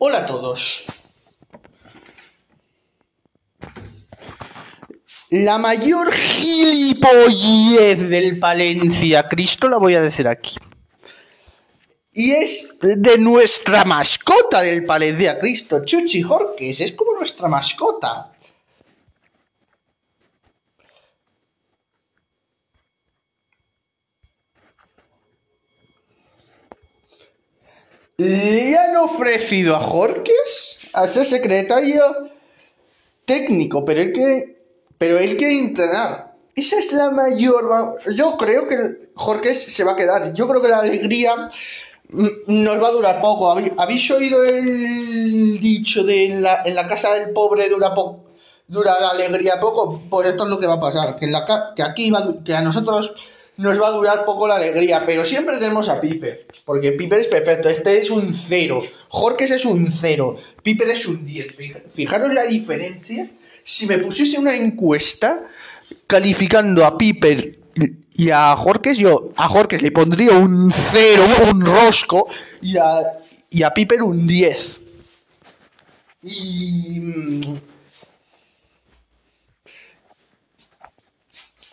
Hola 0.00 0.18
a 0.18 0.26
todos. 0.26 0.84
La 5.30 5.58
mayor 5.58 6.12
gilipollez 6.12 8.08
del 8.08 8.38
Palencia 8.38 9.26
Cristo 9.26 9.68
la 9.68 9.78
voy 9.78 9.96
a 9.96 10.00
decir 10.00 10.28
aquí. 10.28 10.54
Y 12.12 12.30
es 12.30 12.76
de 12.80 13.18
nuestra 13.18 13.84
mascota 13.84 14.62
del 14.62 14.84
Palencia 14.86 15.36
Cristo, 15.36 15.84
Chuchi 15.84 16.22
Jorques. 16.22 16.80
Es 16.80 16.92
como 16.92 17.14
nuestra 17.14 17.48
mascota. 17.48 18.37
Le 28.18 28.76
han 28.76 28.96
ofrecido 28.96 29.76
a 29.76 29.80
Jorques 29.80 30.80
a 30.92 31.06
ser 31.06 31.24
secretario 31.24 32.02
técnico, 33.24 33.84
pero 33.84 34.00
él 34.00 34.12
que 34.12 34.58
pero 34.98 35.18
él 35.18 35.36
quiere 35.36 35.56
entrenar. 35.56 36.34
Esa 36.56 36.80
es 36.80 36.92
la 36.92 37.12
mayor. 37.12 38.00
Yo 38.12 38.36
creo 38.36 38.66
que 38.66 39.10
Jorques 39.14 39.62
se 39.62 39.84
va 39.84 39.92
a 39.92 39.96
quedar. 39.96 40.32
Yo 40.32 40.48
creo 40.48 40.60
que 40.60 40.66
la 40.66 40.78
alegría 40.78 41.48
nos 42.08 42.82
va 42.82 42.88
a 42.88 42.90
durar 42.90 43.20
poco. 43.20 43.52
¿Habéis 43.52 44.10
oído 44.10 44.42
el 44.42 45.60
dicho 45.60 46.02
de 46.02 46.24
en 46.24 46.42
la, 46.42 46.62
en 46.64 46.74
la 46.74 46.88
casa 46.88 47.14
del 47.14 47.30
pobre 47.30 47.68
dura 47.68 47.94
poco? 47.94 48.24
Dura 48.66 48.98
la 49.00 49.10
alegría 49.10 49.60
poco, 49.60 50.02
pues 50.10 50.28
esto 50.28 50.42
es 50.42 50.50
lo 50.50 50.58
que 50.58 50.66
va 50.66 50.74
a 50.74 50.80
pasar, 50.80 51.16
que, 51.16 51.24
en 51.24 51.32
la, 51.32 51.72
que 51.74 51.82
aquí 51.82 52.10
va, 52.10 52.22
que 52.44 52.54
a 52.54 52.60
nosotros 52.60 53.14
nos 53.58 53.80
va 53.80 53.88
a 53.88 53.90
durar 53.90 54.24
poco 54.24 54.46
la 54.46 54.54
alegría, 54.54 55.04
pero 55.04 55.24
siempre 55.24 55.58
tenemos 55.58 55.88
a 55.88 56.00
Piper, 56.00 56.46
porque 56.64 56.92
Piper 56.92 57.18
es 57.18 57.26
perfecto, 57.26 57.68
este 57.68 57.98
es 57.98 58.08
un 58.08 58.32
cero, 58.32 58.78
Jorques 59.08 59.50
es 59.50 59.64
un 59.64 59.90
cero, 59.90 60.36
Piper 60.62 60.88
es 60.90 61.06
un 61.06 61.26
10, 61.26 61.56
fijaros 61.92 62.32
la 62.32 62.46
diferencia, 62.46 63.28
si 63.64 63.86
me 63.86 63.98
pusiese 63.98 64.38
una 64.38 64.54
encuesta 64.54 65.44
calificando 66.06 66.86
a 66.86 66.96
Piper 66.96 67.58
y 68.14 68.30
a 68.30 68.54
Jorques, 68.54 68.96
yo 68.96 69.32
a 69.36 69.48
Jorques 69.48 69.82
le 69.82 69.90
pondría 69.90 70.32
un 70.32 70.72
cero, 70.72 71.24
un 71.50 71.60
rosco, 71.60 72.28
y 72.62 72.76
a, 72.76 73.00
y 73.50 73.64
a 73.64 73.74
Piper 73.74 74.02
un 74.02 74.24
10. 74.24 74.80
Y 76.22 77.40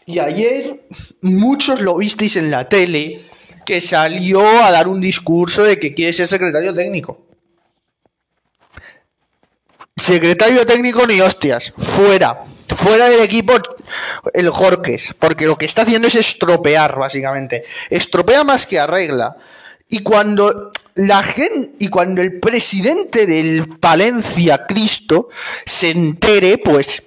Y 0.05 0.19
ayer 0.19 0.87
muchos 1.21 1.81
lo 1.81 1.97
visteis 1.97 2.35
en 2.35 2.51
la 2.51 2.69
tele 2.69 3.21
que 3.65 3.81
salió 3.81 4.47
a 4.63 4.71
dar 4.71 4.87
un 4.87 5.01
discurso 5.01 5.63
de 5.63 5.79
que 5.79 5.93
quiere 5.93 6.13
ser 6.13 6.27
secretario 6.27 6.73
técnico. 6.73 7.25
Secretario 9.97 10.65
técnico 10.65 11.07
ni 11.07 11.21
hostias, 11.21 11.73
fuera, 11.75 12.43
fuera 12.67 13.09
del 13.09 13.21
equipo 13.21 13.53
el 14.33 14.49
Jorques, 14.49 15.15
porque 15.17 15.45
lo 15.45 15.57
que 15.57 15.65
está 15.65 15.83
haciendo 15.83 16.07
es 16.07 16.15
estropear 16.15 16.99
básicamente, 16.99 17.63
estropea 17.89 18.43
más 18.43 18.67
que 18.67 18.79
arregla. 18.79 19.37
Y 19.87 19.99
cuando 19.99 20.71
la 20.95 21.23
gente 21.23 21.71
y 21.79 21.87
cuando 21.89 22.21
el 22.21 22.39
presidente 22.39 23.25
del 23.25 23.79
Palencia 23.79 24.65
Cristo 24.65 25.29
se 25.65 25.89
entere, 25.89 26.57
pues 26.57 27.03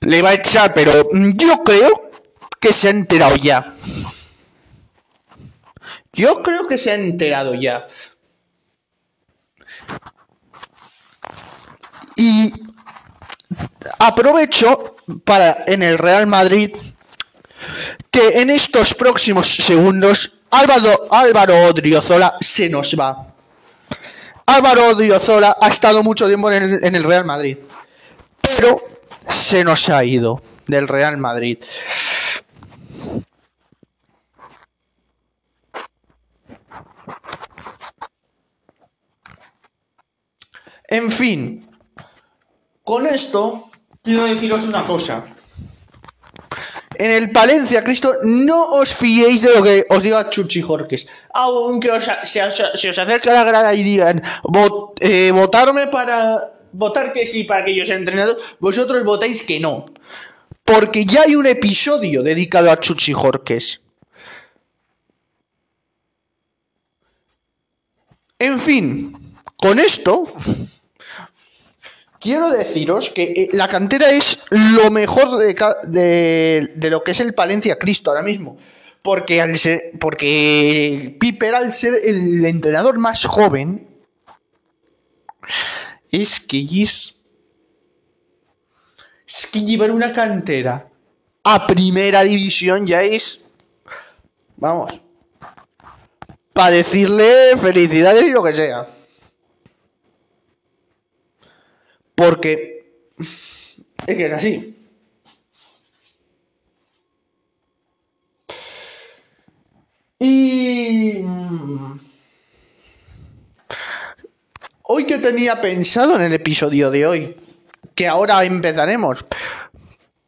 le 0.00 0.22
va 0.22 0.30
a 0.30 0.34
echar, 0.34 0.72
pero 0.72 1.08
yo 1.12 1.62
creo 1.62 2.10
que 2.58 2.72
se 2.72 2.88
ha 2.88 2.90
enterado 2.90 3.36
ya. 3.36 3.74
Yo 6.12 6.42
creo 6.42 6.66
que 6.66 6.78
se 6.78 6.90
ha 6.90 6.94
enterado 6.94 7.54
ya. 7.54 7.86
Y 12.16 12.52
aprovecho 13.98 14.96
para 15.24 15.64
en 15.66 15.82
el 15.82 15.98
Real 15.98 16.26
Madrid 16.26 16.76
que 18.10 18.40
en 18.40 18.50
estos 18.50 18.94
próximos 18.94 19.54
segundos 19.54 20.32
Álvaro, 20.50 21.06
Álvaro 21.10 21.64
Odriozola 21.64 22.36
se 22.40 22.68
nos 22.68 22.94
va. 22.98 23.26
Álvaro 24.46 24.88
Odriozola 24.88 25.56
ha 25.60 25.68
estado 25.68 26.02
mucho 26.02 26.26
tiempo 26.26 26.50
en 26.50 26.62
el, 26.62 26.84
en 26.84 26.94
el 26.96 27.04
Real 27.04 27.24
Madrid, 27.24 27.58
pero 28.40 28.82
se 29.28 29.64
nos 29.64 29.88
ha 29.88 30.04
ido 30.04 30.42
del 30.66 30.88
Real 30.88 31.18
Madrid. 31.18 31.58
En 40.88 41.10
fin, 41.12 41.68
con 42.82 43.06
esto 43.06 43.70
quiero 44.02 44.24
deciros 44.24 44.66
una 44.66 44.84
cosa. 44.84 45.24
En 46.96 47.10
el 47.10 47.30
Palencia, 47.30 47.82
Cristo, 47.82 48.16
no 48.24 48.72
os 48.72 48.94
fiéis 48.94 49.40
de 49.40 49.54
lo 49.54 49.62
que 49.62 49.86
os 49.88 50.02
diga 50.02 50.28
Chuchi 50.28 50.60
Jorques. 50.60 51.08
Aunque 51.32 51.88
se, 52.24 52.42
os 52.42 52.98
acerque 52.98 53.30
la 53.30 53.44
grada 53.44 53.72
y 53.72 53.82
digan, 53.82 54.22
eh, 55.00 55.30
votarme 55.32 55.86
para 55.86 56.59
votar 56.72 57.12
que 57.12 57.26
sí 57.26 57.44
para 57.44 57.64
que 57.64 57.74
yo 57.74 57.84
sea 57.84 57.96
entrenador, 57.96 58.38
vosotros 58.58 59.04
votáis 59.04 59.42
que 59.42 59.60
no. 59.60 59.86
Porque 60.64 61.04
ya 61.04 61.22
hay 61.22 61.36
un 61.36 61.46
episodio 61.46 62.22
dedicado 62.22 62.70
a 62.70 62.78
Chuchi 62.78 63.12
Jorques. 63.12 63.80
En 68.38 68.58
fin, 68.58 69.34
con 69.56 69.78
esto 69.78 70.32
quiero 72.20 72.50
deciros 72.50 73.10
que 73.10 73.22
eh, 73.24 73.48
la 73.52 73.68
cantera 73.68 74.10
es 74.10 74.38
lo 74.50 74.90
mejor 74.90 75.38
de, 75.38 76.68
de, 76.74 76.90
lo 76.90 77.02
que 77.02 77.10
es 77.10 77.20
el 77.20 77.34
Palencia 77.34 77.78
Cristo 77.78 78.10
ahora 78.10 78.22
mismo. 78.22 78.56
Porque, 79.02 79.40
al 79.40 79.56
ser, 79.56 79.92
porque 79.98 81.16
Piper, 81.18 81.54
al 81.54 81.72
ser 81.72 81.94
el 82.04 82.44
entrenador 82.44 82.98
más 82.98 83.24
joven, 83.24 83.88
es 86.10 86.40
que 86.40 86.60
es, 86.60 87.20
es 89.26 89.46
que 89.46 89.60
llevar 89.60 89.90
una 89.90 90.12
cantera 90.12 90.88
a 91.44 91.66
primera 91.66 92.22
división 92.22 92.86
ya 92.86 93.02
es, 93.02 93.44
vamos, 94.56 95.00
para 96.52 96.72
decirle 96.72 97.56
felicidades 97.56 98.26
y 98.26 98.30
lo 98.30 98.42
que 98.42 98.54
sea. 98.54 98.88
Porque 102.14 102.92
es 104.06 104.16
que 104.16 104.26
es 104.26 104.32
así. 104.32 104.76
Y 110.18 111.24
hoy 114.92 115.04
que 115.04 115.18
tenía 115.18 115.60
pensado 115.60 116.16
en 116.16 116.22
el 116.22 116.32
episodio 116.32 116.90
de 116.90 117.06
hoy, 117.06 117.36
que 117.94 118.08
ahora 118.08 118.44
empezaremos, 118.44 119.24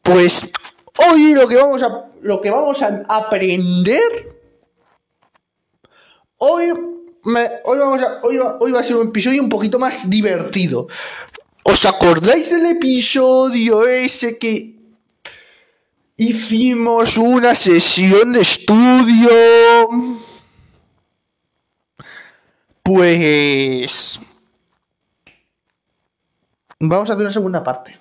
pues 0.02 0.44
hoy 1.10 1.34
lo 1.34 1.48
que 1.48 1.56
vamos 1.56 1.82
a, 1.82 2.04
lo 2.20 2.40
que 2.40 2.48
vamos 2.48 2.80
a 2.80 3.04
aprender, 3.08 4.38
hoy, 6.36 6.66
hoy, 7.64 7.78
vamos 7.78 8.02
a, 8.02 8.20
hoy 8.22 8.72
va 8.72 8.78
a 8.78 8.84
ser 8.84 8.96
un 8.96 9.08
episodio 9.08 9.42
un 9.42 9.48
poquito 9.48 9.80
más 9.80 10.08
divertido. 10.08 10.86
¿Os 11.64 11.84
acordáis 11.84 12.50
del 12.50 12.66
episodio 12.66 13.88
ese 13.88 14.38
que 14.38 14.76
hicimos 16.16 17.16
una 17.16 17.56
sesión 17.56 18.32
de 18.32 18.42
estudio? 18.42 19.28
Pues 22.84 24.20
Vamos 26.84 27.08
a 27.08 27.12
hacer 27.12 27.24
una 27.24 27.32
segunda 27.32 27.62
parte. 27.62 27.96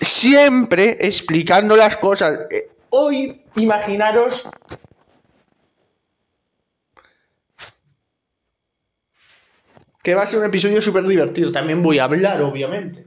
Siempre 0.00 0.96
explicando 1.00 1.76
las 1.76 1.96
cosas. 1.96 2.40
Eh, 2.50 2.70
hoy, 2.90 3.44
imaginaros 3.54 4.48
que 10.02 10.14
va 10.16 10.22
a 10.22 10.26
ser 10.26 10.40
un 10.40 10.46
episodio 10.46 10.82
súper 10.82 11.04
divertido. 11.04 11.52
También 11.52 11.84
voy 11.84 12.00
a 12.00 12.04
hablar, 12.04 12.42
obviamente. 12.42 13.05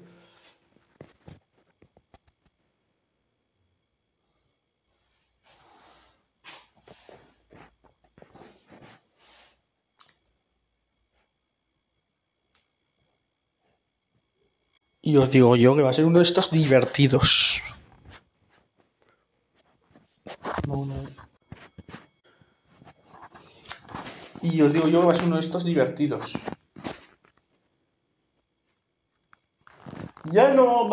Y 15.10 15.18
os 15.18 15.32
digo 15.32 15.56
yo 15.56 15.76
que 15.76 15.82
va 15.82 15.90
a 15.90 15.94
ser 15.94 16.06
uno 16.06 16.20
de 16.20 16.24
estos 16.24 16.52
divertidos. 16.52 17.64
Y 24.44 24.56
Y 24.56 24.62
os 24.62 24.72
digo 24.72 24.88
yo 24.88 25.00
que 25.00 25.08
va 25.08 25.14
a 25.14 25.16
ser 25.16 25.26
uno 25.26 25.38
de 25.38 25.42
estos 25.42 25.66
divertidos. 25.66 26.34
Ya 30.26 30.54
no 30.54 30.88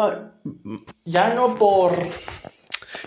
Ya 1.05 1.35
no 1.35 1.55
por. 1.55 1.93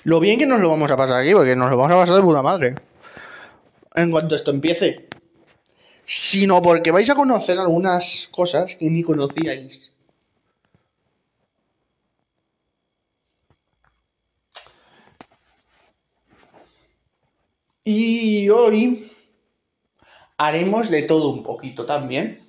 Lo 0.03 0.19
bien 0.19 0.37
que 0.37 0.45
nos 0.45 0.61
lo 0.61 0.69
vamos 0.69 0.91
a 0.91 0.97
pasar 0.97 1.21
aquí, 1.21 1.33
porque 1.33 1.55
nos 1.55 1.71
lo 1.71 1.77
vamos 1.77 1.93
a 1.93 2.01
pasar 2.01 2.17
de 2.17 2.21
puta 2.21 2.43
madre. 2.43 2.75
En 3.95 4.11
cuanto 4.11 4.35
esto 4.35 4.51
empiece. 4.51 5.09
Sino 6.05 6.61
porque 6.61 6.91
vais 6.91 7.09
a 7.09 7.15
conocer 7.15 7.57
algunas 7.57 8.29
cosas 8.31 8.75
que 8.75 8.91
ni 8.91 9.01
conocíais. 9.01 9.91
Y 17.91 18.47
hoy 18.49 19.09
haremos 20.37 20.91
de 20.91 21.01
todo 21.01 21.29
un 21.29 21.41
poquito 21.41 21.87
también. 21.87 22.47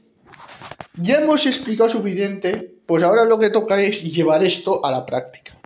Ya 0.96 1.16
hemos 1.16 1.46
explicado 1.46 1.88
suficiente, 1.88 2.74
pues 2.84 3.02
ahora 3.02 3.24
lo 3.24 3.38
que 3.38 3.48
toca 3.48 3.80
es 3.80 4.02
llevar 4.02 4.44
esto 4.44 4.84
a 4.84 4.90
la 4.90 5.06
práctica. 5.06 5.56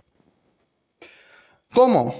¿Cómo? 1.73 2.15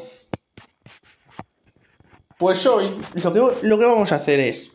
Pues 2.38 2.66
hoy 2.66 2.98
lo 3.14 3.32
que, 3.32 3.40
lo 3.66 3.80
que 3.80 3.86
vamos 3.86 4.12
a 4.12 4.16
hacer 4.16 4.42
es... 4.42 4.70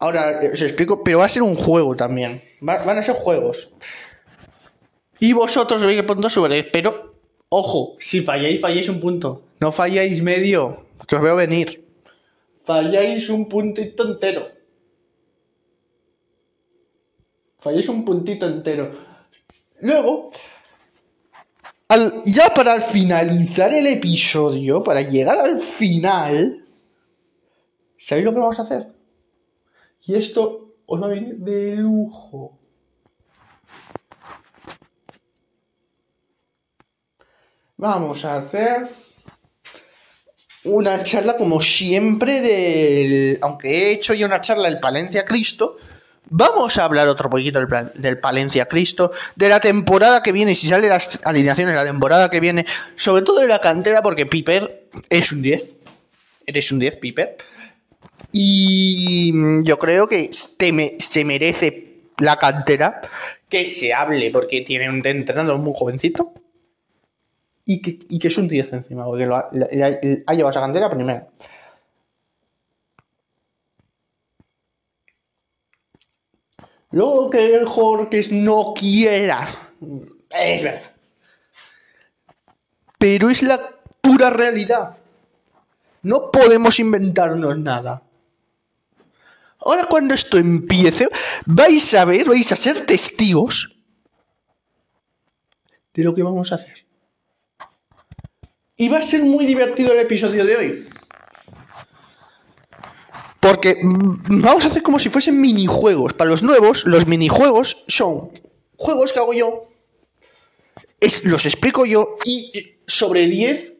Ahora 0.00 0.40
os 0.52 0.60
explico, 0.62 1.04
pero 1.04 1.18
va 1.18 1.26
a 1.26 1.28
ser 1.28 1.44
un 1.44 1.54
juego 1.54 1.94
también. 1.94 2.42
Va- 2.68 2.82
van 2.84 2.98
a 2.98 3.02
ser 3.02 3.14
juegos. 3.14 3.72
Y 5.20 5.32
vosotros 5.32 5.80
veis 5.84 6.00
que 6.00 6.02
punto 6.08 6.28
sobre, 6.28 6.64
pero 6.64 7.14
ojo, 7.48 7.94
si 8.00 8.22
falláis, 8.22 8.60
falláis 8.60 8.88
un 8.88 8.98
punto. 8.98 9.42
No 9.60 9.70
falláis 9.70 10.20
medio, 10.24 10.86
os 11.10 11.22
veo 11.22 11.36
venir. 11.36 11.68
Falláis 12.64 13.28
un 13.28 13.48
puntito 13.48 14.04
entero. 14.04 14.48
Falláis 17.58 17.88
un 17.88 18.04
puntito 18.04 18.46
entero. 18.46 18.90
Luego, 19.80 20.30
ya 22.24 22.54
para 22.54 22.80
finalizar 22.80 23.74
el 23.74 23.86
episodio, 23.86 24.82
para 24.82 25.02
llegar 25.02 25.38
al 25.38 25.60
final, 25.60 26.66
¿sabéis 27.98 28.24
lo 28.24 28.32
que 28.32 28.38
vamos 28.38 28.58
a 28.58 28.62
hacer? 28.62 28.92
Y 30.06 30.14
esto 30.14 30.74
os 30.86 31.00
va 31.00 31.06
a 31.06 31.10
venir 31.10 31.36
de 31.36 31.76
lujo. 31.76 32.58
Vamos 37.76 38.24
a 38.24 38.36
hacer 38.36 38.88
una 40.64 41.02
charla 41.02 41.36
como 41.36 41.60
siempre 41.60 42.40
del... 42.40 43.38
Aunque 43.42 43.68
he 43.68 43.92
hecho 43.92 44.14
ya 44.14 44.26
una 44.26 44.40
charla 44.40 44.68
del 44.68 44.78
Palencia 44.80 45.24
Cristo, 45.24 45.76
vamos 46.30 46.78
a 46.78 46.84
hablar 46.84 47.08
otro 47.08 47.28
poquito 47.28 47.58
del, 47.64 47.90
del 47.94 48.18
Palencia 48.18 48.66
Cristo, 48.66 49.12
de 49.36 49.48
la 49.48 49.60
temporada 49.60 50.22
que 50.22 50.32
viene, 50.32 50.54
si 50.54 50.68
salen 50.68 50.90
las 50.90 51.20
alineaciones, 51.24 51.74
la 51.74 51.84
temporada 51.84 52.30
que 52.30 52.40
viene, 52.40 52.64
sobre 52.96 53.22
todo 53.22 53.40
de 53.40 53.48
la 53.48 53.60
cantera, 53.60 54.02
porque 54.02 54.26
Piper 54.26 54.88
es 55.10 55.32
un 55.32 55.42
10. 55.42 55.74
Eres 56.46 56.70
un 56.72 56.78
10, 56.78 56.96
Piper. 56.96 57.36
Y 58.30 59.32
yo 59.64 59.78
creo 59.78 60.08
que 60.08 60.30
me- 60.72 60.96
se 60.98 61.24
merece 61.24 61.88
la 62.18 62.36
cantera 62.36 63.00
que 63.48 63.68
se 63.68 63.92
hable, 63.92 64.30
porque 64.30 64.62
tiene 64.62 64.88
un 64.88 65.06
entrenador 65.06 65.58
muy 65.58 65.72
jovencito 65.76 66.32
y 67.64 67.80
que, 67.82 67.98
y 68.08 68.18
que 68.18 68.28
es 68.28 68.38
un 68.38 68.48
10 68.48 68.72
encima, 68.72 69.04
porque 69.04 69.26
lo 69.26 69.36
ha, 69.36 69.48
le- 69.52 69.82
ha- 69.84 69.90
le 69.90 70.24
ha 70.26 70.34
llevado 70.34 70.60
cantera 70.60 70.90
primero. 70.90 71.28
Luego 76.90 77.30
que 77.30 77.54
el 77.54 77.64
Jorques 77.66 78.30
no 78.32 78.74
quiera, 78.74 79.46
es 80.30 80.62
verdad. 80.62 80.92
Pero 82.98 83.30
es 83.30 83.42
la 83.42 83.70
pura 84.00 84.30
realidad. 84.30 84.96
No 86.02 86.30
podemos 86.30 86.78
inventarnos 86.78 87.58
nada. 87.58 88.02
Ahora 89.64 89.84
cuando 89.86 90.14
esto 90.14 90.38
empiece, 90.38 91.08
vais 91.46 91.94
a 91.94 92.04
ver, 92.04 92.28
vais 92.28 92.50
a 92.52 92.56
ser 92.56 92.84
testigos 92.84 93.76
de 95.94 96.02
lo 96.02 96.12
que 96.14 96.22
vamos 96.22 96.50
a 96.50 96.56
hacer. 96.56 96.81
Y 98.76 98.88
va 98.88 98.98
a 98.98 99.02
ser 99.02 99.22
muy 99.22 99.46
divertido 99.46 99.92
el 99.92 99.98
episodio 100.00 100.44
de 100.44 100.56
hoy. 100.56 100.88
Porque 103.40 103.76
vamos 103.82 104.64
a 104.64 104.68
hacer 104.68 104.82
como 104.82 104.98
si 104.98 105.10
fuesen 105.10 105.40
minijuegos. 105.40 106.12
Para 106.14 106.30
los 106.30 106.42
nuevos, 106.42 106.84
los 106.86 107.06
minijuegos 107.06 107.84
son 107.88 108.30
juegos 108.76 109.12
que 109.12 109.18
hago 109.18 109.32
yo. 109.32 109.68
es- 111.00 111.24
los 111.24 111.44
explico 111.46 111.84
yo 111.84 112.16
y 112.24 112.76
sobre 112.86 113.26
10 113.26 113.74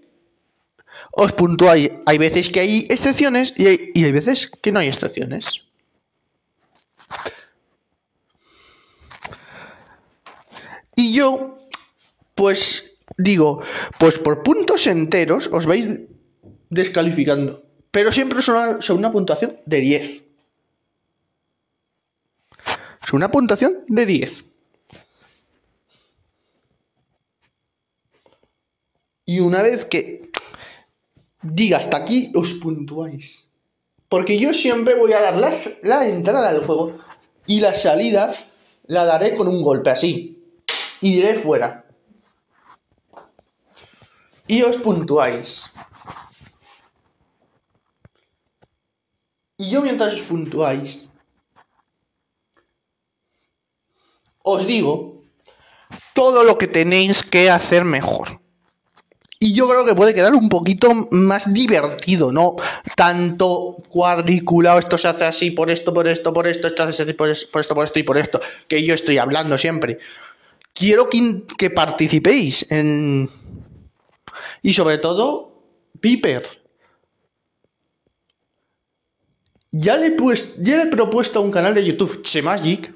os 1.12 1.31
puntuáis. 1.33 1.91
Hay 2.05 2.19
veces 2.19 2.50
que 2.50 2.59
hay 2.59 2.87
excepciones 2.91 3.55
y 3.56 3.67
hay, 3.69 3.91
y 3.94 4.05
hay 4.05 4.11
veces 4.11 4.50
que 4.61 4.73
no 4.73 4.81
hay 4.81 4.89
excepciones. 4.89 5.62
Y 10.97 11.12
yo, 11.15 11.59
pues 12.35 12.92
digo, 13.17 13.62
pues 13.99 14.19
por 14.19 14.43
puntos 14.43 14.87
enteros 14.87 15.49
os 15.53 15.67
vais 15.67 15.88
descalificando. 16.70 17.62
Pero 17.91 18.12
siempre 18.12 18.41
son 18.43 18.56
una, 18.56 18.79
una 18.94 19.12
puntuación 19.12 19.59
de 19.67 19.81
10. 19.81 20.23
Son 23.06 23.17
una 23.17 23.31
puntuación 23.31 23.85
de 23.88 24.06
10. 24.06 24.44
Y 29.25 29.41
una 29.41 29.62
vez 29.62 29.85
que 29.85 30.31
diga 31.43 31.79
hasta 31.79 31.97
aquí, 31.99 32.32
os 32.35 32.55
puntuáis. 32.55 33.44
Porque 34.08 34.38
yo 34.38 34.53
siempre 34.53 34.94
voy 34.94 35.12
a 35.12 35.20
dar 35.20 35.37
las- 35.37 35.70
la 35.82 36.06
entrada 36.06 36.49
al 36.49 36.65
juego 36.65 36.99
y 37.47 37.61
la 37.61 37.75
salida 37.75 38.35
la 38.87 39.05
daré 39.05 39.35
con 39.35 39.49
un 39.49 39.62
golpe 39.62 39.91
así. 39.91 40.38
Y 41.00 41.12
diré 41.15 41.35
fuera. 41.35 41.81
Y 44.54 44.58
os 44.69 44.76
puntuáis. 44.84 45.49
Y 49.62 49.70
yo 49.70 49.78
mientras 49.87 50.12
os 50.19 50.22
puntuáis, 50.31 50.90
os 54.55 54.67
digo 54.67 54.93
todo 56.15 56.44
lo 56.44 56.58
que 56.58 56.69
tenéis 56.69 57.22
que 57.22 57.48
hacer 57.50 57.84
mejor. 57.84 58.41
Y 59.38 59.55
yo 59.55 59.69
creo 59.69 59.84
que 59.84 59.94
puede 59.94 60.15
quedar 60.15 60.34
un 60.34 60.48
poquito 60.48 60.88
más 61.10 61.53
divertido, 61.53 62.31
no 62.31 62.55
tanto 62.94 63.77
cuadriculado, 63.88 64.79
esto 64.79 64.96
se 64.98 65.08
hace 65.08 65.24
así 65.24 65.50
por 65.50 65.69
esto, 65.70 65.93
por 65.93 66.06
esto, 66.06 66.32
por 66.32 66.46
esto, 66.46 66.67
esto 66.69 66.82
se 66.84 66.88
hace 66.91 67.03
así 67.05 67.12
por, 67.15 67.29
es- 67.31 67.44
por 67.46 67.60
esto, 67.60 67.74
por 67.74 67.84
esto 67.84 67.98
y 67.98 68.03
por 68.05 68.19
esto, 68.19 68.41
que 68.69 68.84
yo 68.84 68.94
estoy 68.94 69.19
hablando 69.19 69.58
siempre. 69.58 69.98
Quiero 70.74 71.08
que, 71.10 71.43
que 71.58 71.70
participéis 71.70 72.67
en... 72.70 73.29
Y 74.62 74.72
sobre 74.72 74.98
todo, 74.98 75.64
Piper. 76.00 76.62
Ya 79.72 79.96
le, 79.96 80.08
he 80.08 80.10
pues- 80.12 80.54
propuesto 80.90 81.38
a 81.38 81.42
un 81.42 81.50
canal 81.50 81.74
de 81.74 81.84
YouTube, 81.84 82.22
Chemagic, 82.22 82.94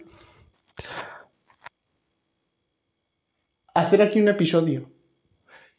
hacer 3.75 4.02
aquí 4.02 4.20
un 4.20 4.28
episodio. 4.28 4.90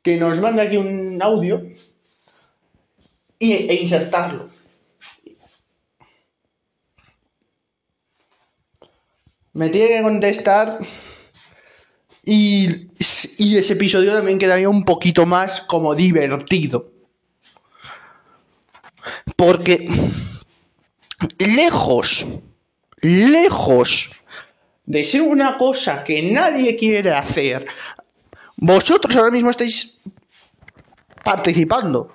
Que 0.02 0.18
nos 0.18 0.40
mande 0.40 0.62
aquí 0.62 0.78
un 0.78 1.22
audio 1.22 1.62
y, 3.40 3.54
e 3.54 3.74
insertarlo. 3.82 4.50
Me 9.54 9.70
tiene 9.70 9.98
que 9.98 10.04
contestar 10.04 10.80
y, 12.30 12.90
ese 13.00 13.74
episodio 13.74 14.14
también 14.14 14.38
quedaría 14.38 14.68
un 14.68 14.84
poquito 14.84 15.26
más 15.26 15.62
como 15.62 15.96
divertido. 15.96 16.92
Porque 19.38 19.90
lejos, 21.38 22.28
lejos 23.00 24.12
de 24.86 25.06
ser 25.06 25.22
una 25.22 25.58
cosa 25.58 26.04
que 26.04 26.22
nadie 26.22 26.76
quiere 26.76 27.14
hacer, 27.14 27.66
vosotros 28.58 29.16
ahora 29.16 29.32
mismo 29.32 29.50
estáis 29.50 29.98
participando. 31.24 32.12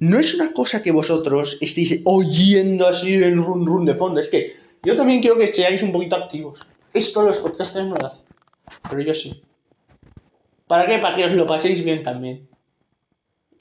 No 0.00 0.18
es 0.18 0.34
una 0.34 0.52
cosa 0.52 0.82
que 0.82 0.90
vosotros 0.90 1.56
estéis 1.60 2.00
oyendo 2.04 2.88
así 2.88 3.14
el 3.14 3.36
run 3.36 3.64
run 3.64 3.84
de 3.84 3.94
fondo, 3.94 4.18
es 4.18 4.26
que 4.26 4.56
yo 4.82 4.96
también 4.96 5.20
quiero 5.20 5.36
que 5.36 5.46
seáis 5.46 5.84
un 5.84 5.92
poquito 5.92 6.16
activos. 6.16 6.66
Esto 6.92 7.22
los 7.22 7.38
podcasters 7.38 7.86
no 7.86 7.94
lo 7.94 8.06
hacen, 8.06 8.24
pero 8.88 9.02
yo 9.02 9.14
sí. 9.14 9.42
¿Para 10.66 10.86
qué? 10.86 10.98
Para 10.98 11.16
que 11.16 11.24
os 11.24 11.32
lo 11.32 11.46
paséis 11.46 11.84
bien 11.84 12.02
también. 12.02 12.48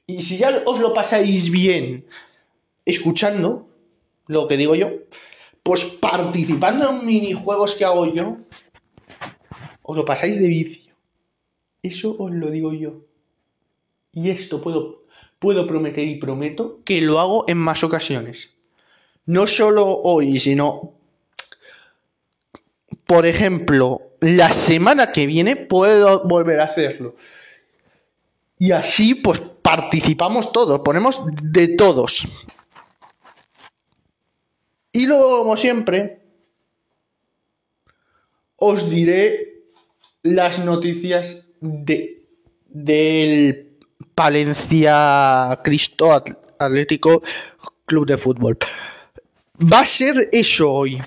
Y 0.07 0.21
si 0.21 0.37
ya 0.37 0.63
os 0.65 0.79
lo 0.79 0.93
pasáis 0.93 1.49
bien 1.49 2.05
escuchando, 2.85 3.69
lo 4.27 4.47
que 4.47 4.57
digo 4.57 4.75
yo, 4.75 4.89
pues 5.63 5.83
participando 5.85 6.89
en 6.89 7.05
minijuegos 7.05 7.75
que 7.75 7.85
hago 7.85 8.05
yo, 8.13 8.37
os 9.81 9.97
lo 9.97 10.05
pasáis 10.05 10.39
de 10.39 10.47
vicio. 10.47 10.93
Eso 11.83 12.15
os 12.17 12.31
lo 12.31 12.49
digo 12.51 12.73
yo. 12.73 13.01
Y 14.13 14.29
esto 14.29 14.61
puedo, 14.61 15.03
puedo 15.39 15.67
prometer 15.67 16.07
y 16.07 16.15
prometo 16.15 16.81
que 16.83 17.01
lo 17.01 17.19
hago 17.19 17.45
en 17.47 17.57
más 17.57 17.83
ocasiones. 17.83 18.51
No 19.25 19.47
solo 19.47 19.85
hoy, 19.87 20.39
sino, 20.39 20.93
por 23.11 23.25
ejemplo, 23.25 24.15
la 24.21 24.53
semana 24.53 25.11
que 25.11 25.27
viene 25.27 25.57
puedo 25.57 26.25
volver 26.25 26.61
a 26.61 26.63
hacerlo. 26.63 27.13
Y 28.57 28.71
así 28.71 29.15
pues 29.15 29.39
participamos 29.61 30.53
todos, 30.53 30.79
ponemos 30.79 31.21
de 31.43 31.67
todos. 31.75 32.25
Y 34.93 35.07
luego, 35.07 35.39
como 35.39 35.57
siempre, 35.57 36.21
os 38.55 38.89
diré 38.89 39.65
las 40.23 40.59
noticias 40.59 41.47
de, 41.59 42.29
del 42.69 43.77
Palencia 44.15 45.59
Cristo 45.65 46.13
Atlético 46.57 47.21
Club 47.85 48.07
de 48.07 48.15
Fútbol. 48.15 48.57
Va 49.61 49.81
a 49.81 49.85
ser 49.85 50.29
eso 50.31 50.71
hoy. 50.71 51.01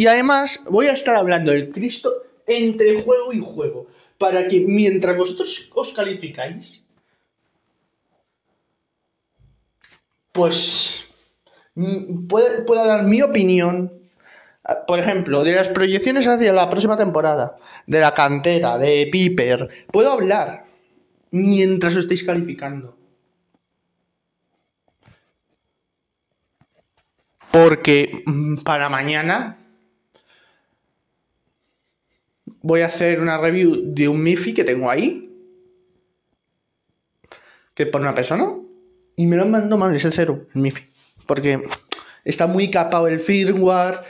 Y 0.00 0.06
además 0.06 0.62
voy 0.70 0.86
a 0.86 0.92
estar 0.92 1.14
hablando 1.14 1.52
del 1.52 1.72
Cristo 1.72 2.22
entre 2.46 3.02
juego 3.02 3.34
y 3.34 3.40
juego. 3.40 3.86
Para 4.16 4.48
que 4.48 4.60
mientras 4.60 5.14
vosotros 5.14 5.70
os 5.74 5.92
calificáis, 5.92 6.82
pues 10.32 11.04
mm, 11.74 12.26
pueda, 12.28 12.86
dar 12.86 13.04
mi 13.04 13.20
opinión 13.20 13.92
ah, 14.64 14.86
por 14.86 14.98
ejemplo, 14.98 15.44
de 15.44 15.52
las 15.52 15.68
proyecciones 15.68 16.26
hacia 16.26 16.54
la 16.54 16.70
próxima 16.70 16.96
temporada, 16.96 17.58
de 17.86 18.00
la 18.00 18.14
cantera, 18.14 18.78
de 18.78 19.06
Piper, 19.12 19.68
puedo 19.92 20.12
hablar 20.12 20.64
mientras 21.30 21.92
os 21.92 21.98
estéis 21.98 22.24
calificando. 22.24 22.96
Porque 27.52 28.22
mm, 28.24 28.62
para 28.62 28.88
mañana 28.88 29.58
voy 32.62 32.82
a 32.82 32.86
hacer 32.86 33.20
una 33.20 33.38
review 33.38 33.80
de 33.82 34.08
un 34.08 34.22
MIFI 34.22 34.54
que 34.54 34.64
tengo 34.64 34.90
ahí. 34.90 35.30
Que 37.74 37.86
por 37.86 38.00
una 38.00 38.14
persona. 38.14 38.54
Y 39.16 39.26
me 39.26 39.36
lo 39.36 39.42
han 39.42 39.50
mandado 39.50 39.78
mal, 39.78 39.94
es 39.94 40.04
el 40.04 40.12
cero, 40.12 40.46
el 40.54 40.62
MIFI. 40.62 40.82
Porque 41.26 41.62
está 42.24 42.46
muy 42.46 42.70
capado 42.70 43.08
el 43.08 43.18
firmware. 43.18 44.00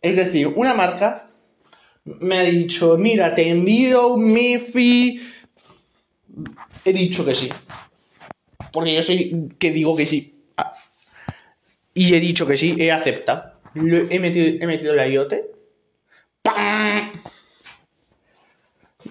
Es 0.00 0.16
decir, 0.16 0.48
una 0.48 0.74
marca 0.74 1.28
me 2.04 2.38
ha 2.38 2.42
dicho, 2.42 2.96
mira, 2.98 3.34
te 3.34 3.48
envío 3.48 4.14
un 4.14 4.32
MIFI. 4.32 5.20
He 6.84 6.92
dicho 6.92 7.24
que 7.24 7.34
sí. 7.34 7.48
Porque 8.72 8.94
yo 8.94 9.02
soy 9.02 9.48
que 9.58 9.70
digo 9.70 9.94
que 9.94 10.06
sí. 10.06 10.34
Ah. 10.56 10.72
Y 11.94 12.14
he 12.14 12.20
dicho 12.20 12.46
que 12.46 12.56
sí, 12.56 12.74
he 12.78 12.90
aceptado. 12.90 13.52
He 13.74 14.18
metido, 14.18 14.46
he 14.60 14.66
metido 14.66 14.94
la 14.94 15.06
IoT 15.06 15.51
¡Pam! 16.42 17.12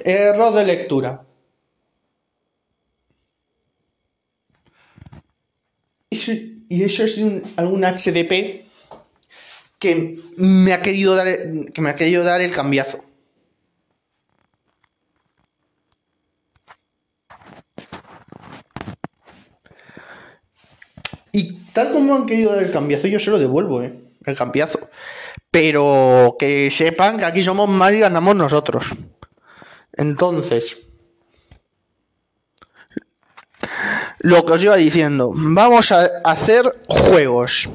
Error 0.03 0.53
de 0.53 0.65
lectura. 0.65 1.25
y 6.11 6.83
eso 6.83 7.03
es 7.03 7.17
un, 7.17 7.43
algún 7.57 7.83
HDP 7.83 8.61
que 9.79 10.19
me 10.37 10.73
ha 10.73 10.81
querido 10.81 11.15
dar, 11.15 11.27
que 11.73 11.81
me 11.81 11.89
ha 11.89 11.95
querido 11.95 12.23
dar 12.23 12.39
el 12.39 12.51
cambiazo. 12.51 13.03
Y 21.31 21.63
tal 21.73 21.91
como 21.91 22.15
han 22.15 22.25
querido 22.25 22.53
dar 22.53 22.63
el 22.63 22.71
cambiazo, 22.71 23.07
yo 23.07 23.19
se 23.19 23.31
lo 23.31 23.39
devuelvo, 23.39 23.81
¿eh? 23.81 23.93
El 24.25 24.35
cambiazo. 24.35 24.89
Pero 25.49 26.35
que 26.39 26.69
sepan 26.71 27.17
que 27.17 27.25
aquí 27.25 27.43
somos 27.43 27.67
más 27.67 27.91
y 27.93 27.99
ganamos 27.99 28.35
nosotros. 28.35 28.85
Entonces, 29.93 30.77
lo 34.19 34.45
que 34.45 34.53
os 34.53 34.63
iba 34.63 34.75
diciendo, 34.75 35.31
vamos 35.33 35.91
a 35.91 36.09
hacer 36.23 36.83
juegos. 36.87 37.69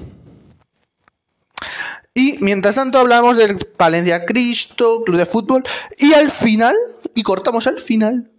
Y 2.15 2.38
mientras 2.41 2.76
tanto 2.76 2.99
hablamos 2.99 3.37
del 3.37 3.59
Palencia 3.59 4.25
Cristo, 4.25 5.03
Club 5.05 5.19
de 5.19 5.26
Fútbol, 5.26 5.62
y 5.99 6.15
al 6.15 6.31
final, 6.31 6.75
y 7.15 7.23
cortamos 7.23 7.67
al 7.67 7.79
final, 7.79 8.31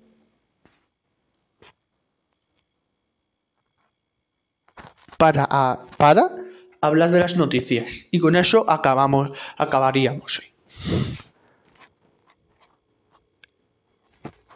para, 5.18 5.80
para 5.98 6.32
hablar 6.81 7.12
de 7.12 7.19
las 7.19 7.38
noticias. 7.38 8.07
Y 8.12 8.19
con 8.19 8.36
eso 8.36 8.65
acabamos, 8.69 9.31
acabaríamos 9.57 10.39
hoy. 10.39 10.46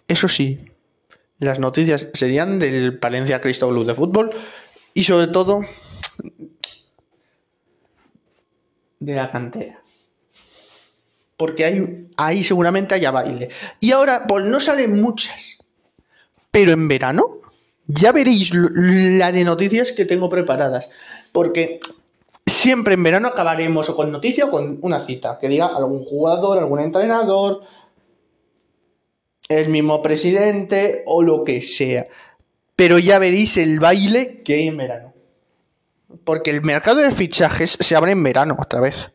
Eso 0.07 0.27
sí, 0.27 0.65
las 1.39 1.59
noticias 1.59 2.09
serían 2.13 2.59
del 2.59 2.99
Palencia 2.99 3.39
Cristo 3.39 3.69
Club 3.69 3.85
de 3.85 3.93
Fútbol 3.93 4.31
y 4.93 5.03
sobre 5.03 5.27
todo 5.27 5.61
de 8.99 9.15
la 9.15 9.31
cantera. 9.31 9.81
Porque 11.37 11.65
ahí, 11.65 12.07
ahí 12.17 12.43
seguramente 12.43 12.93
haya 12.93 13.09
baile. 13.09 13.49
Y 13.79 13.91
ahora, 13.91 14.25
pues 14.27 14.45
no 14.45 14.59
salen 14.59 15.01
muchas. 15.01 15.63
Pero 16.51 16.73
en 16.73 16.87
verano 16.87 17.39
ya 17.87 18.11
veréis 18.11 18.51
la 18.53 19.31
de 19.31 19.43
noticias 19.43 19.91
que 19.91 20.05
tengo 20.05 20.29
preparadas. 20.29 20.89
Porque 21.31 21.79
siempre 22.61 22.93
en 22.93 23.03
verano 23.03 23.27
acabaremos 23.27 23.89
o 23.89 23.95
con 23.95 24.11
noticia 24.11 24.45
o 24.45 24.51
con 24.51 24.77
una 24.81 24.99
cita, 24.99 25.39
que 25.39 25.49
diga 25.49 25.65
algún 25.65 26.03
jugador, 26.03 26.59
algún 26.59 26.79
entrenador, 26.79 27.61
el 29.49 29.69
mismo 29.69 30.01
presidente 30.01 31.03
o 31.07 31.23
lo 31.23 31.43
que 31.43 31.61
sea. 31.61 32.07
Pero 32.75 32.99
ya 32.99 33.17
veréis 33.17 33.57
el 33.57 33.79
baile 33.79 34.43
que 34.43 34.53
hay 34.53 34.67
en 34.67 34.77
verano. 34.77 35.13
Porque 36.23 36.51
el 36.51 36.61
mercado 36.61 36.99
de 36.99 37.11
fichajes 37.11 37.77
se 37.79 37.95
abre 37.95 38.11
en 38.11 38.23
verano 38.23 38.55
otra 38.59 38.79
vez. 38.79 39.11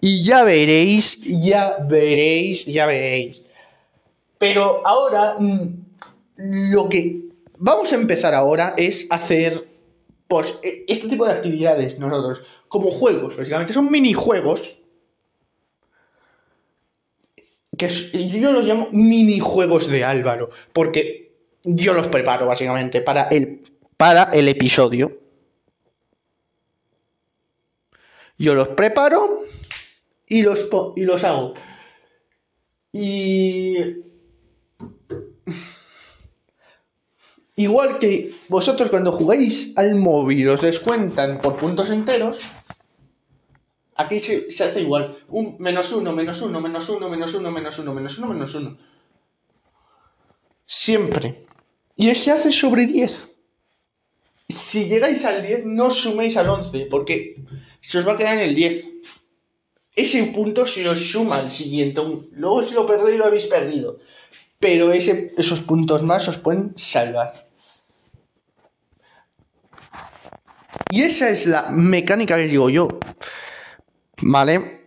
Y 0.00 0.24
ya 0.24 0.42
veréis, 0.42 1.20
ya 1.22 1.78
veréis, 1.88 2.66
ya 2.66 2.86
veréis. 2.86 3.42
Pero 4.38 4.86
ahora, 4.86 5.36
mm, 5.38 5.68
lo 6.36 6.88
que 6.88 7.22
vamos 7.58 7.92
a 7.92 7.94
empezar 7.94 8.34
ahora 8.34 8.74
es 8.76 9.06
hacer 9.10 9.73
pues 10.28 10.58
e, 10.62 10.84
este 10.88 11.08
tipo 11.08 11.26
de 11.26 11.32
actividades 11.32 11.98
nosotros, 11.98 12.42
como 12.68 12.90
juegos, 12.90 13.36
básicamente 13.36 13.72
son 13.72 13.90
minijuegos, 13.90 14.80
que 17.76 17.88
yo 17.88 18.52
los 18.52 18.66
llamo 18.66 18.88
minijuegos 18.92 19.88
de 19.88 20.04
Álvaro, 20.04 20.50
porque 20.72 21.32
yo 21.64 21.94
los 21.94 22.08
preparo 22.08 22.46
básicamente 22.46 23.00
para 23.00 23.24
el, 23.24 23.62
para 23.96 24.24
el 24.32 24.48
episodio. 24.48 25.20
Yo 28.36 28.54
los 28.54 28.68
preparo 28.68 29.38
y 30.26 30.42
los, 30.42 30.68
y 30.96 31.02
los 31.02 31.24
hago. 31.24 31.54
Y 32.92 34.04
Igual 37.56 37.98
que 37.98 38.34
vosotros 38.48 38.90
cuando 38.90 39.12
jugáis 39.12 39.76
al 39.76 39.94
móvil 39.94 40.48
os 40.48 40.62
descuentan 40.62 41.38
por 41.38 41.54
puntos 41.54 41.90
enteros, 41.90 42.40
aquí 43.94 44.18
se, 44.18 44.46
hace 44.64 44.80
igual. 44.80 45.16
Un 45.28 45.56
menos 45.60 45.92
uno, 45.92 46.12
menos 46.12 46.42
uno, 46.42 46.60
menos 46.60 46.88
uno, 46.88 47.08
menos 47.08 47.34
uno, 47.34 47.50
menos 47.50 47.78
uno, 47.78 47.94
menos 47.94 48.18
uno, 48.18 48.26
menos 48.28 48.54
uno. 48.54 48.76
Siempre. 50.66 51.46
Y 51.94 52.12
se 52.16 52.32
hace 52.32 52.50
sobre 52.50 52.86
10. 52.86 53.28
Si 54.48 54.88
llegáis 54.88 55.24
al 55.24 55.40
10, 55.42 55.64
no 55.64 55.90
suméis 55.90 56.36
al 56.36 56.48
11, 56.48 56.86
porque 56.90 57.36
se 57.80 57.98
os 57.98 58.06
va 58.06 58.12
a 58.12 58.16
quedar 58.16 58.34
en 58.38 58.48
el 58.48 58.54
10. 58.54 58.88
Ese 59.94 60.24
punto 60.24 60.66
se 60.66 60.88
os 60.88 60.98
suma 61.12 61.36
al 61.36 61.50
siguiente. 61.50 62.02
Luego 62.32 62.62
si 62.62 62.74
lo 62.74 62.84
perdéis 62.84 63.16
lo 63.16 63.26
habéis 63.26 63.46
perdido. 63.46 64.00
Pero 64.58 64.92
ese, 64.92 65.32
esos 65.36 65.60
puntos 65.60 66.02
más 66.02 66.26
os 66.26 66.38
pueden 66.38 66.72
salvar. 66.76 67.43
Y 70.94 71.02
esa 71.02 71.28
es 71.28 71.48
la 71.48 71.70
mecánica 71.70 72.36
que 72.36 72.46
digo 72.46 72.70
yo. 72.70 72.86
¿Vale? 74.22 74.80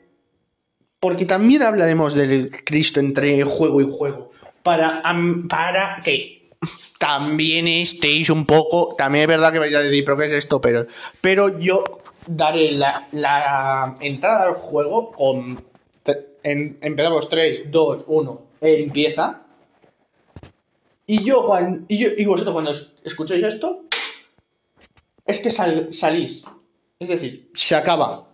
Porque 1.01 1.25
también 1.25 1.63
hablaremos 1.63 2.13
del 2.13 2.49
Cristo 2.63 3.01
entre 3.01 3.43
juego 3.43 3.81
y 3.81 3.91
juego. 3.91 4.31
Para, 4.63 5.03
para 5.49 5.99
que 6.01 6.49
también 6.97 7.67
estéis 7.67 8.29
un 8.29 8.45
poco. 8.45 8.95
También 8.97 9.23
es 9.23 9.27
verdad 9.27 9.51
que 9.51 9.59
vais 9.59 9.75
a 9.75 9.81
decir, 9.81 10.05
¿pero 10.05 10.15
qué 10.15 10.27
es 10.27 10.31
esto? 10.31 10.61
Pero, 10.61 10.87
pero 11.19 11.59
yo 11.59 11.83
daré 12.25 12.71
la, 12.71 13.09
la 13.11 13.97
entrada 13.99 14.43
al 14.43 14.53
juego 14.53 15.11
con. 15.11 15.61
En, 16.41 16.77
empezamos 16.83 17.27
3, 17.27 17.69
2, 17.69 18.05
1. 18.07 18.41
Empieza. 18.61 19.41
Y 21.05 21.21
yo, 21.25 21.43
cuando, 21.45 21.83
y, 21.89 22.21
y 22.21 22.25
vosotros 22.25 22.53
cuando 22.53 22.71
escuchéis 23.03 23.43
esto, 23.43 23.86
es 25.27 25.39
que 25.39 25.51
sal, 25.51 25.89
salís. 25.91 26.43
Es 26.99 27.09
decir, 27.09 27.51
se 27.53 27.75
acaba. 27.75 28.27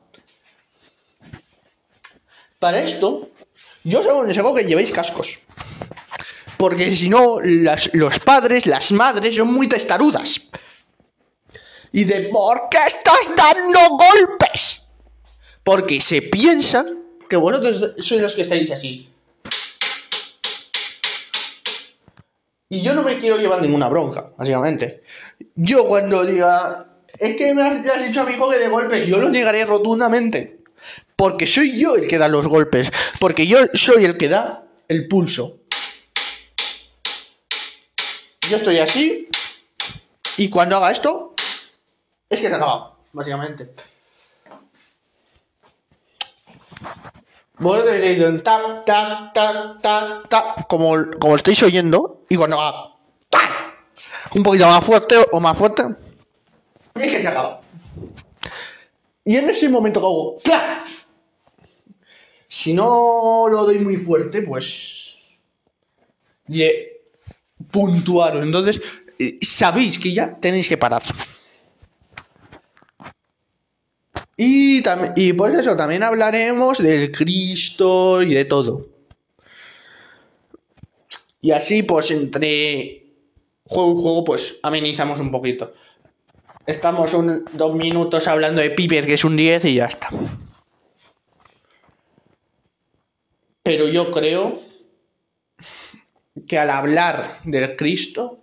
Para 2.60 2.80
esto, 2.80 3.30
yo 3.84 4.00
os 4.00 4.08
aconsejo 4.08 4.54
que 4.54 4.64
llevéis 4.64 4.92
cascos. 4.92 5.40
Porque 6.56 6.96
si 6.96 7.10
no, 7.10 7.40
los 7.42 8.20
padres, 8.20 8.66
las 8.66 8.92
madres 8.94 9.36
son 9.36 9.54
muy 9.54 9.68
testarudas. 9.68 10.48
Y 11.92 12.06
de 12.06 12.30
¿por 12.30 12.70
qué 12.70 12.78
estás 12.88 13.36
dando 13.36 13.80
golpes? 13.90 14.88
Porque 15.64 16.00
se 16.00 16.22
piensan 16.22 17.04
que 17.28 17.36
vosotros 17.36 17.96
sois 18.00 18.22
los 18.22 18.36
que 18.36 18.44
estáis 18.44 18.72
así. 18.72 19.10
Y 22.74 22.82
yo 22.82 22.96
no 22.96 23.04
me 23.04 23.20
quiero 23.20 23.38
llevar 23.38 23.62
ninguna 23.62 23.88
bronca, 23.88 24.32
básicamente. 24.36 25.04
Yo 25.54 25.86
cuando 25.86 26.26
diga, 26.26 26.88
es 27.20 27.36
que 27.36 27.54
me 27.54 27.62
has, 27.62 28.04
dicho 28.04 28.22
a 28.22 28.24
mi 28.24 28.34
que 28.34 28.58
de 28.58 28.68
golpes, 28.68 29.06
yo 29.06 29.20
lo 29.20 29.30
negaré 29.30 29.64
rotundamente. 29.64 30.64
Porque 31.16 31.46
soy 31.46 31.78
yo 31.78 31.96
el 31.96 32.08
que 32.08 32.18
da 32.18 32.28
los 32.28 32.48
golpes. 32.48 32.92
Porque 33.20 33.46
yo 33.46 33.60
soy 33.76 34.06
el 34.06 34.18
que 34.18 34.28
da 34.28 34.64
el 34.88 35.08
pulso. 35.08 35.60
Yo 38.50 38.56
estoy 38.58 38.80
así. 38.80 39.28
Y 40.38 40.50
cuando 40.50 40.78
haga 40.78 40.90
esto, 40.90 41.36
es 42.28 42.42
que 42.42 42.50
se 42.50 42.56
acaba, 42.56 42.98
básicamente. 43.12 43.70
Voy 47.60 47.80
a 47.80 48.44
ta, 48.44 48.84
ta, 48.86 49.32
ta, 49.34 49.80
ta, 49.82 50.24
ta, 50.28 50.66
como, 50.68 50.94
como 51.20 51.34
lo 51.34 51.36
estáis 51.36 51.62
oyendo. 51.64 52.26
Y 52.30 52.36
cuando 52.36 52.60
haga 52.60 52.94
un 54.36 54.44
poquito 54.44 54.68
más 54.68 54.84
fuerte 54.84 55.16
o 55.32 55.40
más 55.40 55.58
fuerte, 55.58 55.84
es 56.96 57.12
que 57.12 57.22
se 57.22 57.28
acaba. 57.28 57.62
Y 59.26 59.38
en 59.38 59.50
ese 59.50 59.70
momento 59.70 60.00
que 60.44 60.52
hago. 60.54 60.84
Si 62.48 62.74
no 62.74 63.48
lo 63.50 63.64
doy 63.64 63.80
muy 63.80 63.98
fuerte, 63.98 64.42
pues. 64.42 65.18
Le 66.48 67.02
puntuaron. 67.72 68.44
Entonces, 68.44 68.82
eh, 69.18 69.40
sabéis 69.42 69.98
que 69.98 70.14
ya 70.14 70.34
tenéis 70.34 70.68
que 70.68 70.78
parar. 70.78 71.04
Y, 74.46 75.34
pues 75.34 75.56
eso, 75.56 75.78
también 75.78 76.04
hablaremos 76.04 76.80
del 76.80 77.12
Cristo 77.12 78.22
y 78.22 78.34
de 78.34 78.44
todo. 78.44 78.88
Y 81.42 81.52
así, 81.52 81.84
pues 81.84 82.12
entre 82.12 83.06
juego 83.64 83.94
y 83.94 84.02
juego, 84.02 84.24
pues 84.26 84.58
amenizamos 84.64 85.20
un 85.22 85.32
poquito. 85.32 85.72
Estamos 86.66 87.14
un, 87.14 87.46
dos 87.54 87.76
minutos 87.76 88.28
hablando 88.28 88.62
de 88.62 88.72
Piper, 88.72 89.06
que 89.06 89.14
es 89.14 89.24
un 89.24 89.38
10, 89.38 89.66
y 89.66 89.76
ya 89.76 89.86
está. 89.86 90.10
Pero 93.64 93.88
yo 93.88 94.12
creo 94.12 94.60
que 96.48 96.58
al 96.58 96.70
hablar 96.70 97.40
del 97.46 97.78
Cristo, 97.78 98.40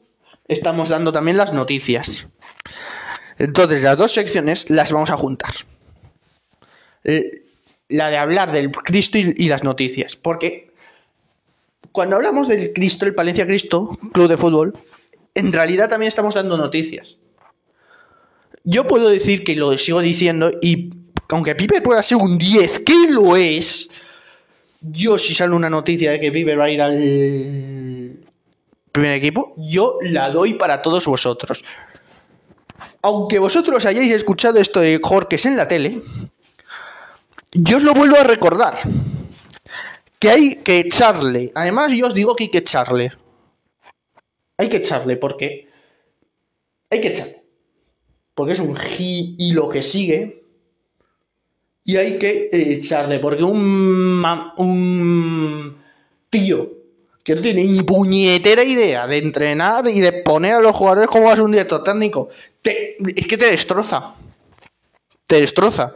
estamos 0.48 0.88
dando 0.88 1.12
también 1.12 1.36
las 1.36 1.52
noticias. 1.52 2.26
Entonces, 3.38 3.82
las 3.82 3.98
dos 3.98 4.12
secciones 4.12 4.70
las 4.70 4.92
vamos 4.92 5.10
a 5.10 5.16
juntar. 5.16 5.52
Eh, 7.04 7.42
la 7.88 8.10
de 8.10 8.16
hablar 8.16 8.52
del 8.52 8.70
Cristo 8.70 9.18
y, 9.18 9.48
las 9.48 9.64
noticias. 9.64 10.16
Porque 10.16 10.72
cuando 11.92 12.16
hablamos 12.16 12.48
del 12.48 12.72
Cristo, 12.72 13.04
el 13.04 13.14
Palencia 13.14 13.46
Cristo, 13.46 13.90
Club 14.12 14.28
de 14.28 14.36
Fútbol, 14.36 14.74
en 15.34 15.52
realidad 15.52 15.88
también 15.88 16.08
estamos 16.08 16.34
dando 16.34 16.56
noticias. 16.56 17.16
Yo 18.62 18.86
puedo 18.86 19.08
decir 19.08 19.42
que 19.42 19.56
lo 19.56 19.76
sigo 19.76 20.00
diciendo 20.00 20.52
y 20.62 20.90
aunque 21.28 21.54
Piper 21.54 21.82
pueda 21.82 22.02
ser 22.02 22.18
un 22.18 22.38
10, 22.38 22.80
que 22.80 23.10
lo 23.10 23.36
es, 23.36 23.88
yo 24.80 25.18
si 25.18 25.34
sale 25.34 25.54
una 25.54 25.70
noticia 25.70 26.10
de 26.12 26.20
que 26.20 26.32
Piper 26.32 26.58
va 26.58 26.64
a 26.64 26.70
ir 26.70 26.82
al 26.82 28.18
primer 28.92 29.12
equipo, 29.12 29.54
yo 29.56 29.98
la 30.02 30.30
doy 30.30 30.54
para 30.54 30.82
todos 30.82 31.06
vosotros. 31.06 31.62
Aunque 33.02 33.38
vosotros 33.38 33.86
hayáis 33.86 34.12
escuchado 34.12 34.58
esto 34.58 34.80
de 34.80 35.00
Jorques 35.02 35.46
en 35.46 35.56
la 35.56 35.68
tele, 35.68 36.02
yo 37.52 37.78
os 37.78 37.82
lo 37.82 37.94
vuelvo 37.94 38.16
a 38.16 38.24
recordar. 38.24 38.78
Que 40.18 40.30
hay 40.30 40.56
que 40.56 40.80
echarle. 40.80 41.50
Además, 41.54 41.92
yo 41.92 42.06
os 42.06 42.14
digo 42.14 42.36
que 42.36 42.44
hay 42.44 42.50
que 42.50 42.58
echarle. 42.58 43.12
Hay 44.58 44.68
que 44.68 44.76
echarle 44.76 45.16
porque... 45.16 45.68
Hay 46.90 47.00
que 47.00 47.08
echarle. 47.08 47.42
Porque 48.34 48.52
es 48.52 48.60
un 48.60 48.76
gi 48.76 49.36
y 49.38 49.52
lo 49.52 49.68
que 49.68 49.82
sigue. 49.82 50.44
Y 51.84 51.96
hay 51.96 52.18
que 52.18 52.50
echarle. 52.52 53.18
Porque 53.18 53.42
un, 53.42 54.22
un 54.56 55.76
tío 56.28 56.80
que 57.24 57.34
no 57.34 57.42
tiene 57.42 57.64
ni 57.64 57.82
puñetera 57.82 58.64
idea 58.64 59.06
de 59.06 59.18
entrenar 59.18 59.86
y 59.88 60.00
de 60.00 60.12
poner 60.12 60.54
a 60.54 60.60
los 60.60 60.74
jugadores 60.74 61.08
como 61.08 61.26
vas 61.26 61.38
un 61.38 61.52
director 61.52 61.84
técnico, 61.84 62.28
es 62.64 63.26
que 63.26 63.36
te 63.36 63.50
destroza. 63.50 64.14
Te 65.26 65.40
destroza. 65.40 65.94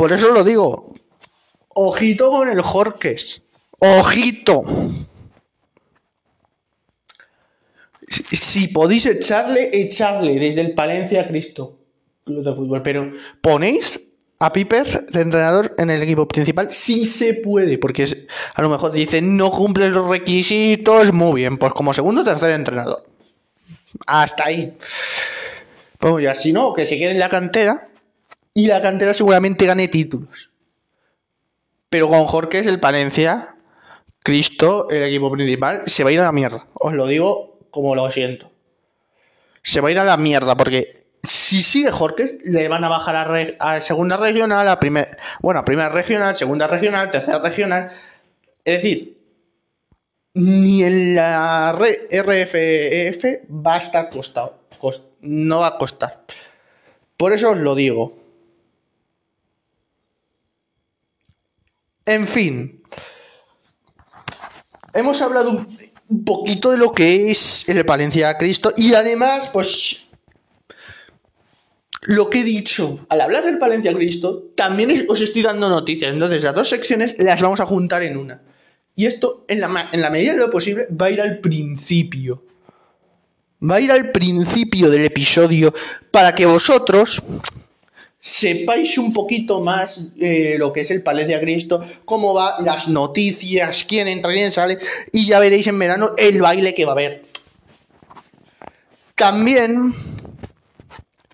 Por 0.00 0.14
eso 0.14 0.30
lo 0.30 0.42
digo. 0.42 0.94
Ojito 1.68 2.30
con 2.30 2.48
el 2.48 2.62
Jorques. 2.62 3.42
Ojito. 3.80 4.64
Si, 8.08 8.68
podéis 8.68 9.04
echarle, 9.04 9.68
echarle 9.74 10.38
desde 10.38 10.62
el 10.62 10.72
Palencia 10.72 11.20
a 11.20 11.28
Cristo. 11.28 11.80
Club 12.24 12.42
de 12.42 12.54
fútbol. 12.54 12.80
Pero 12.80 13.12
ponéis 13.42 14.00
a 14.38 14.50
Piper 14.50 15.04
de 15.04 15.20
entrenador 15.20 15.74
en 15.76 15.90
el 15.90 16.02
equipo 16.02 16.26
principal 16.26 16.72
si 16.72 17.04
se 17.04 17.34
puede, 17.34 17.76
porque 17.76 18.26
a 18.54 18.62
lo 18.62 18.70
mejor 18.70 18.92
dicen 18.92 19.36
no 19.36 19.50
cumple 19.50 19.90
los 19.90 20.08
requisitos, 20.08 21.12
muy 21.12 21.42
bien, 21.42 21.58
pues 21.58 21.74
como 21.74 21.92
segundo 21.92 22.22
o 22.22 22.24
tercer 22.24 22.52
entrenador. 22.52 23.04
Hasta 24.06 24.46
ahí. 24.46 24.78
Pues 25.98 26.24
ya, 26.24 26.34
si 26.34 26.54
no, 26.54 26.72
que 26.72 26.86
se 26.86 26.96
quede 26.96 27.10
en 27.10 27.18
la 27.18 27.28
cantera 27.28 27.90
y 28.54 28.66
la 28.66 28.82
cantera 28.82 29.14
seguramente 29.14 29.66
gane 29.66 29.88
títulos. 29.88 30.50
Pero 31.88 32.08
con 32.08 32.24
Jorge 32.26 32.60
es 32.60 32.66
el 32.66 32.80
Palencia, 32.80 33.56
Cristo, 34.22 34.88
el 34.90 35.02
equipo 35.02 35.30
principal, 35.30 35.82
se 35.86 36.04
va 36.04 36.10
a 36.10 36.12
ir 36.12 36.20
a 36.20 36.24
la 36.24 36.32
mierda. 36.32 36.66
Os 36.74 36.92
lo 36.92 37.06
digo 37.06 37.58
como 37.70 37.94
lo 37.94 38.10
siento. 38.10 38.50
Se 39.62 39.80
va 39.80 39.88
a 39.88 39.92
ir 39.92 39.98
a 39.98 40.04
la 40.04 40.16
mierda 40.16 40.56
porque 40.56 41.00
si 41.22 41.62
sigue 41.62 41.90
Jorge, 41.90 42.38
le 42.44 42.68
van 42.68 42.84
a 42.84 42.88
bajar 42.88 43.56
a, 43.58 43.80
segunda 43.80 44.16
regional, 44.16 44.68
a 44.68 44.80
primer, 44.80 45.06
bueno, 45.40 45.60
a 45.60 45.64
primera 45.64 45.88
regional, 45.88 46.36
segunda 46.36 46.66
regional, 46.66 47.10
tercera 47.10 47.40
regional. 47.40 47.90
Es 48.64 48.82
decir, 48.82 49.18
ni 50.34 50.82
en 50.82 51.14
la 51.14 51.72
RFEF 51.72 53.24
va 53.50 53.74
a 53.74 53.78
estar 53.78 54.10
costado. 54.10 54.60
no 55.20 55.60
va 55.60 55.66
a 55.68 55.78
costar. 55.78 56.24
Por 57.16 57.32
eso 57.32 57.50
os 57.50 57.58
lo 57.58 57.74
digo. 57.74 58.19
En 62.06 62.26
fin. 62.26 62.82
Hemos 64.92 65.22
hablado 65.22 65.66
un 66.08 66.24
poquito 66.24 66.70
de 66.70 66.78
lo 66.78 66.92
que 66.92 67.30
es 67.30 67.68
el 67.68 67.84
Palencia 67.86 68.36
Cristo 68.36 68.72
y 68.76 68.94
además, 68.94 69.48
pues 69.52 70.08
lo 72.02 72.30
que 72.30 72.40
he 72.40 72.44
dicho, 72.44 73.06
al 73.08 73.20
hablar 73.20 73.44
del 73.44 73.58
Palencia 73.58 73.94
Cristo, 73.94 74.50
también 74.56 75.06
os 75.08 75.20
estoy 75.20 75.42
dando 75.42 75.68
noticias. 75.68 76.12
Entonces, 76.12 76.42
las 76.42 76.54
dos 76.54 76.68
secciones 76.68 77.14
las 77.18 77.40
vamos 77.40 77.60
a 77.60 77.66
juntar 77.66 78.02
en 78.02 78.16
una. 78.16 78.42
Y 78.96 79.06
esto, 79.06 79.44
en 79.48 79.60
la, 79.60 79.90
en 79.92 80.00
la 80.00 80.10
medida 80.10 80.32
de 80.32 80.38
lo 80.38 80.50
posible, 80.50 80.88
va 80.90 81.06
a 81.06 81.10
ir 81.10 81.20
al 81.20 81.38
principio. 81.38 82.44
Va 83.62 83.76
a 83.76 83.80
ir 83.80 83.92
al 83.92 84.10
principio 84.10 84.90
del 84.90 85.04
episodio 85.04 85.74
para 86.10 86.34
que 86.34 86.46
vosotros 86.46 87.22
sepáis 88.20 88.98
un 88.98 89.12
poquito 89.12 89.60
más 89.60 90.04
lo 90.16 90.72
que 90.72 90.80
es 90.82 90.90
el 90.90 91.02
Palencia 91.02 91.40
Cristo, 91.40 91.84
cómo 92.04 92.34
va, 92.34 92.60
las 92.60 92.88
noticias, 92.88 93.84
quién 93.84 94.06
entra, 94.08 94.32
quién 94.32 94.52
sale, 94.52 94.78
y 95.12 95.26
ya 95.26 95.40
veréis 95.40 95.66
en 95.66 95.78
verano 95.78 96.10
el 96.16 96.40
baile 96.40 96.74
que 96.74 96.84
va 96.84 96.92
a 96.92 96.94
haber. 96.94 97.22
También, 99.14 99.94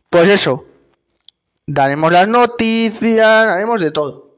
pues 0.09 0.29
eso, 0.29 0.67
daremos 1.67 2.13
las 2.13 2.29
noticias, 2.29 3.27
haremos 3.27 3.81
de 3.81 3.91
todo. 3.91 4.37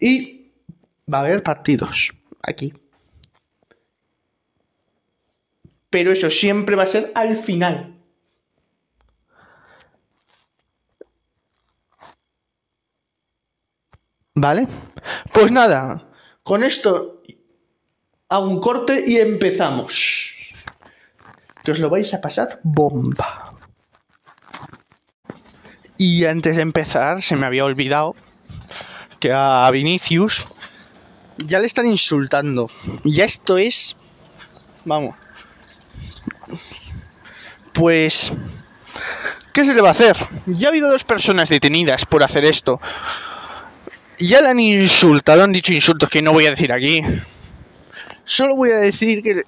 Y 0.00 0.40
Va 1.12 1.18
a 1.18 1.20
haber 1.22 1.42
partidos 1.42 2.12
aquí. 2.42 2.72
Pero 5.88 6.12
eso 6.12 6.30
siempre 6.30 6.76
va 6.76 6.84
a 6.84 6.86
ser 6.86 7.10
al 7.14 7.36
final. 7.36 7.99
¿Vale? 14.34 14.66
Pues 15.32 15.50
nada, 15.50 16.06
con 16.42 16.62
esto 16.62 17.22
hago 18.28 18.48
un 18.48 18.60
corte 18.60 19.02
y 19.06 19.18
empezamos. 19.18 20.54
Que 21.62 21.72
os 21.72 21.78
lo 21.78 21.90
vais 21.90 22.12
a 22.14 22.20
pasar 22.20 22.60
bomba. 22.62 23.54
Y 25.98 26.24
antes 26.24 26.56
de 26.56 26.62
empezar, 26.62 27.22
se 27.22 27.36
me 27.36 27.44
había 27.44 27.64
olvidado 27.64 28.16
que 29.18 29.32
a 29.32 29.68
Vinicius 29.70 30.46
ya 31.36 31.58
le 31.58 31.66
están 31.66 31.86
insultando. 31.86 32.70
Ya 33.04 33.26
esto 33.26 33.58
es... 33.58 33.96
Vamos. 34.86 35.14
Pues... 37.74 38.32
¿Qué 39.52 39.64
se 39.64 39.74
le 39.74 39.82
va 39.82 39.88
a 39.88 39.92
hacer? 39.92 40.16
Ya 40.46 40.68
ha 40.68 40.70
habido 40.70 40.90
dos 40.90 41.04
personas 41.04 41.48
detenidas 41.48 42.06
por 42.06 42.22
hacer 42.22 42.44
esto. 42.44 42.80
Ya 44.20 44.42
le 44.42 44.50
han 44.50 44.60
insultado, 44.60 45.42
han 45.42 45.52
dicho 45.52 45.72
insultos 45.72 46.10
que 46.10 46.20
no 46.20 46.32
voy 46.32 46.44
a 46.44 46.50
decir 46.50 46.72
aquí. 46.72 47.02
Solo 48.24 48.54
voy 48.54 48.70
a 48.70 48.76
decir 48.76 49.22
que, 49.22 49.42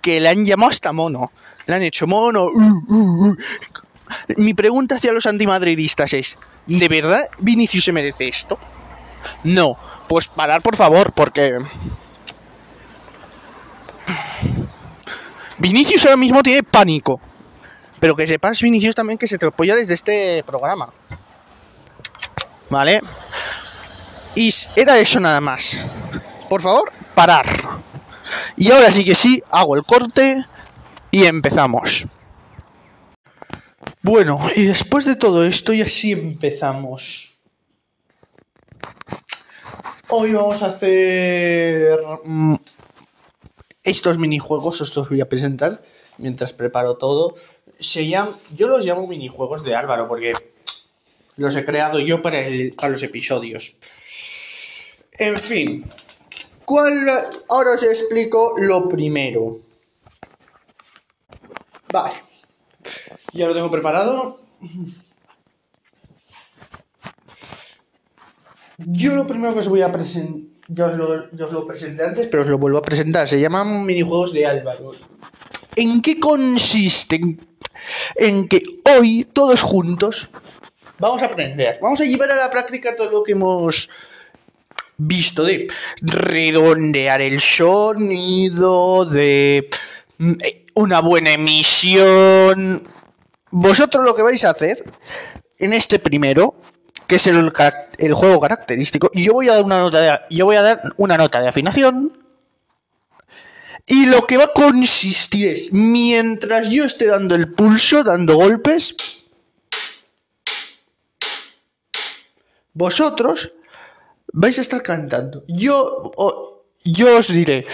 que, 0.00 0.20
le 0.20 0.28
han 0.28 0.44
llamado 0.44 0.70
hasta 0.70 0.92
mono. 0.92 1.32
Le 1.66 1.74
han 1.74 1.82
hecho 1.82 2.06
mono. 2.06 2.44
Uh, 2.44 2.84
uh, 2.88 3.28
uh. 3.30 3.36
Mi 4.36 4.54
pregunta 4.54 4.94
hacia 4.94 5.12
los 5.12 5.26
antimadridistas 5.26 6.12
es, 6.12 6.38
¿de 6.66 6.88
verdad 6.88 7.28
Vinicius 7.38 7.84
se 7.84 7.92
merece 7.92 8.28
esto? 8.28 8.58
No, 9.42 9.76
pues 10.08 10.28
parar 10.28 10.62
por 10.62 10.76
favor, 10.76 11.12
porque... 11.12 11.58
Vinicius 15.58 16.04
ahora 16.04 16.16
mismo 16.16 16.42
tiene 16.42 16.62
pánico. 16.62 17.20
Pero 17.98 18.14
que 18.14 18.26
sepas, 18.26 18.62
Vinicius, 18.62 18.94
también 18.94 19.18
que 19.18 19.26
se 19.26 19.36
te 19.36 19.46
apoya 19.46 19.74
desde 19.74 19.94
este 19.94 20.44
programa. 20.44 20.92
¿Vale? 22.70 23.00
Y 24.36 24.52
era 24.76 24.98
eso 24.98 25.18
nada 25.18 25.40
más. 25.40 25.82
Por 26.50 26.60
favor, 26.60 26.92
parar. 27.14 27.46
Y 28.56 28.70
ahora 28.70 28.90
sí 28.90 29.02
que 29.02 29.14
sí, 29.14 29.42
hago 29.50 29.74
el 29.76 29.84
corte 29.84 30.44
y 31.10 31.24
empezamos. 31.24 32.06
Bueno, 34.02 34.38
y 34.54 34.64
después 34.64 35.06
de 35.06 35.16
todo 35.16 35.44
esto, 35.44 35.72
y 35.72 35.80
así 35.80 36.12
empezamos. 36.12 37.32
Hoy 40.08 40.32
vamos 40.34 40.62
a 40.62 40.66
hacer 40.66 41.98
mm, 42.24 42.56
estos 43.82 44.18
minijuegos, 44.18 44.82
os 44.82 44.94
los 44.94 45.08
voy 45.08 45.22
a 45.22 45.28
presentar 45.30 45.82
mientras 46.18 46.52
preparo 46.52 46.98
todo. 46.98 47.34
Se 47.80 48.06
llaman, 48.06 48.34
yo 48.52 48.68
los 48.68 48.84
llamo 48.84 49.06
minijuegos 49.06 49.64
de 49.64 49.74
Álvaro 49.74 50.06
porque 50.06 50.34
los 51.36 51.56
he 51.56 51.64
creado 51.64 52.00
yo 52.00 52.20
para, 52.20 52.38
para 52.76 52.90
los 52.90 53.02
episodios. 53.02 53.76
En 55.18 55.38
fin, 55.38 55.84
¿cuál, 56.64 57.08
ahora 57.48 57.72
os 57.72 57.82
explico 57.82 58.54
lo 58.58 58.88
primero. 58.88 59.60
Vale, 61.92 62.14
ya 63.32 63.46
lo 63.46 63.54
tengo 63.54 63.70
preparado. 63.70 64.40
Yo 68.78 69.14
lo 69.14 69.26
primero 69.26 69.54
que 69.54 69.60
os 69.60 69.68
voy 69.68 69.80
a 69.80 69.90
presentar, 69.90 70.46
yo, 70.68 70.86
os 70.86 71.52
lo, 71.52 71.66
presenté 71.66 72.04
antes, 72.04 72.28
pero 72.28 72.42
os 72.42 72.48
lo 72.48 72.58
vuelvo 72.58 72.78
a 72.78 72.82
presentar. 72.82 73.26
Se 73.26 73.40
llaman 73.40 73.86
minijuegos 73.86 74.32
de 74.32 74.46
Álvaro. 74.46 74.92
¿En 75.76 76.02
qué 76.02 76.20
consisten? 76.20 77.40
En 78.16 78.48
que 78.48 78.60
hoy, 78.98 79.24
todos 79.32 79.62
juntos, 79.62 80.28
vamos 80.98 81.22
a 81.22 81.26
aprender. 81.26 81.78
Vamos 81.80 82.00
a 82.00 82.04
llevar 82.04 82.30
a 82.32 82.36
la 82.36 82.50
práctica 82.50 82.96
todo 82.96 83.10
lo 83.10 83.22
que 83.22 83.32
hemos 83.32 83.88
visto 84.96 85.44
de 85.44 85.66
redondear 86.00 87.20
el 87.20 87.40
sonido, 87.40 89.04
de 89.04 89.68
mm, 90.18 90.32
una 90.74 91.00
buena 91.00 91.32
emisión. 91.32 92.86
Vosotros 93.50 94.04
lo 94.04 94.14
que 94.14 94.22
vais 94.22 94.44
a 94.44 94.50
hacer 94.50 94.84
en 95.58 95.72
este 95.72 95.98
primero 95.98 96.56
que 97.06 97.16
es 97.16 97.26
el, 97.26 97.52
el, 97.98 98.14
juego 98.14 98.40
característico, 98.40 99.10
y 99.12 99.24
yo 99.24 99.34
voy 99.34 99.48
a 99.48 99.54
dar 99.54 99.64
una 99.64 99.78
nota 99.78 100.00
de, 100.00 100.20
yo 100.30 100.44
voy 100.44 100.56
a 100.56 100.62
dar 100.62 100.82
una 100.96 101.16
nota 101.16 101.40
de 101.40 101.48
afinación. 101.48 102.18
Y 103.86 104.06
lo 104.06 104.22
que 104.22 104.36
va 104.36 104.44
a 104.44 104.52
consistir 104.52 105.48
es, 105.48 105.72
mientras 105.72 106.70
yo 106.70 106.84
esté 106.84 107.06
dando 107.06 107.36
el 107.36 107.52
pulso, 107.52 108.02
dando 108.02 108.34
golpes, 108.34 108.96
vosotros 112.72 113.52
vais 114.36 114.58
a 114.58 114.60
estar 114.60 114.82
cantando. 114.82 115.44
Yo, 115.48 116.12
yo 116.84 117.18
os 117.18 117.32
diré, 117.32 117.64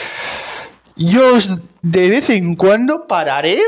yo 0.96 1.34
os 1.34 1.50
de 1.82 2.08
vez 2.08 2.30
en 2.30 2.54
cuando 2.54 3.06
pararé 3.06 3.58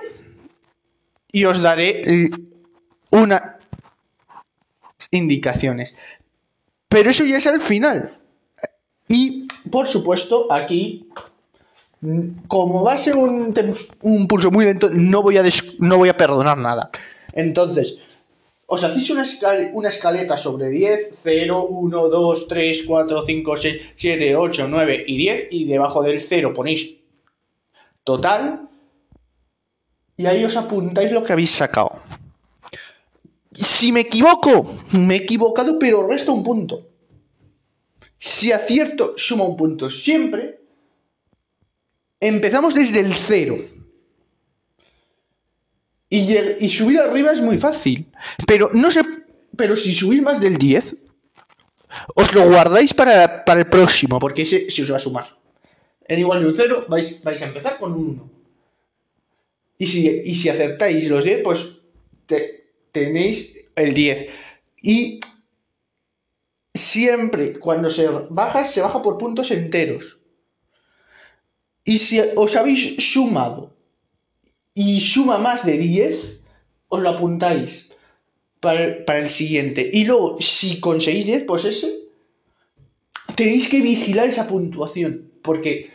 y 1.33 1.45
os 1.45 1.61
daré 1.61 2.31
una 3.11 3.59
indicaciones. 5.11 5.95
Pero 6.89 7.11
eso 7.11 7.25
ya 7.25 7.39
es 7.39 7.47
al 7.47 7.61
final. 7.61 8.17
Y, 9.09 9.47
por 9.71 9.87
supuesto, 9.87 10.51
aquí, 10.53 11.09
como 12.47 12.85
va 12.85 12.95
a 12.95 12.99
ser 12.99 13.17
un, 13.17 13.53
un 14.03 14.29
pulso 14.29 14.51
muy 14.51 14.65
lento, 14.67 14.89
no 14.91 15.21
voy, 15.23 15.37
a 15.39 15.43
no 15.81 15.99
voy 15.99 16.09
a 16.09 16.17
perdonar 16.17 16.59
nada. 16.59 16.91
Entonces, 17.33 17.99
os 18.75 18.83
hacéis 18.83 19.11
una, 19.11 19.25
una 19.73 19.89
escaleta 19.89 20.37
sobre 20.37 20.69
10, 20.69 21.11
0, 21.13 21.67
1, 21.67 22.09
2, 22.09 22.49
3, 22.49 22.85
4, 22.87 23.25
5, 23.27 23.57
6, 23.57 23.83
7, 23.97 24.37
8, 24.37 24.69
9 24.69 25.05
y 25.07 25.17
10, 25.17 25.49
y 25.51 25.65
debajo 25.65 26.03
del 26.03 26.21
0 26.21 26.53
ponéis 26.53 26.99
total, 28.03 28.69
y 30.17 30.27
ahí 30.27 30.45
os 30.45 30.57
apuntáis 30.57 31.13
lo 31.13 31.23
que 31.23 31.33
habéis 31.33 31.51
sacado. 31.51 32.01
Si 33.53 33.93
me 33.93 34.01
equivoco, 34.01 34.77
me 34.93 35.15
he 35.15 35.19
equivocado, 35.19 35.79
pero 35.79 36.07
resta 36.07 36.33
un 36.33 36.43
punto. 36.43 36.89
Si 38.19 38.51
acierto, 38.51 39.15
suma 39.17 39.45
un 39.45 39.57
punto. 39.57 39.91
Siempre 39.91 40.61
empezamos 42.19 42.75
desde 42.75 43.01
el 43.01 43.15
cero. 43.15 43.57
Y, 46.09 46.69
subir 46.69 47.01
arriba 47.01 47.33
es 47.33 47.41
muy 47.41 47.59
fácil. 47.59 48.07
Pero 48.47 48.71
no 48.73 48.91
sé. 48.91 49.03
Pero 49.57 49.77
si 49.77 49.93
subís 49.93 50.23
más 50.23 50.41
del 50.41 50.59
10, 50.59 50.97
os 52.15 52.35
lo 52.35 52.49
guardáis 52.49 52.93
para, 52.93 53.45
el 53.47 53.67
próximo, 53.67 54.19
porque 54.19 54.43
ese 54.43 54.71
se 54.71 54.83
os 54.83 54.93
va 54.93 54.97
a 54.97 55.01
sumar. 55.01 55.27
En 56.07 56.19
igual 56.19 56.41
de 56.41 56.47
un 56.49 56.57
0, 56.57 56.87
vais, 56.89 57.23
vais 57.23 57.41
a 57.43 57.47
empezar 57.47 57.79
con 57.79 57.93
un 57.93 58.09
1. 58.09 58.31
Y 59.79 59.87
si, 59.87 60.23
y 60.25 60.35
si 60.35 60.49
acertáis 60.49 61.09
los 61.09 61.25
10, 61.25 61.43
pues 61.43 61.79
te, 62.27 62.65
tenéis 62.93 63.59
el 63.75 63.95
10. 63.95 64.31
Y 64.83 65.21
siempre 66.73 67.59
cuando 67.59 67.91
se 67.91 68.09
baja, 68.09 68.65
se 68.65 68.83
baja 68.83 69.03
por 69.03 69.19
puntos 69.19 69.51
enteros. 69.51 70.19
Y 71.85 71.99
si 71.99 72.21
os 72.37 72.57
habéis 72.57 72.97
sumado 73.13 73.74
y 74.75 75.01
suma 75.01 75.39
más 75.39 75.65
de 75.65 75.79
10, 75.79 76.41
os 76.89 77.01
lo 77.01 77.11
apuntáis 77.11 77.89
para 78.61 79.19
el, 79.19 79.29
siguiente. 79.29 79.89
Y 79.93 80.05
luego, 80.05 80.41
si 80.41 80.81
conseguís 80.81 81.27
10, 81.27 81.45
pues 81.45 81.65
ese, 81.65 82.09
tenéis 83.37 83.69
que 83.69 83.81
vigilar 83.81 84.27
esa 84.29 84.49
puntuación. 84.49 85.31
Porque 85.43 85.91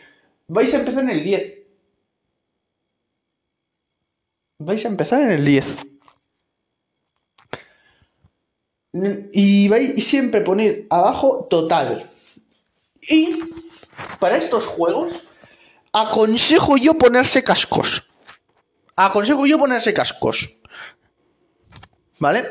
vais 0.48 0.72
a 0.72 0.78
empezar 0.78 1.04
en 1.04 1.10
el 1.10 1.24
10. 1.24 1.58
Vais 4.58 4.84
a 4.84 4.88
empezar 4.88 5.22
en 5.22 5.30
el 5.30 5.44
10. 5.44 5.76
Y 9.32 9.68
vais 9.68 10.04
siempre 10.04 10.40
poner 10.40 10.86
abajo 10.90 11.46
total. 11.50 12.08
Y 13.02 13.40
para 14.20 14.36
estos 14.36 14.66
juegos, 14.66 15.28
aconsejo 15.92 16.76
yo 16.76 16.94
ponerse 16.94 17.42
cascos. 17.42 18.09
Aconsejo 19.02 19.46
yo 19.46 19.58
ponerse 19.58 19.94
cascos. 19.94 20.56
¿Vale? 22.18 22.44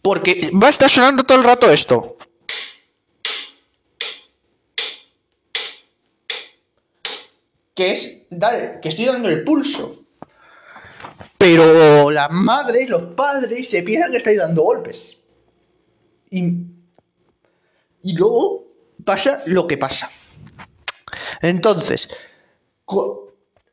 Porque 0.00 0.50
va 0.50 0.68
a 0.68 0.70
estar 0.70 0.88
sonando 0.88 1.24
todo 1.24 1.36
el 1.36 1.44
rato 1.44 1.70
esto. 1.70 2.16
Que 7.74 7.90
es 7.90 8.22
dar, 8.30 8.80
que 8.80 8.88
estoy 8.88 9.04
dando 9.04 9.28
el 9.28 9.44
pulso. 9.44 10.06
Pero 11.36 12.10
las 12.10 12.30
madres, 12.30 12.88
los 12.88 13.14
padres 13.14 13.68
se 13.68 13.82
piensan 13.82 14.10
que 14.10 14.16
estáis 14.16 14.38
dando 14.38 14.62
golpes. 14.62 15.18
Y, 16.30 16.44
y 18.02 18.16
luego 18.16 18.68
pasa 19.04 19.42
lo 19.44 19.66
que 19.66 19.76
pasa. 19.76 20.10
Entonces, 21.42 22.08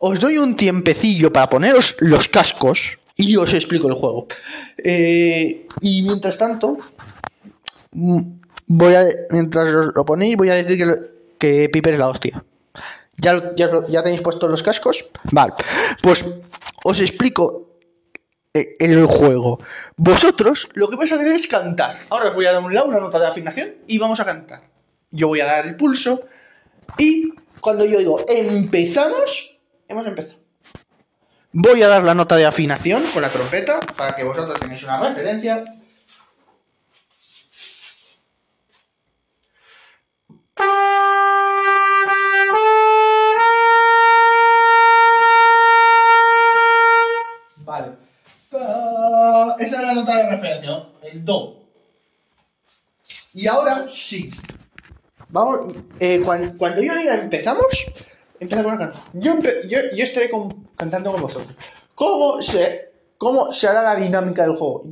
os 0.01 0.19
doy 0.19 0.37
un 0.37 0.55
tiempecillo 0.55 1.31
para 1.31 1.49
poneros 1.49 1.95
los 1.99 2.27
cascos 2.27 2.97
y 3.15 3.37
os 3.37 3.53
explico 3.53 3.87
el 3.87 3.93
juego. 3.93 4.27
Eh, 4.83 5.67
y 5.79 6.01
mientras 6.01 6.37
tanto, 6.37 6.79
mm, 7.91 8.19
voy 8.65 8.95
a, 8.95 9.05
mientras 9.29 9.67
lo 9.95 10.03
ponéis, 10.03 10.35
voy 10.35 10.49
a 10.49 10.55
decir 10.55 10.77
que, 10.77 10.95
que 11.37 11.69
Piper 11.69 11.93
es 11.93 11.99
la 11.99 12.09
hostia. 12.09 12.43
¿Ya, 13.17 13.53
ya, 13.55 14.01
tenéis 14.01 14.21
puestos 14.21 14.49
los 14.49 14.63
cascos? 14.63 15.07
Vale. 15.25 15.53
Pues 16.01 16.25
os 16.83 16.99
explico 16.99 17.77
eh, 18.55 18.75
el 18.79 19.05
juego. 19.05 19.59
Vosotros 19.97 20.67
lo 20.73 20.87
que 20.89 20.95
vais 20.95 21.11
a 21.11 21.15
hacer 21.15 21.27
es 21.27 21.45
cantar. 21.45 21.99
Ahora 22.09 22.29
os 22.29 22.35
voy 22.35 22.47
a 22.47 22.53
dar 22.53 22.63
un 22.63 22.73
lado 22.73 22.87
una 22.87 22.99
nota 22.99 23.19
de 23.19 23.27
afinación 23.27 23.75
y 23.85 23.99
vamos 23.99 24.19
a 24.19 24.25
cantar. 24.25 24.63
Yo 25.11 25.27
voy 25.27 25.41
a 25.41 25.45
dar 25.45 25.67
el 25.67 25.75
pulso 25.75 26.23
y 26.97 27.33
cuando 27.59 27.85
yo 27.85 27.99
digo 27.99 28.25
empezamos, 28.27 29.50
hemos 29.91 30.07
empezado. 30.07 30.41
Voy 31.53 31.83
a 31.83 31.87
dar 31.89 32.03
la 32.03 32.15
nota 32.15 32.37
de 32.37 32.45
afinación 32.45 33.03
con 33.13 33.21
la 33.21 33.29
trompeta 33.29 33.79
para 33.97 34.15
que 34.15 34.23
vosotros 34.23 34.59
tengáis 34.59 34.83
una 34.83 34.99
referencia. 35.01 35.65
Vale. 47.57 47.91
Esa 49.59 49.75
es 49.75 49.81
la 49.81 49.93
nota 49.93 50.17
de 50.17 50.29
referencia, 50.29 50.87
el 51.03 51.25
Do. 51.25 51.57
Y 53.33 53.47
ahora 53.47 53.87
sí. 53.87 54.31
Vamos, 55.29 55.75
eh, 55.99 56.21
cuando, 56.25 56.81
yo 56.81 56.95
diga 56.95 57.15
empezamos, 57.15 57.65
empezamos 58.41 58.73
a 58.73 58.77
cantar. 58.77 59.03
Yo, 59.13 59.37
yo, 59.67 60.03
estaré 60.03 60.29
cantando 60.75 61.11
con 61.11 61.21
vosotros. 61.21 61.55
¿Cómo 61.95 62.41
se, 62.41 62.91
¿Cómo 63.17 63.51
se 63.51 63.67
hará 63.67 63.83
la 63.83 63.95
dinámica 63.95 64.41
del 64.41 64.55
juego? 64.55 64.85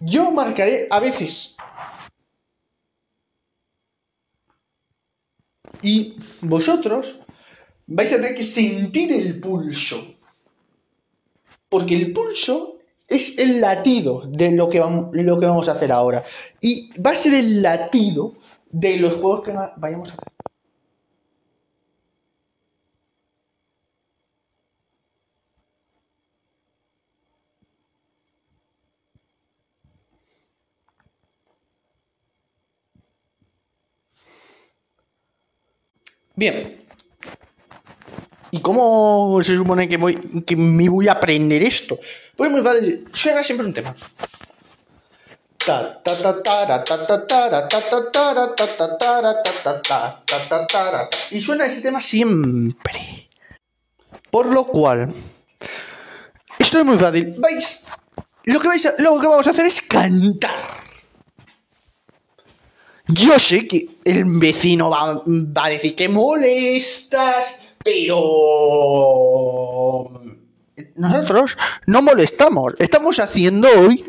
Yo 0.00 0.30
marcaré 0.32 0.88
a 0.90 0.98
veces. 0.98 1.56
Y 5.80 6.16
vosotros 6.40 7.20
vais 7.86 8.12
a 8.12 8.16
tener 8.16 8.34
que 8.34 8.42
sentir 8.42 9.12
el 9.12 9.38
pulso. 9.38 10.16
Porque 11.68 11.96
el 11.96 12.12
pulso 12.12 12.78
es 13.06 13.38
el 13.38 13.60
latido 13.60 14.24
de 14.26 14.50
lo 14.50 14.68
que 14.68 14.80
vamos 14.80 15.68
a 15.68 15.72
hacer 15.72 15.92
ahora. 15.92 16.24
Y 16.60 16.90
va 17.00 17.12
a 17.12 17.14
ser 17.14 17.34
el 17.34 17.62
latido 17.62 18.34
de 18.72 18.96
los 18.96 19.14
juegos 19.14 19.42
que 19.42 19.52
vayamos 19.76 20.10
a 20.10 20.14
hacer. 20.14 20.31
Bien, 36.42 36.76
¿Y 38.50 38.60
cómo 38.60 39.40
se 39.44 39.56
supone 39.56 39.88
que, 39.88 39.96
voy, 39.96 40.16
que 40.44 40.56
me 40.56 40.88
voy 40.88 41.06
a 41.06 41.12
aprender 41.12 41.62
esto? 41.62 42.00
Pues 42.34 42.50
muy 42.50 42.62
fácil, 42.62 43.08
suena 43.12 43.44
siempre 43.44 43.64
un 43.64 43.72
tema. 43.72 43.94
Y 51.30 51.40
suena 51.40 51.66
ese 51.66 51.80
tema 51.80 52.00
siempre. 52.00 53.30
Por 54.32 54.46
lo 54.46 54.66
cual, 54.66 55.14
esto 56.58 56.80
es 56.80 56.84
muy 56.84 56.98
fácil. 56.98 57.34
Que, 57.34 57.38
vais 57.38 57.86
lo 58.98 59.20
que 59.20 59.28
vamos 59.28 59.46
a 59.46 59.50
hacer 59.50 59.66
es 59.66 59.80
cantar. 59.80 60.91
Yo 63.14 63.38
sé 63.38 63.66
que 63.66 63.88
el 64.04 64.24
vecino 64.38 64.90
va, 64.90 65.22
va 65.26 65.66
a 65.66 65.70
decir 65.70 65.94
que 65.94 66.08
molestas 66.08 67.58
pero 67.84 68.20
nosotros 70.94 71.56
no 71.86 72.02
molestamos. 72.02 72.74
Estamos 72.78 73.18
haciendo 73.18 73.68
hoy, 73.68 74.04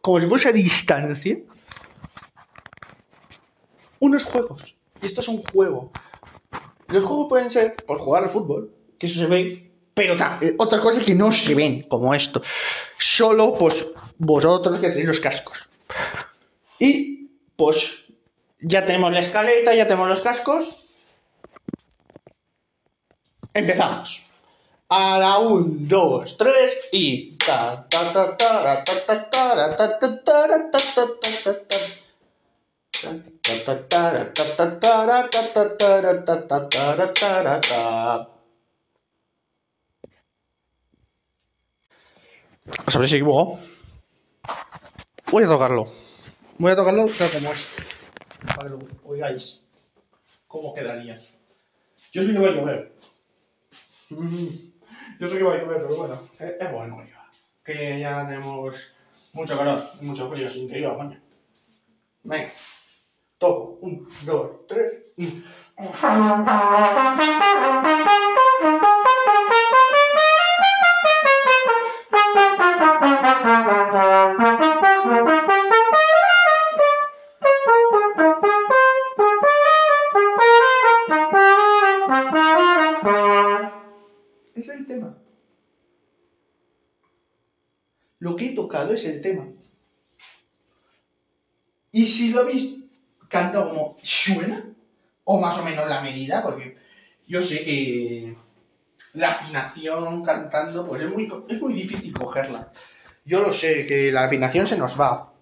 como 0.00 0.20
si 0.20 0.26
fuese 0.26 0.48
a 0.48 0.52
distancia, 0.52 1.38
unos 4.00 4.24
juegos. 4.24 4.76
Y 5.02 5.06
esto 5.06 5.20
es 5.20 5.28
un 5.28 5.42
juego. 5.42 5.92
Los 6.88 7.04
juegos 7.04 7.26
pueden 7.28 7.50
ser 7.50 7.76
por 7.86 7.98
jugar 7.98 8.24
al 8.24 8.30
fútbol, 8.30 8.72
que 8.98 9.06
eso 9.06 9.20
se 9.20 9.26
ve, 9.26 9.70
pero 9.94 10.14
eh, 10.40 10.54
otras 10.58 10.80
cosas 10.80 11.04
que 11.04 11.14
no 11.14 11.32
se 11.32 11.54
ven, 11.54 11.82
como 11.82 12.14
esto. 12.14 12.42
Solo, 12.98 13.56
pues, 13.58 13.86
vosotros 14.18 14.80
que 14.80 14.90
tenéis 14.90 15.08
los 15.08 15.20
cascos. 15.20 15.68
Y, 16.78 17.21
pues, 17.62 18.06
ya 18.58 18.84
tenemos 18.84 19.12
la 19.12 19.20
escaleta, 19.20 19.72
ya 19.72 19.86
tenemos 19.86 20.08
los 20.08 20.20
cascos. 20.20 20.84
Empezamos. 23.54 24.26
A 24.88 25.16
la 25.18 25.38
1, 25.38 25.64
2, 25.86 26.36
3 26.36 26.78
y. 26.90 27.38
Voy 45.30 45.44
a 45.44 45.46
tocarlo. 45.46 46.01
Voy 46.58 46.72
a 46.72 46.76
tocarlo 46.76 47.06
tal 47.18 47.30
como 47.30 47.52
es. 47.52 47.66
Para 48.46 48.62
que 48.64 48.68
lo 48.70 48.78
oigáis. 49.04 49.66
¿Cómo 50.46 50.74
quedaría? 50.74 51.20
Yo 52.12 52.22
sí 52.22 52.32
que 52.32 52.38
voy 52.38 52.48
a 52.48 52.52
llover. 52.52 52.92
Yo 55.18 55.28
sé 55.28 55.38
que 55.38 55.44
va 55.44 55.54
a 55.54 55.58
llover, 55.58 55.82
pero 55.82 55.96
bueno, 55.96 56.20
es, 56.38 56.72
bueno 56.72 56.98
que 57.64 57.72
Que 57.72 58.00
ya 58.00 58.26
tenemos 58.26 58.94
mucho 59.32 59.56
calor 59.56 59.82
y 60.00 60.04
mucho 60.04 60.28
frío 60.28 60.48
sin 60.48 60.68
que 60.68 60.80
iba, 60.80 60.96
coño. 60.96 61.18
Venga. 62.24 62.52
Toco. 63.38 63.78
Un, 63.80 64.08
dos, 64.24 64.66
tres. 64.68 64.92
El 89.04 89.20
tema. 89.20 89.48
Y 91.90 92.06
si 92.06 92.30
lo 92.30 92.40
habéis 92.40 92.78
cantado 93.28 93.70
como 93.70 93.96
suena, 94.02 94.64
o 95.24 95.40
más 95.40 95.58
o 95.58 95.64
menos 95.64 95.88
la 95.88 96.00
medida, 96.00 96.42
porque 96.42 96.76
yo 97.26 97.42
sé 97.42 97.64
que 97.64 98.34
la 99.14 99.30
afinación 99.30 100.22
cantando, 100.22 100.86
pues 100.86 101.02
es 101.02 101.10
muy, 101.10 101.30
es 101.48 101.60
muy 101.60 101.74
difícil 101.74 102.12
cogerla. 102.14 102.72
Yo 103.24 103.40
lo 103.40 103.52
sé, 103.52 103.86
que 103.86 104.10
la 104.10 104.24
afinación 104.24 104.66
se 104.66 104.76
nos 104.76 104.98
va. 104.98 105.32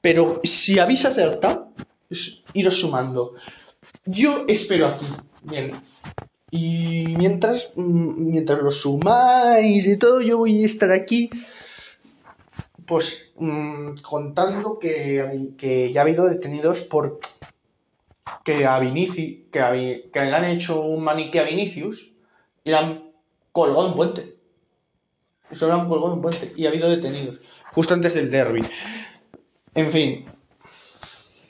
Pero 0.00 0.40
si 0.44 0.78
habéis 0.78 1.04
acertado, 1.04 1.72
iros 2.54 2.76
sumando. 2.78 3.34
Yo 4.04 4.44
espero 4.48 4.88
aquí. 4.88 5.06
Bien. 5.42 5.72
Y 6.50 7.14
mientras, 7.16 7.70
mm, 7.74 8.30
mientras 8.30 8.60
lo 8.60 8.70
sumáis 8.70 9.86
y 9.86 9.96
todo, 9.96 10.20
yo 10.20 10.38
voy 10.38 10.62
a 10.62 10.66
estar 10.66 10.90
aquí 10.92 11.30
pues 12.92 13.32
mm, 13.36 13.94
contando 14.02 14.78
que, 14.78 15.54
que, 15.56 15.90
ya 15.90 16.02
ha 16.02 16.04
habido 16.04 16.28
detenidos 16.28 16.82
por 16.82 17.20
que 18.44 18.66
a 18.66 18.78
Vinicius, 18.80 19.48
que, 19.50 20.10
le 20.12 20.36
han 20.36 20.44
hecho 20.44 20.82
un 20.82 21.02
maniquí 21.02 21.38
a 21.38 21.44
Vinicius 21.44 22.12
y 22.62 22.68
le 22.68 22.76
han 22.76 23.10
colgado 23.50 23.86
un 23.86 23.94
puente. 23.94 24.36
Eso 25.50 25.68
le 25.68 25.72
han 25.72 25.88
colgado 25.88 26.12
un 26.12 26.20
puente 26.20 26.52
y 26.54 26.66
ha 26.66 26.68
habido 26.68 26.90
detenidos, 26.90 27.40
justo 27.72 27.94
antes 27.94 28.12
del 28.12 28.30
derby. 28.30 28.62
En 29.74 29.90
fin, 29.90 30.26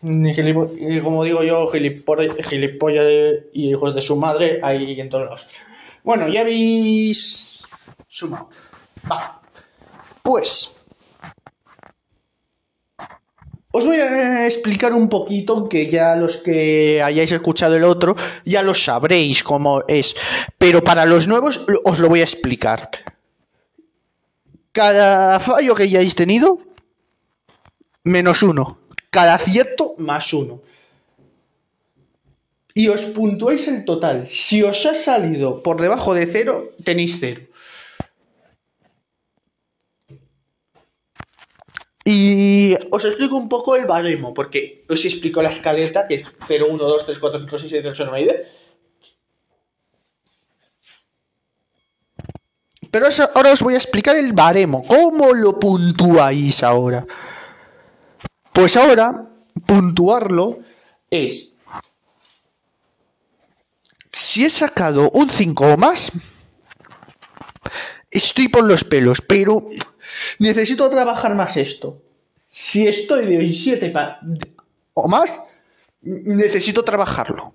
y 0.01 1.01
como 1.01 1.25
digo 1.25 1.43
yo, 1.43 1.67
gilipollas 1.67 2.37
y 3.53 3.71
hijos 3.71 3.97
de 3.97 4.03
su 4.03 4.15
madre 4.15 4.61
ahí 4.63 5.01
en 5.01 5.11
todos 5.11 5.25
lados. 5.25 5.47
Bueno, 6.05 6.29
ya 6.29 6.43
habéis 6.43 7.65
sumado. 8.07 8.49
Va. 9.11 9.43
Pues 10.23 10.82
Os 13.75 13.87
voy 13.87 13.97
a 13.97 14.47
explicar 14.47 14.93
un 14.93 15.09
poquito, 15.09 15.55
aunque 15.55 15.89
ya 15.89 16.15
los 16.15 16.37
que 16.37 17.03
hayáis 17.03 17.33
escuchado 17.33 17.75
el 17.75 17.85
otro 17.85 18.15
ya 18.45 18.63
lo 18.63 18.75
sabréis 18.75 19.43
cómo 19.43 19.83
es. 19.89 20.15
Pero 20.59 20.85
para 20.85 21.07
los 21.07 21.27
nuevos 21.27 21.65
os 21.85 21.99
lo 21.99 22.09
voy 22.11 22.21
a 22.21 22.25
explicar. 22.25 22.91
Cada 24.73 25.41
fallo 25.41 25.75
que 25.75 25.85
hayáis 25.85 26.15
tenido, 26.15 26.59
menos 28.05 28.43
uno. 28.43 28.79
Cada 29.11 29.35
acierto, 29.35 29.95
más 29.97 30.33
uno. 30.35 30.61
Y 32.75 32.89
os 32.89 33.03
puntuáis 33.03 33.69
el 33.69 33.85
total. 33.87 34.27
Si 34.29 34.63
os 34.63 34.85
ha 34.85 34.95
salido 34.95 35.63
por 35.63 35.81
debajo 35.81 36.13
de 36.13 36.27
cero, 36.27 36.73
tenéis 36.85 37.19
cero. 37.21 37.43
Y 42.05 42.75
os 42.91 43.05
explico 43.05 43.37
un 43.37 43.49
poco 43.49 43.77
el 43.77 43.87
baremo, 43.87 44.35
porque 44.35 44.85
os 44.88 45.05
explico 45.05 45.41
la 45.41 45.51
escaleta, 45.51 46.09
que 46.09 46.17
es 46.17 46.25
0, 46.47 46.67
1, 46.69 46.85
2, 46.85 47.07
3, 47.07 47.19
4, 47.19 47.41
5, 47.41 47.59
6, 47.59 47.71
7, 47.71 47.88
8, 47.88 48.05
9 48.07 48.21
y 48.21 48.25
10. 48.25 48.37
Pero 52.91 53.07
ahora 53.35 53.53
os 53.53 53.62
voy 53.62 53.75
a 53.75 53.79
explicar 53.79 54.17
el 54.17 54.33
baremo, 54.33 54.85
cómo 54.87 55.33
lo 55.33 55.59
puntuáis 55.59 56.62
ahora. 56.62 57.07
Pues 58.53 58.77
ahora, 58.77 59.29
puntuarlo 59.65 60.59
es... 61.09 61.55
Si 64.12 64.45
he 64.45 64.51
sacado 64.51 65.11
un 65.15 65.31
5 65.31 65.73
o 65.73 65.77
más, 65.79 66.12
estoy 68.11 68.49
por 68.49 68.65
los 68.65 68.85
pelos, 68.85 69.23
pero 69.23 69.71
necesito 70.39 70.89
trabajar 70.89 71.35
más 71.35 71.57
esto. 71.57 72.03
Si 72.49 72.87
estoy 72.87 73.27
de 73.27 73.53
7 73.53 73.93
o 74.95 75.09
más, 75.09 75.41
necesito 76.03 76.85
trabajarlo. 76.85 77.55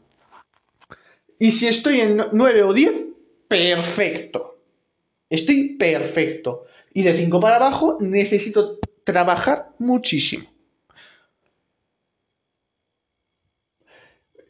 Y 1.40 1.52
si 1.52 1.68
estoy 1.68 2.02
en 2.02 2.22
9 2.32 2.64
o 2.64 2.74
10, 2.74 3.06
perfecto. 3.48 4.60
Estoy 5.30 5.76
perfecto. 5.76 6.66
Y 6.94 7.04
de 7.04 7.14
5 7.14 7.40
para 7.40 7.58
abajo, 7.58 7.98
necesito 8.00 8.80
trabajar 9.04 9.70
muchísimo. 9.78 10.46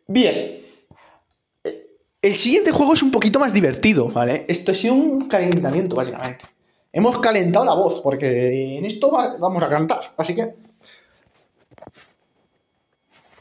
Bien. 0.08 0.62
El 2.21 2.36
siguiente 2.36 2.71
juego 2.71 2.93
es 2.93 3.03
un 3.03 3.12
poquito 3.12 3.39
más 3.39 3.53
divertido, 3.53 4.10
¿vale? 4.10 4.45
Esto 4.47 4.73
sido 4.73 4.93
un 4.93 5.27
calentamiento, 5.27 5.95
básicamente. 5.95 6.45
Hemos 6.97 7.19
calentado 7.19 7.63
la 7.63 7.75
voz, 7.75 8.01
porque 8.01 8.75
en 8.79 8.83
esto 8.83 9.12
vamos 9.12 9.62
a 9.62 9.69
cantar, 9.69 10.13
así 10.17 10.33
que... 10.33 10.55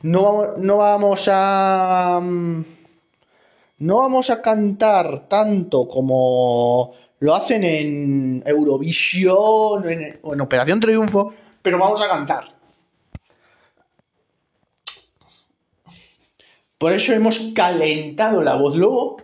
No 0.03 0.23
vamos, 0.23 0.49
no 0.59 0.77
vamos 0.77 1.27
a... 1.33 2.21
Mm, 2.23 2.65
no 3.79 3.97
vamos 3.97 4.29
a 4.29 4.43
cantar 4.43 5.27
tanto 5.27 5.89
como 5.89 6.93
lo 7.21 7.35
hacen 7.35 7.65
en 7.65 8.43
Eurovisión 8.45 9.31
o 10.21 10.35
en 10.35 10.41
Operación 10.43 10.79
Triunfo, 10.79 11.33
pero 11.63 11.79
vamos 11.79 12.03
a 12.03 12.09
cantar. 12.09 12.55
Por 16.77 16.93
eso 16.93 17.15
hemos 17.15 17.39
calentado 17.55 18.43
la 18.43 18.57
voz. 18.57 18.77
Luego, 18.77 19.17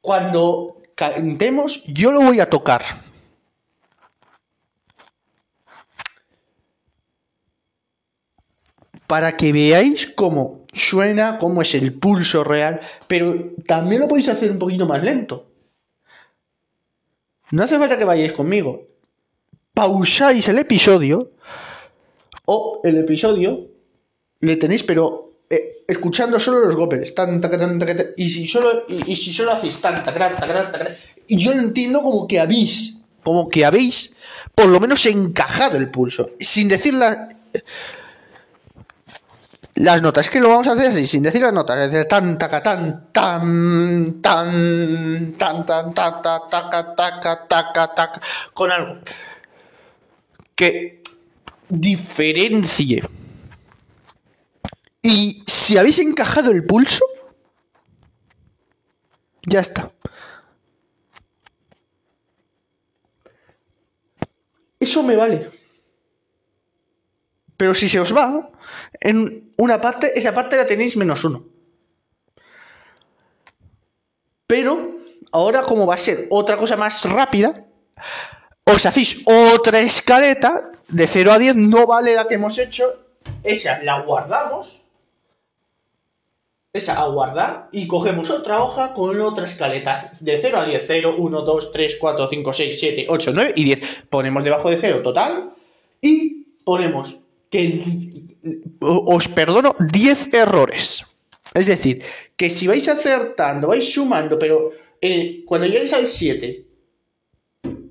cuando 0.00 0.76
calentemos, 0.94 1.82
yo 1.86 2.12
lo 2.12 2.20
voy 2.20 2.38
a 2.38 2.48
tocar. 2.48 2.82
Para 9.12 9.36
que 9.36 9.52
veáis 9.52 10.06
cómo 10.06 10.64
suena, 10.72 11.36
cómo 11.36 11.60
es 11.60 11.74
el 11.74 11.92
pulso 11.92 12.44
real, 12.44 12.80
pero 13.06 13.52
también 13.66 14.00
lo 14.00 14.08
podéis 14.08 14.30
hacer 14.30 14.50
un 14.50 14.58
poquito 14.58 14.86
más 14.86 15.04
lento. 15.04 15.50
No 17.50 17.62
hace 17.62 17.78
falta 17.78 17.98
que 17.98 18.06
vayáis 18.06 18.32
conmigo. 18.32 18.86
Pausáis 19.74 20.48
el 20.48 20.60
episodio 20.60 21.32
o 22.46 22.80
el 22.84 22.96
episodio 22.96 23.66
le 24.40 24.56
tenéis, 24.56 24.82
pero 24.82 25.32
eh, 25.50 25.84
escuchando 25.86 26.40
solo 26.40 26.60
los 26.60 26.74
golpes. 26.74 27.12
y, 28.16 28.30
si 28.30 28.46
solo, 28.46 28.84
y, 28.88 29.14
si 29.14 29.30
solo 29.30 29.50
hacéis 29.50 29.78
tan, 29.78 30.02
y 31.26 31.36
yo 31.36 31.52
entiendo 31.52 32.00
como 32.00 32.26
que 32.26 32.40
habéis, 32.40 33.02
como 33.22 33.50
que 33.50 33.66
habéis 33.66 34.16
por 34.54 34.68
lo 34.68 34.80
menos 34.80 35.04
encajado 35.04 35.76
el 35.76 35.90
pulso, 35.90 36.30
sin 36.40 36.68
decir 36.68 36.94
las 39.82 40.00
notas. 40.00 40.26
Es 40.26 40.30
que 40.30 40.40
lo 40.40 40.48
vamos 40.48 40.68
a 40.68 40.72
hacer 40.72 40.86
así, 40.86 41.06
sin 41.06 41.22
decir 41.22 41.42
las 41.42 41.52
notas. 41.52 41.78
Es 41.78 41.90
decir, 41.90 42.08
tan, 42.08 42.38
taca, 42.38 42.62
tan, 42.62 43.12
tan, 43.12 44.20
tan, 44.22 45.34
tan, 45.36 45.66
tan, 45.66 45.94
ta, 45.94 46.22
ta, 46.22 46.48
taca, 46.48 46.94
taca, 46.94 47.48
taca, 47.48 47.94
taca, 47.94 48.20
con 48.54 48.70
algo 48.70 48.98
que 50.54 51.02
diferencie 51.68 53.02
y 55.02 55.42
si 55.48 55.76
habéis 55.76 55.98
encajado 55.98 56.52
el 56.52 56.64
pulso, 56.64 57.04
ya 59.44 59.58
está. 59.60 59.90
Eso 64.78 65.02
me 65.02 65.16
vale. 65.16 65.50
Pero 67.56 67.74
si 67.74 67.88
se 67.88 67.98
os 67.98 68.14
va, 68.16 68.50
en 69.00 69.51
una 69.62 69.80
parte, 69.80 70.18
esa 70.18 70.34
parte 70.34 70.56
la 70.56 70.66
tenéis 70.66 70.96
menos 70.96 71.22
uno. 71.22 71.44
Pero 74.48 74.96
ahora 75.30 75.62
como 75.62 75.86
va 75.86 75.94
a 75.94 75.98
ser 75.98 76.26
otra 76.30 76.56
cosa 76.56 76.76
más 76.76 77.04
rápida, 77.04 77.64
os 78.64 78.84
hacéis 78.84 79.22
otra 79.24 79.78
escaleta 79.78 80.72
de 80.88 81.06
0 81.06 81.32
a 81.32 81.38
10, 81.38 81.56
no 81.56 81.86
vale 81.86 82.16
la 82.16 82.26
que 82.26 82.34
hemos 82.34 82.58
hecho, 82.58 82.92
esa 83.44 83.80
la 83.82 84.00
guardamos 84.00 84.80
esa 86.72 86.98
a 87.02 87.06
guardar 87.08 87.68
y 87.70 87.86
cogemos 87.86 88.30
otra 88.30 88.62
hoja 88.62 88.94
con 88.94 89.20
otra 89.20 89.44
escaleta 89.44 90.10
de 90.20 90.38
0 90.38 90.58
a 90.58 90.64
10, 90.64 90.84
0, 90.86 91.14
1, 91.18 91.40
2, 91.42 91.72
3, 91.72 91.96
4, 92.00 92.28
5, 92.30 92.52
6, 92.52 92.80
7, 92.80 93.04
8, 93.08 93.30
9 93.34 93.52
y 93.56 93.64
10. 93.64 94.06
Ponemos 94.08 94.42
debajo 94.42 94.70
de 94.70 94.78
0 94.78 95.02
total 95.02 95.52
y 96.00 96.46
ponemos 96.64 97.18
que 97.50 98.31
os 98.80 99.28
perdono 99.28 99.74
10 99.78 100.34
errores. 100.34 101.04
Es 101.54 101.66
decir, 101.66 102.02
que 102.36 102.48
si 102.50 102.66
vais 102.66 102.86
acertando, 102.88 103.68
vais 103.68 103.84
sumando, 103.84 104.38
pero 104.38 104.72
cuando 105.46 105.66
lleguéis 105.66 105.92
al 105.92 106.06
7 106.06 106.66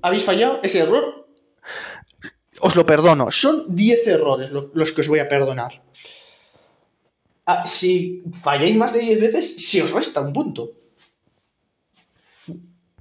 habéis 0.02 0.24
fallado, 0.24 0.60
ese 0.62 0.80
error 0.80 1.28
os 2.60 2.76
lo 2.76 2.86
perdono. 2.86 3.30
Son 3.30 3.64
10 3.68 4.06
errores 4.06 4.50
los 4.50 4.92
que 4.92 5.00
os 5.00 5.08
voy 5.08 5.20
a 5.20 5.28
perdonar. 5.28 5.82
Ah, 7.46 7.66
si 7.66 8.22
falláis 8.40 8.76
más 8.76 8.92
de 8.92 9.00
10 9.00 9.20
veces, 9.20 9.56
se 9.56 9.82
os 9.82 9.90
resta 9.90 10.20
un 10.20 10.32
punto 10.32 10.70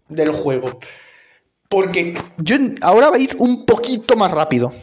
del 0.08 0.32
juego. 0.32 0.80
Porque 1.70 2.14
yo 2.38 2.58
ahora 2.82 3.12
va 3.12 3.16
a 3.16 3.20
ir 3.20 3.36
un 3.40 3.66
poquito 3.66 4.16
más 4.16 4.32
rápido. 4.32 4.74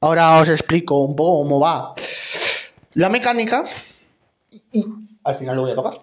Ahora 0.00 0.38
os 0.40 0.48
explico 0.48 1.04
un 1.04 1.16
poco 1.16 1.42
cómo 1.42 1.60
va 1.60 1.94
la 2.94 3.08
mecánica 3.08 3.64
y 4.72 4.84
al 5.24 5.36
final 5.36 5.56
lo 5.56 5.62
voy 5.62 5.72
a 5.72 5.76
tocar. 5.76 6.02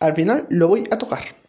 Al 0.00 0.14
final 0.14 0.46
lo 0.50 0.68
voy 0.68 0.88
a 0.90 0.98
tocar. 0.98 1.42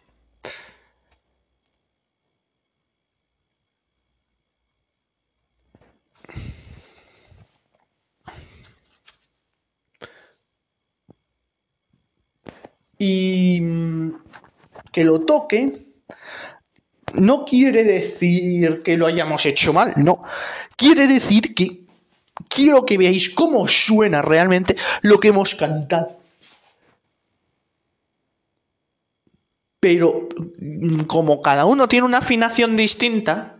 y 12.98 13.60
mm, 13.60 14.14
que 14.92 15.04
lo 15.04 15.20
toque 15.20 15.93
no 17.14 17.44
quiere 17.44 17.84
decir 17.84 18.82
que 18.82 18.96
lo 18.96 19.06
hayamos 19.06 19.44
hecho 19.46 19.72
mal, 19.72 19.94
no. 19.96 20.22
Quiere 20.76 21.06
decir 21.06 21.54
que 21.54 21.84
quiero 22.48 22.84
que 22.84 22.98
veáis 22.98 23.30
cómo 23.30 23.68
suena 23.68 24.22
realmente 24.22 24.76
lo 25.02 25.18
que 25.18 25.28
hemos 25.28 25.54
cantado. 25.54 26.18
Pero 29.80 30.28
mm, 30.58 31.02
como 31.02 31.42
cada 31.42 31.64
uno 31.64 31.88
tiene 31.88 32.06
una 32.06 32.18
afinación 32.18 32.76
distinta, 32.76 33.56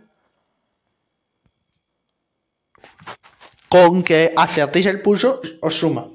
con 3.69 4.03
que 4.03 4.33
acertéis 4.35 4.85
el 4.85 5.01
pulso 5.01 5.41
os 5.61 5.75
suma 5.79 6.07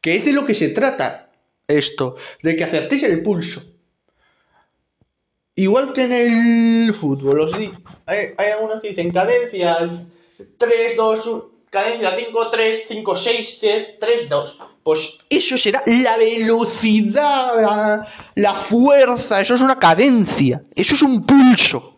que 0.00 0.16
es 0.16 0.24
de 0.24 0.32
lo 0.32 0.46
que 0.46 0.54
se 0.54 0.70
trata 0.70 1.30
esto, 1.66 2.16
de 2.42 2.56
que 2.56 2.64
acertéis 2.64 3.02
el 3.02 3.22
pulso. 3.22 3.77
Igual 5.62 5.92
que 5.92 6.02
en 6.04 6.12
el 6.12 6.92
fútbol, 6.92 7.50
di- 7.58 7.70
hay, 8.06 8.28
hay 8.36 8.50
algunos 8.52 8.80
que 8.80 8.88
dicen 8.90 9.10
cadencias 9.10 9.90
3, 10.56 10.96
2, 10.96 11.26
1, 11.26 11.44
cadencia 11.70 12.12
5, 12.16 12.50
3, 12.50 12.84
5, 12.88 13.16
6, 13.16 13.60
3, 14.00 14.28
2. 14.28 14.58
Pues 14.82 15.18
eso 15.28 15.58
será 15.58 15.82
la 15.86 16.16
velocidad, 16.16 17.60
la, 17.60 18.08
la 18.36 18.54
fuerza, 18.54 19.40
eso 19.40 19.54
es 19.54 19.60
una 19.60 19.78
cadencia, 19.78 20.64
eso 20.74 20.94
es 20.94 21.02
un 21.02 21.24
pulso. 21.26 21.96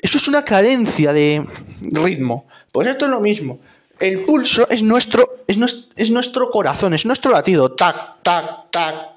Eso 0.00 0.16
es 0.18 0.28
una 0.28 0.42
cadencia 0.44 1.12
de 1.12 1.46
ritmo. 1.82 2.46
Pues 2.72 2.86
esto 2.86 3.04
es 3.06 3.10
lo 3.10 3.20
mismo. 3.20 3.58
El 3.98 4.24
pulso 4.24 4.66
es 4.70 4.82
nuestro, 4.82 5.42
es 5.46 5.58
nues- 5.58 5.88
es 5.96 6.10
nuestro 6.10 6.48
corazón, 6.50 6.94
es 6.94 7.04
nuestro 7.04 7.32
latido. 7.32 7.72
Tac, 7.72 8.22
tac, 8.22 8.70
tac, 8.70 9.09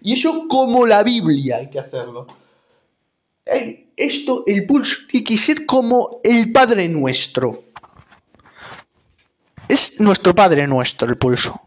Y 0.00 0.14
eso 0.14 0.46
como 0.48 0.86
la 0.86 1.02
Biblia 1.02 1.56
hay 1.58 1.70
que 1.70 1.78
hacerlo. 1.78 2.26
Esto, 3.96 4.44
el 4.46 4.66
pulso, 4.66 4.96
tiene 5.08 5.24
que 5.24 5.36
ser 5.36 5.66
como 5.66 6.20
el 6.24 6.50
Padre 6.52 6.88
Nuestro. 6.88 7.64
Es 9.68 10.00
nuestro 10.00 10.34
Padre 10.34 10.66
Nuestro 10.66 11.08
el 11.08 11.16
pulso. 11.18 11.60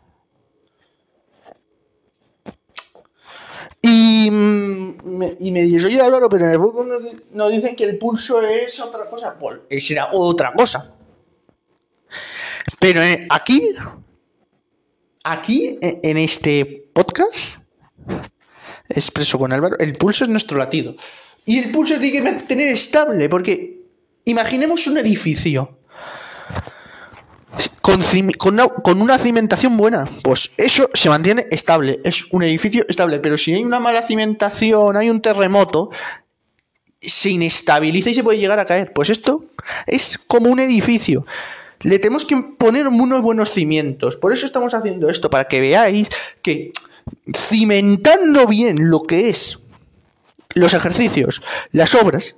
Y, 3.81 4.29
mm, 4.31 5.23
y 5.39 5.51
me 5.51 5.61
dice, 5.61 5.85
oye 5.85 6.01
Álvaro, 6.01 6.27
pero 6.27 6.45
en 6.45 6.51
el 6.53 6.57
fútbol 6.57 6.87
nos, 6.89 7.03
di- 7.03 7.21
nos 7.31 7.51
dicen 7.51 7.75
que 7.75 7.83
el 7.83 7.97
pulso 7.99 8.41
es 8.41 8.79
otra 8.79 9.05
cosa. 9.07 9.37
Pues 9.37 9.85
será 9.85 10.09
otra 10.13 10.53
cosa. 10.53 10.91
Pero 12.79 13.01
eh, 13.03 13.27
aquí, 13.29 13.69
aquí, 15.25 15.77
e- 15.81 15.99
en 16.03 16.17
este 16.17 16.87
podcast, 16.93 17.59
expreso 18.87 19.37
con 19.37 19.51
Álvaro, 19.51 19.77
el 19.79 19.93
pulso 19.93 20.23
es 20.23 20.29
nuestro 20.29 20.57
latido. 20.57 20.95
Y 21.45 21.59
el 21.59 21.71
pulso 21.71 21.99
tiene 21.99 22.11
que 22.11 22.21
mantener 22.21 22.67
estable, 22.69 23.27
porque 23.27 23.81
imaginemos 24.23 24.87
un 24.87 24.97
edificio 24.97 25.77
con, 28.81 29.01
una 29.01 29.17
cimentación 29.17 29.77
buena, 29.77 30.07
pues 30.23 30.51
eso 30.57 30.89
se 30.93 31.09
mantiene 31.09 31.47
estable, 31.51 31.99
es 32.03 32.25
un 32.31 32.43
edificio 32.43 32.85
estable, 32.89 33.19
pero 33.19 33.37
si 33.37 33.53
hay 33.53 33.63
una 33.63 33.79
mala 33.79 34.01
cimentación, 34.01 34.97
hay 34.97 35.09
un 35.09 35.21
terremoto, 35.21 35.91
se 36.99 37.29
inestabiliza 37.29 38.09
y 38.09 38.15
se 38.15 38.23
puede 38.23 38.39
llegar 38.39 38.59
a 38.59 38.65
caer. 38.65 38.91
Pues 38.91 39.09
esto 39.11 39.45
es 39.85 40.17
como 40.17 40.49
un 40.49 40.59
edificio. 40.59 41.25
Le 41.81 41.99
tenemos 41.99 42.25
que 42.25 42.37
poner 42.37 42.87
unos 42.87 43.21
buenos 43.21 43.51
cimientos. 43.51 44.17
Por 44.17 44.33
eso 44.33 44.45
estamos 44.45 44.73
haciendo 44.73 45.09
esto, 45.09 45.29
para 45.29 45.45
que 45.45 45.59
veáis 45.59 46.09
que 46.41 46.71
cimentando 47.35 48.47
bien 48.47 48.89
lo 48.89 49.03
que 49.03 49.29
es 49.29 49.59
los 50.53 50.73
ejercicios, 50.73 51.41
las 51.71 51.93
obras, 51.95 52.35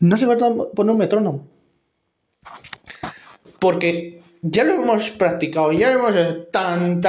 no 0.00 0.14
hace 0.14 0.26
falta 0.26 0.48
poner 0.74 0.92
un 0.92 0.98
metrónomo. 0.98 1.46
Porque 3.58 4.22
ya 4.42 4.64
lo 4.64 4.74
hemos 4.74 5.10
practicado, 5.10 5.72
ya 5.72 5.90
lo 5.90 6.00
hemos. 6.00 6.50
Tan. 6.52 7.00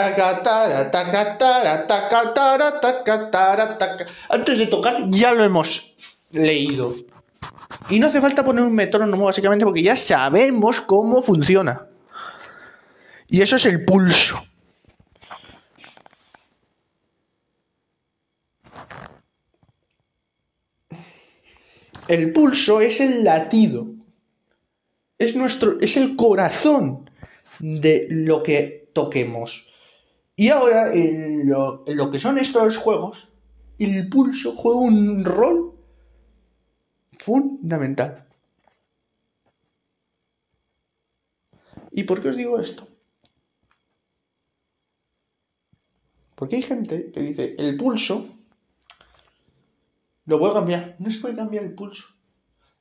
Antes 4.29 4.59
de 4.59 4.67
tocar 4.67 5.09
ya 5.09 5.31
lo 5.33 5.43
hemos 5.43 5.95
leído. 6.31 6.95
Y 7.89 7.99
no 7.99 8.07
hace 8.07 8.21
falta 8.21 8.43
poner 8.43 8.63
un 8.63 8.73
metrónomo, 8.73 9.25
básicamente, 9.25 9.65
porque 9.65 9.83
ya 9.83 9.95
sabemos 9.95 10.81
cómo 10.81 11.21
funciona. 11.21 11.87
Y 13.27 13.41
eso 13.41 13.55
es 13.55 13.65
el 13.65 13.85
pulso. 13.85 14.43
El 22.07 22.33
pulso 22.33 22.81
es 22.81 22.99
el 23.01 23.23
latido. 23.23 23.87
Es 25.19 25.35
nuestro. 25.35 25.79
es 25.79 25.95
el 25.95 26.15
corazón 26.15 27.09
de 27.59 28.07
lo 28.09 28.41
que 28.41 28.89
toquemos. 28.93 29.71
Y 30.35 30.49
ahora, 30.49 30.93
en 30.93 31.47
lo, 31.47 31.83
en 31.85 31.97
lo 31.97 32.09
que 32.09 32.17
son 32.17 32.39
estos 32.39 32.77
juegos, 32.77 33.27
el 33.77 34.09
pulso 34.09 34.55
juega 34.55 34.79
un 34.79 35.23
rol 35.23 35.78
fundamental. 37.19 38.25
¿Y 41.91 42.03
por 42.03 42.21
qué 42.21 42.29
os 42.29 42.37
digo 42.37 42.59
esto? 42.59 42.87
Porque 46.35 46.55
hay 46.55 46.61
gente 46.61 47.11
que 47.11 47.19
dice, 47.21 47.55
el 47.57 47.75
pulso 47.77 48.29
lo 50.25 50.39
puedo 50.39 50.53
cambiar. 50.53 50.95
No 50.99 51.09
se 51.09 51.19
puede 51.19 51.35
cambiar 51.35 51.65
el 51.65 51.75
pulso. 51.75 52.05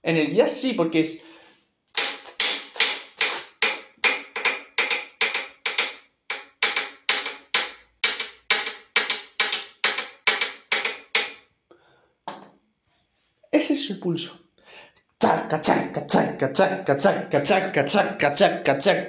En 0.02 0.16
el 0.16 0.32
jazz 0.32 0.52
sí, 0.52 0.74
porque 0.74 1.00
es... 1.00 1.24
el 13.90 13.98
pulso. 13.98 14.38
Chaca. 15.18 15.60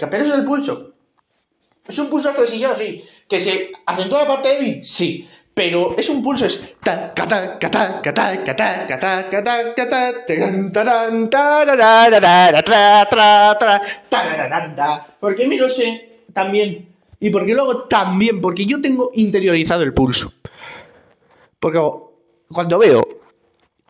Pero 0.09 0.23
eso 0.23 0.33
es 0.33 0.39
el 0.39 0.45
pulso. 0.45 0.93
Es 1.87 1.99
un 1.99 2.09
pulso 2.09 2.29
atresillado, 2.29 2.75
sí. 2.75 3.03
Que 3.27 3.39
se 3.39 3.71
acentúa 3.85 4.19
la 4.21 4.27
parte 4.27 4.49
débil, 4.49 4.83
sí. 4.83 5.27
Pero 5.53 5.97
es 5.97 6.07
un 6.09 6.23
pulso, 6.23 6.45
es. 6.45 6.63
Porque 15.19 15.47
me 15.47 15.57
lo 15.57 15.69
sé 15.69 16.21
también. 16.33 16.87
Y 17.19 17.29
porque 17.29 17.53
lo 17.53 17.83
también, 17.85 18.39
porque 18.39 18.65
yo 18.65 18.79
tengo 18.79 19.11
interiorizado 19.13 19.83
el 19.83 19.93
pulso. 19.93 20.31
Porque 21.59 21.81
cuando 22.47 22.79
veo 22.79 23.01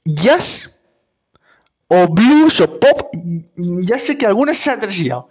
jazz 0.03 0.78
o 1.89 2.07
blues 2.07 2.61
o 2.61 2.79
pop, 2.79 3.11
ya 3.81 3.97
sé 3.97 4.17
que 4.17 4.25
algunas 4.25 4.57
se 4.57 4.69
ha 4.69 4.73
atresillado. 4.73 5.29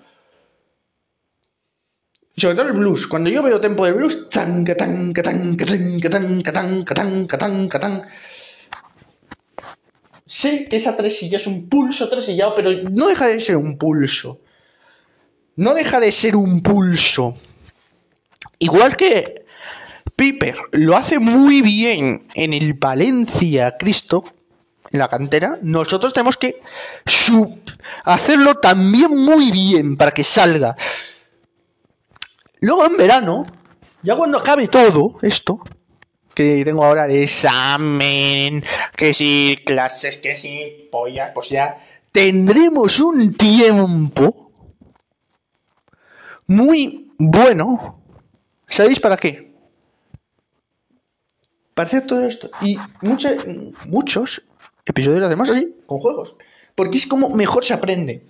Sobre 2.37 2.55
todo 2.55 2.69
el 2.69 2.75
blues. 2.75 3.07
Cuando 3.07 3.31
yo 3.31 3.43
veo 3.43 3.61
tempo 3.61 3.85
de 3.85 3.93
blues, 3.93 4.29
tan, 4.29 4.65
tan, 4.65 5.13
tan, 5.13 5.13
tan, 5.13 5.57
tan, 5.57 6.43
tan, 6.43 6.85
tan, 6.85 7.27
tan, 7.27 7.69
tan. 7.69 8.07
Sé 10.25 10.67
que 10.69 10.77
esa 10.77 10.97
tresilla 10.97 11.37
es 11.37 11.47
un 11.47 11.69
pulso 11.69 12.09
tresillado, 12.09 12.55
pero 12.55 12.71
no 12.91 13.09
deja 13.09 13.27
de 13.27 13.41
ser 13.41 13.57
un 13.57 13.79
pulso. 13.79 14.41
No 15.57 15.75
deja 15.75 15.99
de 15.99 16.13
ser 16.13 16.37
un 16.37 16.63
pulso. 16.63 17.35
Igual 18.61 18.97
que 18.97 19.47
Piper 20.15 20.57
lo 20.73 20.97
hace 20.97 21.19
muy 21.19 21.63
bien 21.63 22.27
en 22.35 22.53
el 22.53 22.75
Valencia 22.75 23.77
Cristo, 23.79 24.25
en 24.91 24.99
la 24.99 25.09
cantera, 25.09 25.59
nosotros 25.63 26.13
tenemos 26.13 26.37
que 26.37 26.61
hacerlo 28.05 28.55
también 28.57 29.15
muy 29.15 29.51
bien 29.51 29.97
para 29.97 30.13
que 30.13 30.25
salga. 30.25 30.77
Luego 32.61 32.87
en 32.87 32.97
verano, 32.97 33.47
ya 34.03 34.17
cuando 34.17 34.39
acabe 34.39 34.69
todo 34.69 35.15
esto, 35.23 35.61
que 36.35 36.65
tengo 36.65 36.85
ahora 36.85 37.07
de 37.07 37.25
examen, 37.25 38.65
que 38.97 39.13
si 39.13 39.59
clases, 39.67 40.17
que 40.19 40.37
si 40.37 40.89
pollas, 40.91 41.33
pues 41.35 41.51
ya 41.51 41.79
tendremos 42.13 43.01
un 43.01 43.35
tiempo 43.35 44.53
muy 46.47 47.13
bueno. 47.19 48.03
¿Sabéis 48.67 49.01
para 49.01 49.17
qué? 49.17 49.53
Para 51.75 51.89
hacer 51.89 52.07
todo 52.07 52.25
esto. 52.25 52.51
Y 52.61 52.79
muchos, 53.03 53.45
muchos 53.87 54.43
episodios 54.89 55.27
hacemos 55.27 55.51
así, 55.51 55.75
con 55.87 55.99
juegos. 55.99 56.37
Porque 56.75 56.99
es 56.99 57.07
como 57.07 57.31
mejor 57.31 57.65
se 57.65 57.75
aprende. 57.75 58.25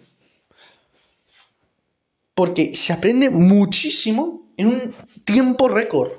Porque 2.35 2.75
se 2.75 2.93
aprende 2.93 3.31
muchísimo 3.31 4.53
en 4.57 4.69
un 4.69 4.95
tiempo 5.25 5.69
récord. 5.69 6.13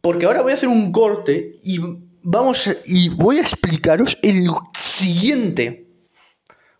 Porque 0.00 0.26
ahora 0.26 0.42
voy 0.42 0.52
a 0.52 0.56
hacer 0.56 0.68
un 0.68 0.90
corte 0.90 1.52
y 1.62 1.78
vamos 2.22 2.68
y 2.86 3.08
voy 3.08 3.38
a 3.38 3.40
explicaros 3.40 4.18
el 4.22 4.48
siguiente 4.76 5.86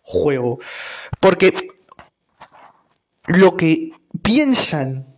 juego. 0.01 0.59
Porque 1.19 1.53
lo 3.27 3.55
que 3.55 3.91
piensan 4.21 5.12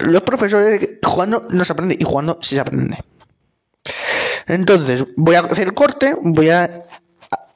los 0.00 0.22
profesores 0.22 0.98
jugando 1.02 1.46
no 1.50 1.64
se 1.64 1.72
aprende 1.72 1.96
y 1.98 2.04
jugando 2.04 2.38
sí 2.40 2.54
se 2.54 2.60
aprende. 2.60 2.98
Entonces, 4.46 5.04
voy 5.16 5.36
a 5.36 5.40
hacer 5.40 5.72
corte, 5.74 6.16
voy 6.20 6.50
a 6.50 6.84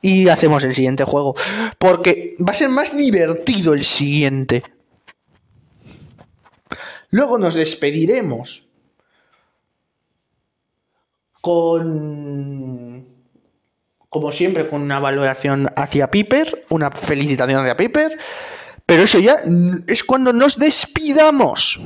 y 0.01 0.28
hacemos 0.28 0.62
el 0.64 0.74
siguiente 0.74 1.05
juego, 1.05 1.34
porque 1.78 2.36
va 2.41 2.53
a 2.53 2.55
ser 2.55 2.68
más 2.68 2.97
divertido 2.97 3.74
el 3.74 3.84
siguiente. 3.84 4.62
Luego 7.11 7.39
nos 7.39 7.55
despediremos 7.55 8.66
con, 11.41 13.07
como 14.09 14.32
siempre, 14.32 14.68
con 14.68 14.82
una 14.82 15.01
valoración 15.01 15.68
hacia 15.74 16.11
Piper, 16.11 16.66
una 16.68 16.91
felicitación 16.91 17.61
hacia 17.61 17.76
Piper, 17.76 18.18
pero 18.84 19.03
eso 19.03 19.18
ya 19.18 19.43
es 19.86 20.05
cuando 20.05 20.32
nos 20.32 20.59
despidamos. 20.59 21.80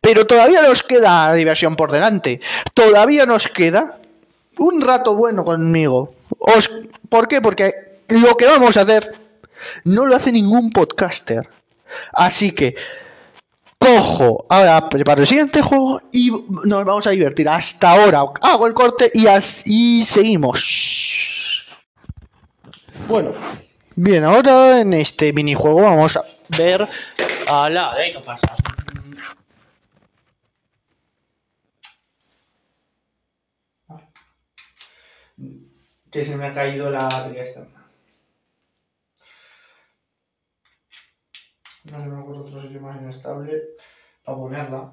Pero 0.00 0.26
todavía 0.26 0.62
nos 0.62 0.82
queda 0.82 1.32
diversión 1.34 1.76
por 1.76 1.90
delante. 1.90 2.40
Todavía 2.74 3.26
nos 3.26 3.48
queda 3.48 3.98
un 4.58 4.80
rato 4.80 5.14
bueno 5.14 5.44
conmigo. 5.44 6.14
Os, 6.38 6.70
¿Por 7.08 7.28
qué? 7.28 7.40
Porque 7.40 8.00
lo 8.08 8.36
que 8.36 8.46
vamos 8.46 8.76
a 8.76 8.82
hacer 8.82 9.14
no 9.84 10.06
lo 10.06 10.16
hace 10.16 10.32
ningún 10.32 10.70
podcaster. 10.70 11.48
Así 12.12 12.52
que 12.52 12.74
cojo, 13.78 14.46
ahora 14.48 14.88
preparo 14.88 15.22
el 15.22 15.26
siguiente 15.26 15.62
juego 15.62 16.00
y 16.12 16.30
nos 16.64 16.84
vamos 16.84 17.06
a 17.06 17.10
divertir. 17.10 17.48
Hasta 17.48 17.92
ahora 17.92 18.24
hago 18.42 18.66
el 18.66 18.74
corte 18.74 19.10
y, 19.14 20.04
seguimos. 20.04 21.66
Bueno, 23.08 23.32
bien, 23.94 24.24
ahora 24.24 24.80
en 24.80 24.92
este 24.92 25.32
minijuego 25.32 25.82
vamos 25.82 26.16
a 26.16 26.24
ver 26.56 26.86
a 27.48 27.70
la... 27.70 27.94
¿Qué 27.96 28.20
pasa? 28.20 28.54
Que 36.10 36.24
se 36.24 36.36
me 36.36 36.46
ha 36.46 36.54
caído 36.54 36.90
la 36.90 37.04
batería 37.08 37.42
externa. 37.42 37.86
No 41.90 42.00
se 42.00 42.06
me 42.08 42.20
ocurre 42.20 42.38
otro 42.38 42.60
sitio 42.60 42.80
más 42.80 43.00
inestable 43.00 43.62
para 44.22 44.38
ponerla. 44.38 44.92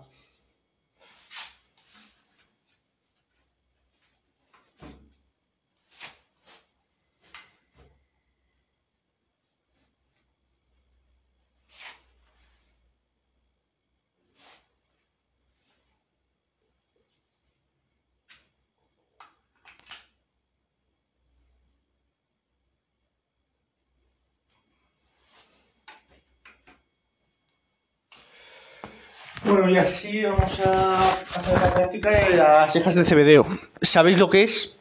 Bueno, 29.66 29.80
y 29.80 29.84
así 29.84 30.24
vamos 30.24 30.59
a 30.59 31.13
hacer 31.24 31.59
la 31.59 31.74
práctica 31.74 32.11
de 32.11 32.38
las 32.38 32.76
hijas 32.76 32.93
de 32.93 33.03
CBDO. 33.03 33.47
¿Sabéis 33.82 34.20
lo 34.20 34.30
que 34.30 34.43
es? 34.43 34.76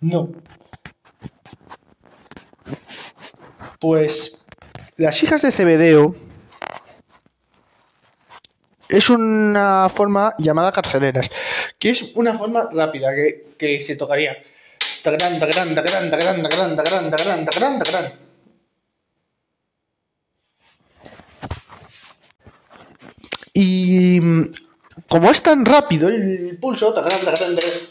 No. 0.00 0.30
Pues 3.78 4.38
las 4.96 5.22
hijas 5.22 5.42
de 5.42 5.52
CBDO 5.52 6.14
es 8.88 9.10
una 9.10 9.90
forma 9.90 10.32
llamada 10.38 10.72
carceleras, 10.72 11.28
que 11.78 11.90
es 11.90 12.10
una 12.14 12.32
forma 12.32 12.70
rápida 12.72 13.14
que, 13.14 13.54
que 13.58 13.82
se 13.82 13.96
tocaría. 13.96 14.38
Tacarán, 15.02 15.38
tacarán, 15.38 15.74
tacarán, 15.74 16.10
tacarán, 16.10 16.42
tacarán, 16.42 16.76
tacarán, 16.76 17.10
tacarán, 17.10 17.44
tacarán, 17.44 17.78
tacarán. 17.78 18.29
Y 23.52 24.20
mm, 24.20 24.52
como 25.08 25.30
es 25.30 25.42
tan 25.42 25.64
rápido 25.64 26.08
el 26.08 26.58
pulso, 26.60 26.94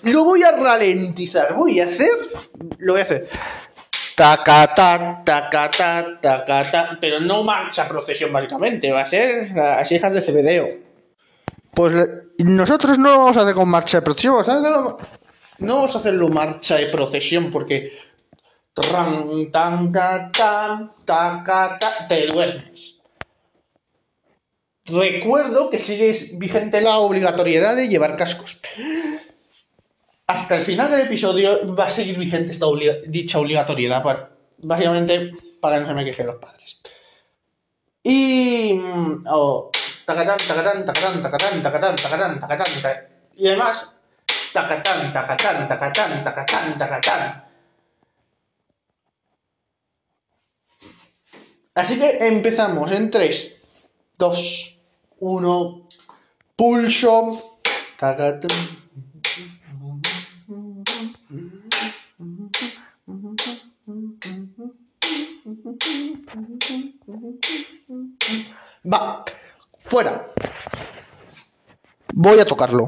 lo 0.04 0.24
voy 0.24 0.44
a 0.44 0.52
ralentizar. 0.52 1.56
Voy 1.56 1.80
a 1.80 1.86
hacer. 1.86 2.12
Lo 2.78 2.94
voy 2.94 3.02
a 3.02 3.04
hacer. 3.04 3.30
Tacata, 4.16 5.22
tacata, 5.26 6.20
tacata. 6.22 6.98
Pero 7.00 7.20
no 7.20 7.44
marcha 7.44 7.88
procesión, 7.88 8.32
básicamente. 8.32 8.92
Va 8.92 9.02
a 9.02 9.06
ser 9.06 9.52
las 9.52 9.92
hijas 9.92 10.14
de 10.14 10.22
CBDO. 10.22 10.68
Pues 11.74 12.10
nosotros 12.40 12.98
no 12.98 13.10
vamos 13.10 13.38
a 13.38 13.42
hacer 13.42 13.56
con 13.56 13.70
marcha 13.70 13.98
de 13.98 14.02
procesión. 14.02 14.36
No 15.60 15.76
vamos 15.76 15.96
a 15.96 16.00
hacerlo 16.00 16.28
marcha 16.30 16.76
de 16.76 16.88
procesión 16.88 17.50
porque. 17.52 17.92
Tran, 18.74 19.52
tan, 19.52 19.92
tan, 19.92 20.94
te 22.08 22.28
duermes. 22.28 22.99
Recuerdo 24.92 25.70
que 25.70 25.78
sigue 25.78 26.12
vigente 26.34 26.82
la 26.82 27.00
obligatoriedad 27.00 27.76
de 27.76 27.88
llevar 27.88 28.16
cascos. 28.16 28.60
Hasta 30.28 30.56
el 30.56 30.62
final 30.62 30.92
del 30.92 31.02
episodio 31.02 31.76
va 31.76 31.86
a 31.86 31.90
seguir 31.90 32.18
vigente 32.18 32.52
esta 32.52 32.66
dicha 33.08 33.40
obligatoriedad, 33.40 34.04
básicamente 34.58 35.32
para 35.60 35.76
que 35.76 35.82
no 35.82 35.88
se 35.88 35.94
me 35.94 36.06
quejen 36.06 36.28
los 36.28 36.36
padres. 36.36 36.82
Y. 38.04 38.80
Oh, 39.28 39.70
tacatán, 40.06 40.38
tacatán, 40.38 40.86
tacatán, 40.86 41.22
tacatán, 41.22 41.62
tacatán, 41.62 41.96
tacatán, 41.96 42.40
tacatán, 42.40 43.08
Y 43.36 43.48
además, 43.48 43.88
tacatán, 44.54 45.14
tacatán, 45.14 45.68
tacatán, 45.68 46.24
tacatán, 46.24 46.78
tacatán. 46.78 47.46
Así 51.76 51.98
que 51.98 52.18
empezamos 52.28 52.92
en 52.92 53.10
3, 53.10 53.56
2, 54.18 54.79
uno, 55.20 55.88
pulso, 56.56 57.60
Va, 68.84 69.24
fuera. 69.80 70.34
Voy 72.14 72.40
a 72.40 72.46
tocarlo. 72.46 72.88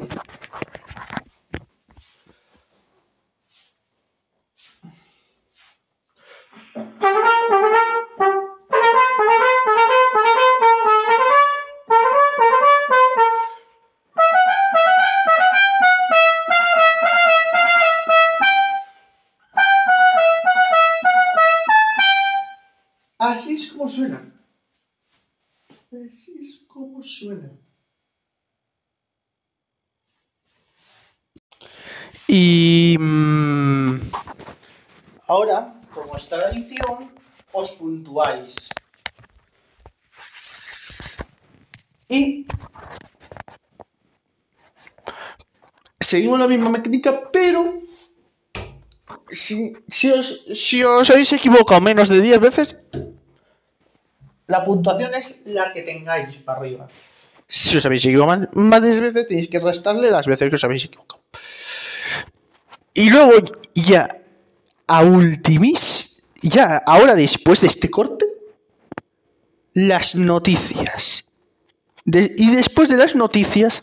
Seguimos 46.11 46.39
la 46.39 46.47
misma 46.47 46.69
mecánica, 46.69 47.31
pero 47.31 47.81
si, 49.31 49.73
os, 50.11 50.45
si 50.53 50.83
os 50.83 51.09
habéis 51.09 51.31
equivocado 51.31 51.79
menos 51.79 52.09
de 52.09 52.19
10 52.21 52.39
veces, 52.39 52.75
la 54.47 54.63
puntuación 54.63 55.13
es 55.15 55.43
la 55.45 55.71
que 55.71 55.83
tengáis 55.83 56.35
para 56.37 56.59
arriba. 56.59 56.87
Si 57.47 57.77
os 57.77 57.85
habéis 57.85 58.05
equivocado 58.05 58.49
más, 58.55 58.81
de 58.81 58.89
10 58.89 59.01
veces, 59.01 59.27
tenéis 59.27 59.47
que 59.47 59.59
restarle 59.59 60.11
las 60.11 60.27
veces 60.27 60.49
que 60.49 60.55
os 60.55 60.63
habéis 60.63 60.85
equivocado. 60.85 61.21
Y 62.93 63.09
luego, 63.09 63.31
ya, 63.73 64.07
a 64.87 65.03
ultimis, 65.03 66.21
ya, 66.41 66.83
ahora 66.85 67.15
después 67.15 67.61
de 67.61 67.67
este 67.67 67.89
corte, 67.89 68.25
las 69.73 70.15
noticias. 70.15 71.23
y 72.03 72.47
después 72.51 72.89
de 72.89 72.97
las 72.97 73.15
noticias, 73.15 73.81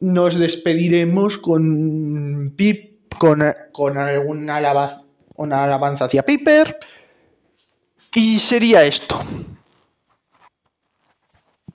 nos 0.00 0.38
despediremos 0.38 1.38
con 1.38 2.54
Pip, 2.56 3.12
con, 3.18 3.44
con 3.72 3.98
alguna 3.98 4.56
alabanza, 4.56 5.02
una 5.36 5.64
alabanza 5.64 6.04
hacia 6.06 6.24
Piper. 6.24 6.78
Y 8.14 8.38
sería 8.38 8.84
esto. 8.84 9.20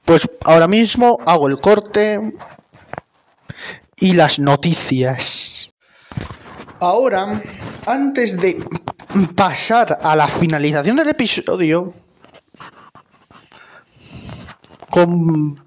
Pues 0.06 0.30
ahora 0.44 0.68
mismo 0.68 1.18
hago 1.26 1.48
el 1.48 1.60
corte 1.60 2.20
y 3.98 4.14
las 4.14 4.40
noticias. 4.40 5.72
Ahora, 6.80 7.42
antes 7.86 8.40
de 8.42 8.66
pasar 9.36 10.00
a 10.04 10.16
la 10.16 10.28
finalización 10.28 10.98
del 10.98 11.10
episodio, 11.10 11.94
con 14.90 15.64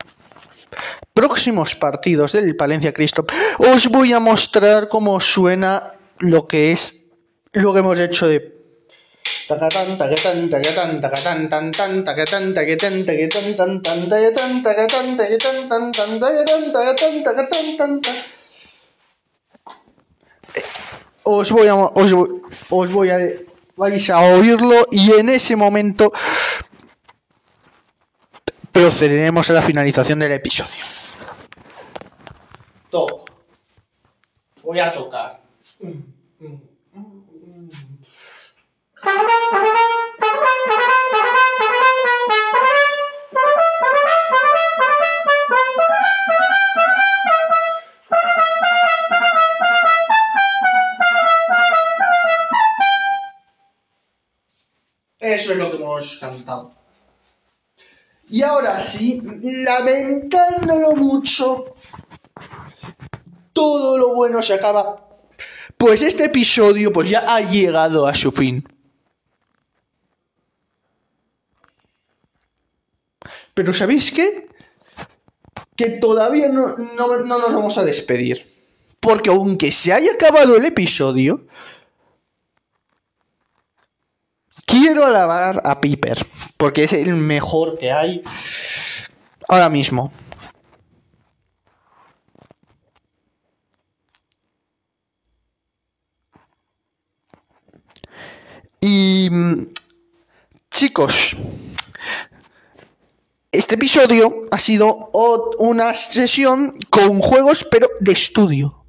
próximos 1.17 1.75
partidos 1.75 2.33
del 2.33 2.55
Palencia 2.55 2.93
Cristo, 2.93 3.25
os 3.57 3.89
voy 3.89 4.13
a 4.13 4.21
mostrar 4.21 4.87
cómo 4.87 5.19
suena 5.19 5.95
lo 6.19 6.47
que 6.47 6.73
es 6.73 7.07
lo 7.53 7.73
que 7.73 7.81
hemos 7.81 7.99
hecho 7.99 8.29
de 8.29 8.55
os 21.23 21.51
voy 21.51 21.69
a 21.69 21.75
os, 21.75 22.13
os 22.69 22.93
voy 22.93 23.11
a 23.11 23.19
vais 23.77 24.11
a 24.11 24.21
oírlo 24.21 24.87
y 24.91 25.13
en 25.13 25.29
ese 25.29 25.55
momento 25.57 26.13
procederemos 28.73 29.49
a 29.49 29.53
la 29.55 29.63
finalización 29.63 30.19
del 30.19 30.33
episodio. 30.33 30.96
Toco. 32.97 33.27
Voy 34.63 34.81
a 34.81 34.91
tocar. 34.91 35.39
Eso 55.19 55.53
es 55.53 55.59
lo 55.59 55.71
que 55.71 55.77
hemos 55.77 56.17
cantado. 56.17 56.73
Y 58.31 58.41
ahora 58.41 58.81
sí, 58.81 59.21
lamentándolo 59.23 60.97
mucho, 60.97 61.76
todo 63.57 63.97
lo 63.97 64.15
bueno 64.15 64.43
se 64.43 64.53
acaba. 64.53 65.09
Pues 65.79 66.03
este 66.03 66.27
episodio 66.27 66.93
pues 66.93 67.09
ya 67.09 67.25
ha 67.27 67.41
llegado 67.41 68.07
a 68.07 68.15
su 68.15 68.31
fin. 68.31 68.69
Pero 73.55 73.73
¿sabéis 73.73 74.13
qué? 74.13 74.49
Que 75.75 75.89
todavía 75.89 76.49
no, 76.49 76.77
no, 76.77 77.17
no 77.23 77.39
nos 77.39 77.55
vamos 77.55 77.79
a 77.79 77.85
despedir. 77.85 78.47
Porque 79.01 79.31
aunque 79.31 79.71
se 79.71 79.95
haya 79.95 80.13
acabado 80.13 80.57
el 80.57 80.67
episodio, 80.67 81.47
quiero 84.67 85.07
alabar 85.07 85.63
a 85.65 85.81
Piper, 85.81 86.27
porque 86.59 86.85
es 86.85 86.93
el 86.93 87.15
mejor 87.15 87.79
que 87.79 87.91
hay 87.91 88.23
ahora 89.49 89.71
mismo. 89.71 90.13
Y 98.81 99.29
chicos, 100.71 101.37
este 103.51 103.75
episodio 103.75 104.45
ha 104.51 104.59
sido 104.59 105.11
una 105.59 105.95
sesión 105.95 106.77
con 106.91 107.21
juegos, 107.21 107.67
pero 107.71 107.89
de 108.01 108.13
estudio. 108.13 108.85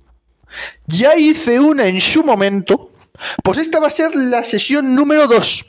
Ya 0.85 1.15
hice 1.17 1.59
una 1.59 1.87
en 1.87 1.99
su 1.99 2.23
momento 2.23 2.91
pues 3.43 3.57
esta 3.57 3.79
va 3.79 3.87
a 3.87 3.91
ser 3.91 4.15
la 4.15 4.43
sesión 4.43 4.93
número 4.93 5.27
2. 5.27 5.65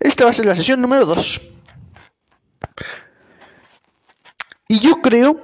Esta 0.00 0.24
va 0.24 0.30
a 0.30 0.34
ser 0.34 0.46
la 0.46 0.54
sesión 0.54 0.80
número 0.80 1.06
2. 1.06 1.40
Y 4.68 4.80
yo 4.80 4.96
creo, 5.00 5.36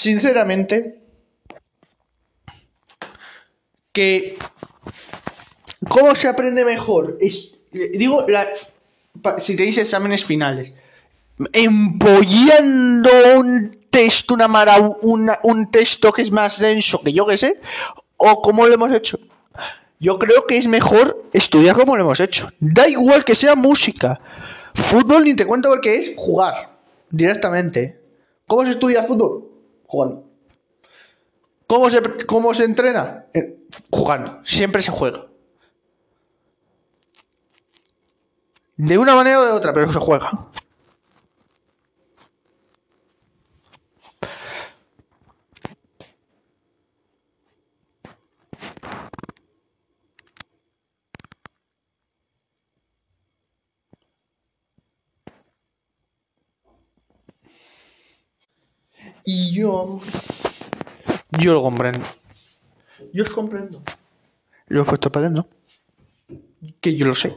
sinceramente, 0.00 0.98
que 3.92 4.38
cómo 5.88 6.14
se 6.14 6.26
aprende 6.26 6.64
mejor 6.64 7.18
es, 7.20 7.54
digo, 7.70 8.24
si 9.38 9.56
tenéis 9.56 9.76
exámenes 9.76 10.24
finales, 10.24 10.72
empollando 11.52 13.10
un 13.36 13.78
texto, 13.90 14.32
una 14.32 14.48
mara, 14.48 14.78
un 14.78 15.70
texto 15.70 16.12
que 16.12 16.22
es 16.22 16.30
más 16.30 16.58
denso 16.58 17.02
que 17.02 17.12
yo 17.12 17.26
que 17.26 17.36
sé, 17.36 17.60
o 18.16 18.40
como 18.40 18.66
lo 18.66 18.72
hemos 18.72 18.92
hecho. 18.92 19.18
Yo 19.98 20.18
creo 20.18 20.46
que 20.46 20.56
es 20.56 20.66
mejor 20.66 21.26
estudiar 21.34 21.76
como 21.76 21.94
lo 21.94 22.04
hemos 22.04 22.20
hecho. 22.20 22.48
Da 22.58 22.88
igual 22.88 23.22
que 23.22 23.34
sea 23.34 23.54
música. 23.54 24.18
Fútbol 24.74 25.24
ni 25.24 25.34
te 25.36 25.44
cuento 25.44 25.68
porque 25.68 25.96
es 25.96 26.14
jugar 26.16 26.78
directamente. 27.10 28.00
¿Cómo 28.46 28.64
se 28.64 28.70
estudia 28.70 29.02
fútbol? 29.02 29.49
Jugando. 29.90 30.24
¿Cómo 31.66 31.90
se, 31.90 32.00
cómo 32.24 32.54
se 32.54 32.62
entrena? 32.62 33.26
Eh, 33.34 33.58
jugando. 33.90 34.38
Siempre 34.44 34.82
se 34.82 34.92
juega. 34.92 35.26
De 38.76 38.96
una 38.96 39.16
manera 39.16 39.40
o 39.40 39.44
de 39.44 39.50
otra, 39.50 39.72
pero 39.72 39.90
se 39.90 39.98
juega. 39.98 40.46
Y 59.24 59.52
yo. 59.52 60.00
Yo 61.38 61.54
lo 61.54 61.62
comprendo. 61.62 62.06
Yo 63.12 63.22
os 63.22 63.30
comprendo. 63.30 63.82
Lo 64.66 64.84
que 64.84 64.94
estoy 64.94 65.10
pagando. 65.10 65.48
Que 66.80 66.94
yo 66.96 67.06
lo 67.06 67.14
sé. 67.14 67.36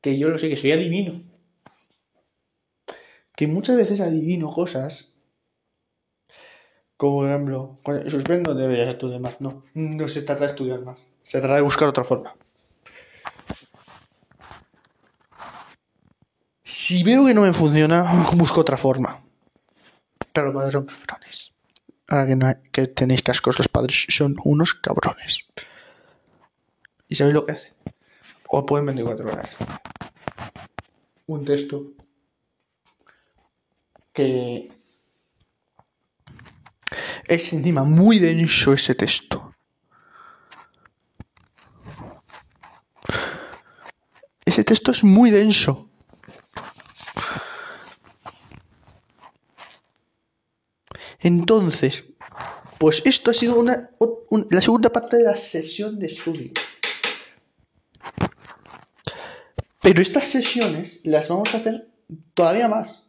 Que 0.00 0.18
yo 0.18 0.28
lo 0.28 0.38
sé, 0.38 0.48
que 0.48 0.56
soy 0.56 0.72
adivino. 0.72 1.22
Que 3.34 3.46
muchas 3.46 3.76
veces 3.76 4.00
adivino 4.00 4.50
cosas. 4.50 5.14
Como 6.96 7.18
por 7.18 7.28
ejemplo, 7.28 7.78
con 7.84 8.10
suspendo 8.10 8.54
deberías 8.54 8.88
estudiar 8.88 9.20
más. 9.20 9.40
No, 9.40 9.64
no 9.74 10.08
se 10.08 10.22
trata 10.22 10.44
de 10.44 10.50
estudiar 10.50 10.80
más. 10.80 10.98
Se 11.22 11.38
trata 11.38 11.56
de 11.56 11.62
buscar 11.62 11.88
otra 11.88 12.04
forma. 12.04 12.34
Si 16.64 17.02
veo 17.02 17.24
que 17.24 17.34
no 17.34 17.42
me 17.42 17.52
funciona, 17.52 18.26
busco 18.34 18.60
otra 18.60 18.76
forma. 18.76 19.27
Los 20.34 20.54
padres 20.54 20.72
son 20.72 20.86
cabrones. 20.86 21.52
Ahora 22.06 22.26
que, 22.26 22.36
no 22.36 22.46
que 22.72 22.86
tenéis 22.86 23.22
cascos, 23.22 23.58
los 23.58 23.68
padres 23.68 24.06
son 24.08 24.36
unos 24.44 24.74
cabrones. 24.74 25.40
¿Y 27.08 27.16
sabéis 27.16 27.34
lo 27.34 27.44
que 27.44 27.52
hacen? 27.52 27.74
O 28.48 28.64
pueden 28.64 28.86
24 28.86 29.30
horas. 29.30 29.56
Un 31.26 31.44
texto 31.44 31.92
que 34.12 34.72
es 37.26 37.52
encima 37.52 37.84
muy 37.84 38.18
denso 38.18 38.72
ese 38.72 38.94
texto. 38.94 39.54
Ese 44.44 44.64
texto 44.64 44.92
es 44.92 45.04
muy 45.04 45.30
denso. 45.30 45.87
Entonces, 51.28 52.04
pues 52.78 53.02
esto 53.04 53.30
ha 53.30 53.34
sido 53.34 53.60
una, 53.60 53.90
la 54.48 54.62
segunda 54.62 54.88
parte 54.88 55.18
de 55.18 55.24
la 55.24 55.36
sesión 55.36 55.98
de 55.98 56.06
estudio. 56.06 56.52
Pero 59.82 60.00
estas 60.00 60.24
sesiones 60.24 61.02
las 61.04 61.28
vamos 61.28 61.52
a 61.52 61.58
hacer 61.58 61.90
todavía 62.32 62.66
más. 62.66 63.04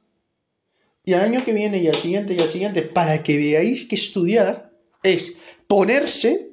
Y 1.06 1.14
al 1.14 1.22
año 1.22 1.46
que 1.46 1.54
viene 1.54 1.78
y 1.78 1.88
al 1.88 1.96
siguiente 1.96 2.34
y 2.34 2.42
al 2.42 2.50
siguiente, 2.50 2.82
para 2.82 3.24
que 3.24 3.38
veáis 3.38 3.86
que 3.88 3.96
estudiar 3.96 4.74
es 5.02 5.32
ponerse 5.68 6.52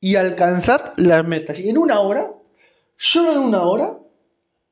y 0.00 0.16
alcanzar 0.16 0.94
las 0.96 1.22
metas. 1.26 1.60
Y 1.60 1.68
en 1.68 1.76
una 1.76 2.00
hora, 2.00 2.32
solo 2.96 3.32
en 3.32 3.40
una 3.40 3.64
hora, 3.64 3.98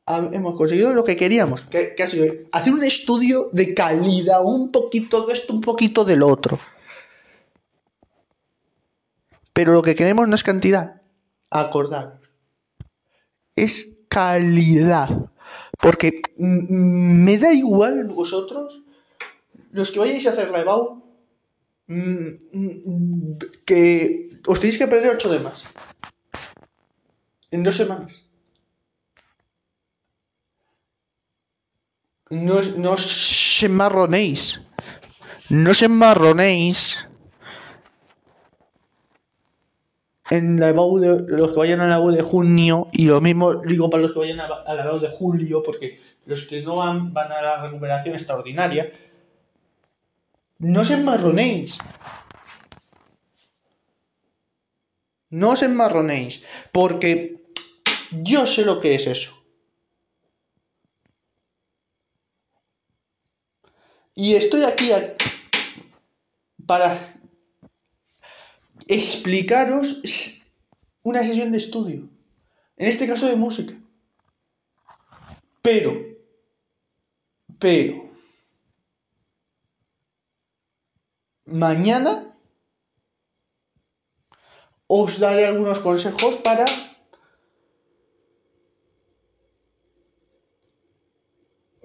hemos 0.06 0.56
conseguido 0.56 0.94
lo 0.94 1.04
que 1.04 1.16
queríamos, 1.16 1.62
que, 1.62 1.94
ha 2.00 2.06
sido 2.06 2.32
hacer 2.52 2.72
un 2.72 2.84
estudio 2.84 3.50
de 3.52 3.74
calidad, 3.74 4.44
un 4.44 4.70
poquito 4.70 5.26
de 5.26 5.34
esto, 5.34 5.52
un 5.52 5.60
poquito 5.60 6.04
del 6.04 6.22
otro. 6.22 6.58
Pero 9.52 9.72
lo 9.72 9.82
que 9.82 9.94
queremos 9.94 10.28
no 10.28 10.34
es 10.34 10.44
cantidad, 10.44 11.02
acordaros. 11.50 12.20
Es 13.56 13.96
calidad. 14.08 15.30
Porque 15.80 16.22
me 16.36 17.38
da 17.38 17.52
igual 17.52 18.04
vosotros, 18.04 18.82
los 19.72 19.90
que 19.90 19.98
vayáis 19.98 20.26
a 20.26 20.30
hacer 20.30 20.50
la 20.50 20.60
EBAU, 20.60 21.02
que 23.64 24.40
os 24.46 24.60
tenéis 24.60 24.78
que 24.78 24.84
aprender 24.84 25.10
8 25.10 25.28
de 25.30 25.38
más. 25.40 25.64
En 27.50 27.62
dos 27.62 27.76
semanas. 27.76 28.25
No, 32.30 32.60
no 32.60 32.92
os 32.92 33.62
enmarronéis. 33.62 34.60
No 35.48 35.70
os 35.70 35.82
enmarronéis 35.82 37.06
en 40.30 40.58
la 40.58 40.70
EBAU 40.70 40.98
de 40.98 41.08
los 41.28 41.52
que 41.52 41.58
vayan 41.58 41.80
a 41.80 41.86
la 41.86 41.96
EBAU 41.96 42.10
de 42.10 42.22
junio 42.22 42.88
y 42.92 43.06
lo 43.06 43.20
mismo 43.20 43.62
digo 43.62 43.88
para 43.88 44.02
los 44.02 44.12
que 44.12 44.18
vayan 44.18 44.40
a, 44.40 44.74
la 44.74 44.82
EBAU 44.82 44.98
de 44.98 45.08
julio 45.08 45.62
porque 45.62 46.00
los 46.26 46.44
que 46.44 46.62
no 46.62 46.76
van 46.76 47.12
van 47.14 47.30
a 47.30 47.42
la 47.42 47.62
recuperación 47.62 48.16
extraordinaria. 48.16 48.90
No 50.58 50.80
os 50.80 50.90
enmarronéis 50.90 51.78
no 55.30 55.50
os 55.50 55.62
enmarronéis 55.62 56.42
porque 56.72 57.44
yo 58.10 58.46
sé 58.46 58.64
lo 58.64 58.80
que 58.80 58.96
es 58.96 59.06
eso 59.06 59.35
y 64.16 64.34
estoy 64.34 64.64
aquí 64.64 64.90
para 66.66 66.98
explicaros 68.88 70.00
una 71.02 71.22
sesión 71.22 71.52
de 71.52 71.58
estudio. 71.58 72.08
En 72.78 72.88
este 72.88 73.06
caso 73.06 73.26
de 73.26 73.36
música. 73.36 73.74
Pero, 75.62 75.92
pero, 77.58 78.10
mañana 81.44 82.34
os 84.86 85.18
daré 85.18 85.46
algunos 85.46 85.80
consejos 85.80 86.36
para 86.36 86.64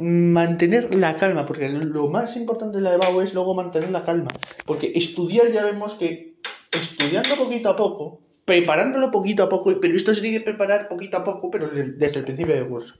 mantener 0.01 0.93
la 0.95 1.15
calma, 1.15 1.45
porque 1.45 1.69
lo 1.69 2.07
más 2.07 2.35
importante 2.35 2.77
de 2.77 2.83
la 2.83 2.97
de 2.97 3.23
es 3.23 3.33
luego 3.33 3.53
mantener 3.53 3.91
la 3.91 4.03
calma, 4.03 4.29
porque 4.65 4.91
estudiar 4.95 5.51
ya 5.51 5.63
vemos 5.63 5.93
que 5.93 6.35
estudiando 6.71 7.35
poquito 7.35 7.69
a 7.69 7.75
poco, 7.75 8.19
preparándolo 8.45 9.11
poquito 9.11 9.43
a 9.43 9.49
poco, 9.49 9.79
pero 9.79 9.95
esto 9.95 10.13
se 10.13 10.21
tiene 10.21 10.39
que 10.39 10.45
preparar 10.45 10.87
poquito 10.87 11.17
a 11.17 11.23
poco, 11.23 11.49
pero 11.51 11.69
desde 11.69 12.19
el 12.19 12.25
principio 12.25 12.55
del 12.55 12.67
curso. 12.67 12.95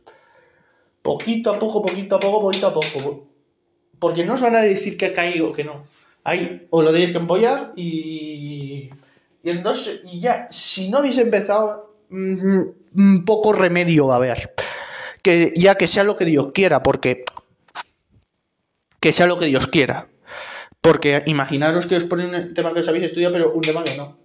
Poquito 1.02 1.52
a 1.52 1.60
poco, 1.60 1.82
poquito 1.82 2.16
a 2.16 2.20
poco, 2.20 2.42
poquito 2.42 2.68
a 2.68 2.74
poco. 2.74 3.28
Porque 4.00 4.24
no 4.24 4.36
os 4.36 4.42
van 4.42 4.56
a 4.56 4.62
decir 4.62 4.98
que 4.98 5.08
ha 5.08 5.14
caído 5.14 5.50
o 5.50 5.54
que 5.54 5.64
no. 5.64 5.84
Ahí 6.24 6.68
os 6.70 6.84
lo 6.84 6.92
tenéis 6.92 7.12
que 7.12 7.18
empollar 7.18 7.72
y. 7.76 8.90
Y, 9.44 9.50
entonces, 9.50 10.02
y 10.06 10.20
ya, 10.20 10.48
si 10.52 10.90
no 10.90 11.00
habéis 11.00 11.18
empezado, 11.18 11.96
mm, 12.10 12.62
un 12.96 13.26
poco 13.26 13.54
remedio 13.54 14.08
va 14.08 14.14
a 14.14 14.18
haber. 14.18 14.54
Que 15.22 15.54
ya 15.56 15.76
que 15.76 15.88
sea 15.88 16.04
lo 16.04 16.18
que 16.18 16.26
Dios 16.26 16.52
quiera, 16.54 16.84
porque. 16.84 17.26
Que 19.00 19.14
sea 19.14 19.28
lo 19.28 19.38
que 19.38 19.46
Dios 19.46 19.68
quiera. 19.68 20.08
Porque 20.82 21.24
imaginaros 21.28 21.86
que 21.86 21.96
os 21.96 22.06
pone 22.06 22.26
un 22.26 22.54
tema 22.54 22.74
que 22.74 22.80
os 22.80 22.88
habéis 22.88 23.06
estudiado, 23.06 23.34
pero 23.34 23.54
un 23.54 23.62
tema 23.62 23.84
que 23.84 23.96
no. 23.96 24.18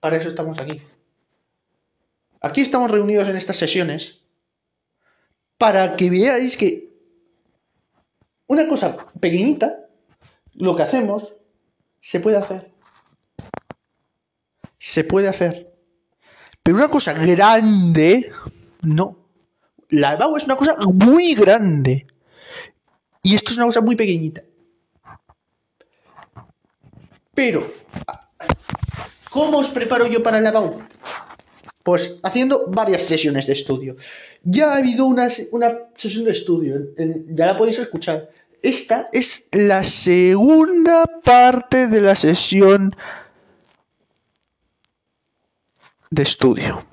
Para 0.00 0.16
eso 0.16 0.28
estamos 0.28 0.58
aquí. 0.58 0.80
Aquí 2.40 2.62
estamos 2.62 2.90
reunidos 2.90 3.28
en 3.28 3.36
estas 3.36 3.56
sesiones 3.56 4.20
para 5.58 5.94
que 5.94 6.08
veáis 6.08 6.56
que 6.56 6.88
una 8.46 8.66
cosa 8.66 8.96
pequeñita, 9.20 9.90
lo 10.54 10.74
que 10.74 10.82
hacemos, 10.82 11.36
se 12.00 12.18
puede 12.18 12.38
hacer. 12.38 12.72
Se 14.78 15.04
puede 15.04 15.28
hacer. 15.28 15.72
Pero 16.62 16.78
una 16.78 16.88
cosa 16.88 17.12
grande, 17.12 18.32
no. 18.80 19.19
La 19.90 20.14
EBAU 20.14 20.36
es 20.36 20.44
una 20.44 20.56
cosa 20.56 20.76
muy 20.92 21.34
grande. 21.34 22.06
Y 23.22 23.34
esto 23.34 23.52
es 23.52 23.56
una 23.56 23.66
cosa 23.66 23.80
muy 23.80 23.96
pequeñita. 23.96 24.42
Pero, 27.34 27.72
¿cómo 29.30 29.58
os 29.58 29.68
preparo 29.68 30.06
yo 30.06 30.22
para 30.22 30.40
la 30.40 30.50
BAU? 30.50 30.80
Pues 31.82 32.16
haciendo 32.22 32.66
varias 32.68 33.02
sesiones 33.02 33.46
de 33.46 33.54
estudio. 33.54 33.96
Ya 34.42 34.72
ha 34.72 34.76
habido 34.76 35.06
una, 35.06 35.28
una 35.50 35.78
sesión 35.96 36.24
de 36.24 36.32
estudio, 36.32 36.76
ya 37.28 37.46
la 37.46 37.56
podéis 37.56 37.78
escuchar. 37.78 38.30
Esta 38.62 39.06
es 39.12 39.44
la 39.52 39.84
segunda 39.84 41.06
parte 41.24 41.86
de 41.86 42.00
la 42.02 42.14
sesión 42.14 42.94
de 46.10 46.22
estudio. 46.22 46.84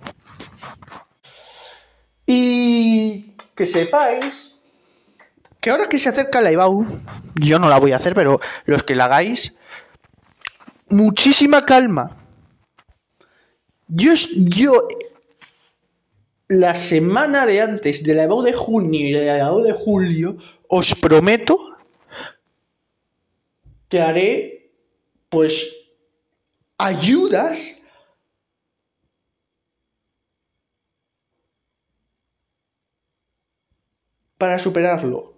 Y 2.28 3.34
que 3.56 3.66
sepáis 3.66 4.56
que 5.62 5.72
ahora 5.72 5.90
que 5.90 5.98
se 5.98 6.10
acerca 6.10 6.42
la 6.42 6.52
IBAU, 6.52 6.86
yo 7.36 7.58
no 7.58 7.70
la 7.70 7.80
voy 7.80 7.94
a 7.94 7.96
hacer, 7.96 8.14
pero 8.14 8.40
los 8.66 8.84
que 8.84 8.96
la 8.96 9.06
hagáis, 9.06 9.56
muchísima 10.90 11.66
calma. 11.66 12.18
Yo, 13.88 14.14
yo 14.36 14.88
la 16.48 16.76
semana 16.76 17.46
de 17.46 17.62
antes 17.62 18.04
de 18.04 18.14
la 18.14 18.24
EBAU 18.24 18.44
de 18.44 18.54
junio 18.54 19.08
y 19.08 19.12
de 19.14 19.26
la 19.26 19.52
de 19.52 19.74
julio, 19.74 20.38
os 20.68 20.94
prometo 20.96 21.58
que 23.90 24.02
haré, 24.02 24.72
pues, 25.30 25.74
ayudas 26.78 27.82
para 34.38 34.60
superarlo. 34.60 35.34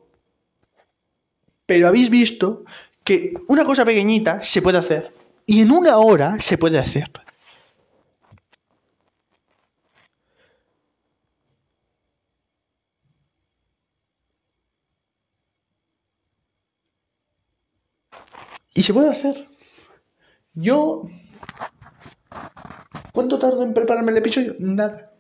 Pero 1.66 1.88
habéis 1.88 2.10
visto 2.10 2.66
que 3.04 3.34
una 3.48 3.66
cosa 3.66 3.86
pequeñita 3.86 4.42
se 4.44 4.62
puede 4.62 4.78
hacer. 4.78 5.14
Y 5.46 5.62
en 5.62 5.72
una 5.72 5.98
hora 5.98 6.40
se 6.40 6.58
puede 6.58 6.78
hacer. 6.80 7.12
Y 18.74 18.84
se 18.84 18.94
puede 18.94 19.10
hacer. 19.10 19.50
Yo... 20.54 21.04
¿Cuánto 23.12 23.38
tardo 23.38 23.64
en 23.64 23.74
prepararme 23.74 24.12
el 24.12 24.18
episodio? 24.18 24.56
Nada. 24.60 25.12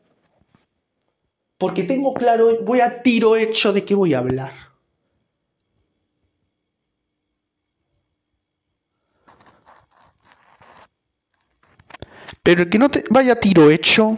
Porque 1.60 1.84
tengo 1.84 2.14
claro, 2.14 2.64
voy 2.64 2.80
a 2.80 3.04
tiro 3.04 3.36
hecho 3.36 3.74
de 3.74 3.84
qué 3.84 3.94
voy 3.94 4.14
a 4.14 4.20
hablar. 4.20 4.54
Pero 12.42 12.64
el 12.64 12.70
que 12.70 12.80
no 12.80 12.90
te 12.90 13.04
vaya 13.10 13.38
tiro 13.42 13.70
hecho, 13.70 14.18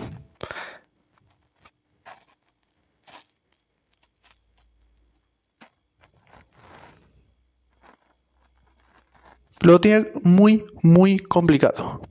lo 9.62 9.82
tiene 9.82 10.12
muy, 10.24 10.64
muy 10.84 11.18
complicado. 11.18 12.02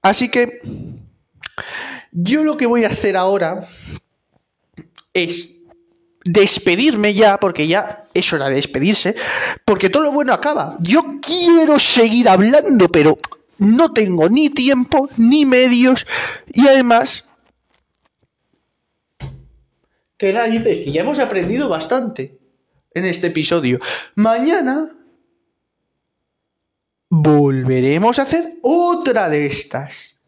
Así 0.00 0.30
que 0.30 0.60
yo 2.12 2.42
lo 2.42 2.56
que 2.56 2.64
voy 2.64 2.84
a 2.84 2.88
hacer 2.88 3.18
ahora 3.18 3.68
es 5.24 5.58
despedirme 6.24 7.14
ya, 7.14 7.38
porque 7.38 7.66
ya 7.66 8.06
es 8.14 8.32
hora 8.32 8.48
de 8.48 8.56
despedirse, 8.56 9.14
porque 9.64 9.90
todo 9.90 10.02
lo 10.04 10.12
bueno 10.12 10.32
acaba. 10.32 10.76
Yo 10.80 11.02
quiero 11.22 11.78
seguir 11.78 12.28
hablando, 12.28 12.88
pero 12.88 13.18
no 13.58 13.92
tengo 13.92 14.28
ni 14.28 14.50
tiempo 14.50 15.08
ni 15.16 15.44
medios 15.44 16.06
y 16.52 16.66
además 16.66 17.24
nadie 20.20 20.58
dices 20.58 20.78
que 20.80 20.92
ya 20.92 21.02
hemos 21.02 21.18
aprendido 21.18 21.68
bastante 21.68 22.38
en 22.92 23.04
este 23.04 23.28
episodio. 23.28 23.78
Mañana 24.14 24.96
volveremos 27.08 28.18
a 28.18 28.22
hacer 28.22 28.54
otra 28.62 29.28
de 29.28 29.46
estas 29.46 30.20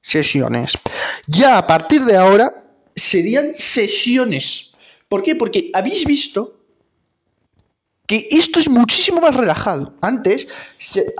sesiones. 0.00 0.78
Ya 1.26 1.58
a 1.58 1.66
partir 1.66 2.04
de 2.04 2.16
ahora 2.16 2.61
serían 2.94 3.54
sesiones. 3.54 4.72
¿Por 5.08 5.22
qué? 5.22 5.34
Porque 5.34 5.70
habéis 5.74 6.04
visto 6.04 6.58
que 8.06 8.28
esto 8.30 8.58
es 8.58 8.68
muchísimo 8.68 9.20
más 9.20 9.34
relajado. 9.34 9.94
Antes 10.00 10.48
se 10.76 11.14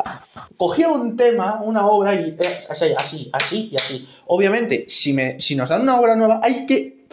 cogía 0.57 0.89
un 0.89 1.17
tema, 1.17 1.61
una 1.63 1.87
obra 1.87 2.15
y 2.15 2.37
así, 2.69 2.93
así, 2.97 3.31
así 3.33 3.69
y 3.73 3.77
así. 3.77 4.09
Obviamente, 4.27 4.87
si, 4.89 5.13
me, 5.13 5.41
si 5.41 5.55
nos 5.55 5.69
dan 5.69 5.83
una 5.83 5.99
obra 5.99 6.17
nueva, 6.17 6.41
hay 6.43 6.67
que 6.67 7.07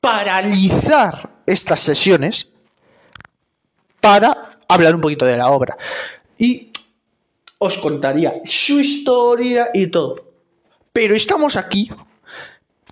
paralizar 0.00 1.42
estas 1.46 1.80
sesiones 1.80 2.48
para 4.00 4.58
hablar 4.68 4.94
un 4.94 5.00
poquito 5.00 5.24
de 5.24 5.36
la 5.36 5.50
obra. 5.50 5.76
Y 6.36 6.70
os 7.58 7.78
contaría 7.78 8.40
su 8.44 8.80
historia 8.80 9.70
y 9.74 9.88
todo. 9.88 10.16
Pero 10.92 11.14
estamos 11.14 11.56
aquí 11.56 11.90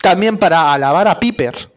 también 0.07 0.39
para 0.39 0.73
alabar 0.73 1.09
a 1.09 1.19
Piper, 1.19 1.69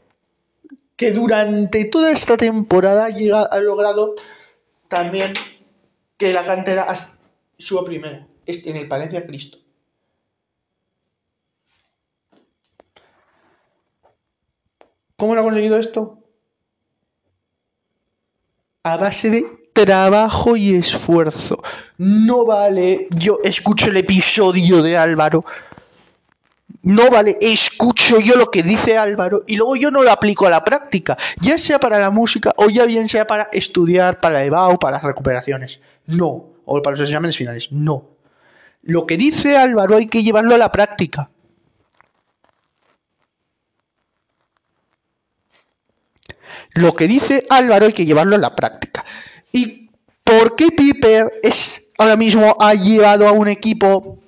que 0.96 1.12
durante 1.12 1.86
toda 1.86 2.12
esta 2.12 2.38
temporada 2.38 3.08
ha 3.08 3.60
logrado 3.60 4.14
también 4.88 5.34
que 6.16 6.32
la 6.32 6.46
cantera 6.46 6.86
suba 7.58 7.84
primera 7.84 8.28
en 8.46 8.76
el 8.78 8.88
Palencia 8.88 9.26
Cristo. 9.26 9.58
¿Cómo 15.18 15.34
lo 15.34 15.42
ha 15.42 15.44
conseguido 15.44 15.80
esto? 15.80 16.20
A 18.84 18.98
base 18.98 19.32
de 19.32 19.60
trabajo 19.74 20.56
y 20.56 20.76
esfuerzo. 20.76 21.64
No 21.98 22.46
vale, 22.46 23.08
yo 23.10 23.40
escucho 23.44 23.88
el 23.88 23.98
episodio 23.98 24.84
de 24.84 24.98
Álvaro. 24.98 25.44
No 26.82 27.10
vale, 27.10 27.38
escucho 27.42 28.20
yo 28.20 28.36
lo 28.36 28.50
que 28.50 28.64
dice 28.64 28.98
Álvaro 28.98 29.44
y 29.48 29.58
luego 29.58 29.76
yo 29.76 29.92
no 29.92 30.02
lo 30.02 30.12
aplico 30.12 30.48
a 30.48 30.50
la 30.50 30.64
práctica, 30.64 31.18
ya 31.42 31.58
sea 31.58 31.78
para 31.78 32.00
la 32.00 32.10
música 32.10 32.54
o 32.56 32.70
ya 32.70 32.86
bien 32.86 33.10
sea 33.10 33.28
para 33.28 33.50
estudiar, 33.52 34.20
para 34.20 34.42
el 34.42 34.48
EBAU, 34.48 34.80
para 34.80 34.94
las 34.94 35.04
recuperaciones. 35.04 35.82
No, 36.06 36.54
o 36.66 36.82
para 36.82 36.96
los 36.96 37.08
exámenes 37.08 37.36
finales. 37.36 37.72
No. 37.72 38.12
Lo 38.82 39.06
que 39.06 39.18
dice 39.18 39.58
Álvaro 39.58 39.98
hay 39.98 40.08
que 40.08 40.24
llevarlo 40.24 40.56
a 40.56 40.58
la 40.58 40.72
práctica. 40.72 41.30
Lo 46.72 46.94
que 46.94 47.08
dice 47.08 47.46
Álvaro 47.50 47.88
hay 47.88 47.94
que 47.94 48.06
llevarlo 48.06 48.36
a 48.36 48.40
la 48.40 48.56
práctica. 48.56 49.04
¿Y 49.52 49.90
por 50.24 50.56
qué 50.56 50.68
Piper 50.70 51.40
es 51.44 51.90
ahora 51.98 52.16
mismo 52.16 52.56
ha 52.60 52.74
llevado 52.74 53.28
a 53.28 53.34
un 53.34 53.50
equipo? 53.50 54.20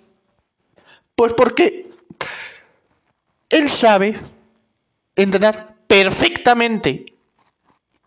Pues 1.16 1.34
porque 1.34 1.91
él 3.52 3.70
sabe 3.70 4.20
entrenar 5.16 5.76
perfectamente 5.88 7.06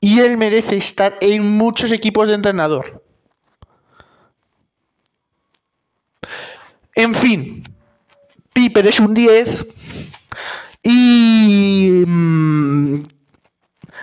y 0.00 0.20
él 0.20 0.36
merece 0.36 0.76
estar 0.76 1.16
en 1.20 1.56
muchos 1.56 1.92
equipos 1.92 2.28
de 2.28 2.34
entrenador. 2.34 3.02
En 6.94 7.14
fin, 7.14 7.64
Piper 8.52 8.86
es 8.86 9.00
un 9.00 9.14
10 9.14 9.66
y... 10.82 12.04
Mm, 12.06 13.02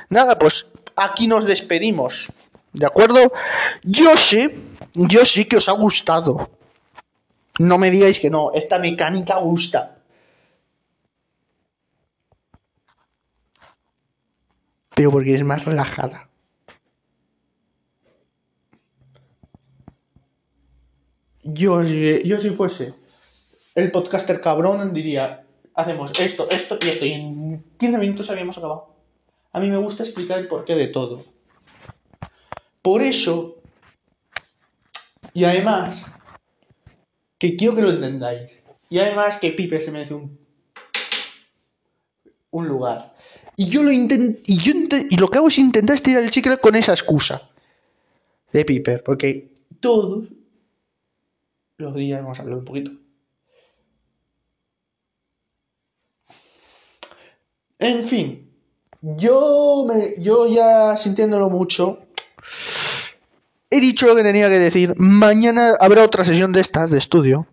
nada, 0.10 0.38
pues 0.38 0.68
aquí 0.96 1.28
nos 1.28 1.46
despedimos. 1.46 2.32
¿De 2.74 2.86
acuerdo? 2.86 3.32
Yo 3.84 4.18
sé, 4.18 4.60
yo 4.94 5.26
sé 5.26 5.48
que 5.48 5.58
os 5.58 5.70
ha 5.70 5.74
gustado. 5.74 6.50
No 7.60 7.78
me 7.78 7.92
digáis 7.92 8.20
que 8.20 8.30
no, 8.30 8.52
esta 8.54 8.80
mecánica 8.80 9.38
gusta. 9.38 10.01
Pero 15.02 15.10
porque 15.10 15.34
es 15.34 15.44
más 15.44 15.66
relajada. 15.66 16.30
Yo, 21.42 21.82
yo 21.82 22.40
si 22.40 22.52
fuese 22.52 22.94
el 23.74 23.90
podcaster 23.90 24.42
cabrón 24.42 24.94
diría, 24.94 25.44
hacemos 25.74 26.12
esto, 26.20 26.48
esto 26.52 26.78
y 26.80 26.88
esto, 26.88 27.06
y 27.08 27.14
en 27.14 27.64
15 27.80 27.98
minutos 27.98 28.30
habíamos 28.30 28.60
acabado. 28.60 28.94
A 29.52 29.60
mí 29.60 29.72
me 29.72 29.78
gusta 29.78 30.04
explicar 30.04 30.38
el 30.38 30.48
porqué 30.48 30.76
de 30.76 30.86
todo. 30.86 31.26
Por 32.84 33.02
eso, 33.02 33.56
y 35.34 35.46
además, 35.46 36.06
que 37.40 37.56
quiero 37.56 37.74
que 37.74 37.82
lo 37.82 37.90
entendáis, 37.90 38.52
y 38.88 39.00
además 39.00 39.40
que 39.40 39.52
Pipe 39.52 39.82
se 39.82 39.92
merece 39.92 40.14
un, 40.14 40.38
un 42.52 42.68
lugar. 42.68 43.11
Y 43.62 43.68
yo 43.68 43.84
lo 43.84 43.92
intento, 43.92 44.42
y, 44.48 44.58
yo 44.58 44.74
y 45.08 45.18
lo 45.18 45.28
que 45.28 45.38
hago 45.38 45.48
es 45.48 45.60
intentar 45.60 45.96
estirar 45.96 46.24
el 46.24 46.32
chicle 46.32 46.58
con 46.58 46.76
esa 46.76 46.94
excusa 46.94 47.48
de 48.52 48.66
Piper, 48.66 49.04
porque 49.04 49.54
todos 49.80 50.30
los 51.78 51.94
días 51.94 52.24
vamos 52.24 52.40
a 52.40 52.42
hablar 52.42 52.58
un 52.58 52.66
poquito. 52.66 52.92
En 57.78 58.04
fin, 58.04 58.50
yo, 59.00 59.86
me, 59.88 60.16
yo 60.18 60.48
ya 60.48 60.96
sintiéndolo 60.96 61.52
mucho, 61.52 62.00
he 63.70 63.80
dicho 63.80 64.08
lo 64.08 64.16
que 64.16 64.24
tenía 64.24 64.50
que 64.50 64.58
decir. 64.58 64.96
Mañana 64.98 65.76
habrá 65.80 66.04
otra 66.04 66.26
sesión 66.26 66.52
de 66.52 66.62
estas, 66.62 66.90
de 66.90 66.98
estudio. 66.98 67.46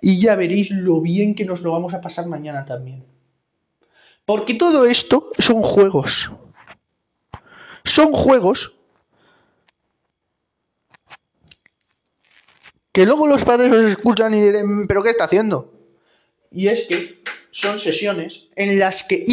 Y 0.00 0.20
ya 0.20 0.36
veréis 0.36 0.70
lo 0.70 1.00
bien 1.00 1.34
que 1.34 1.44
nos 1.44 1.62
lo 1.62 1.72
vamos 1.72 1.94
a 1.94 2.00
pasar 2.00 2.26
mañana 2.26 2.64
también. 2.64 3.04
Porque 4.24 4.54
todo 4.54 4.84
esto 4.84 5.30
son 5.38 5.62
juegos. 5.62 6.30
Son 7.84 8.12
juegos 8.12 8.74
que 12.92 13.06
luego 13.06 13.26
los 13.26 13.44
padres 13.44 13.72
os 13.72 13.84
escuchan 13.92 14.34
y 14.34 14.42
dicen, 14.42 14.86
pero 14.86 15.02
¿qué 15.02 15.10
está 15.10 15.24
haciendo? 15.24 15.72
Y 16.50 16.68
es 16.68 16.86
que 16.86 17.22
son 17.50 17.78
sesiones 17.78 18.48
en 18.56 18.78
las 18.78 19.02
que 19.02 19.24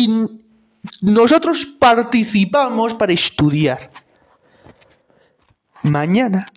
nosotros 1.01 1.65
participamos 1.65 2.93
para 2.93 3.13
estudiar. 3.13 3.91
Mañana 5.83 6.47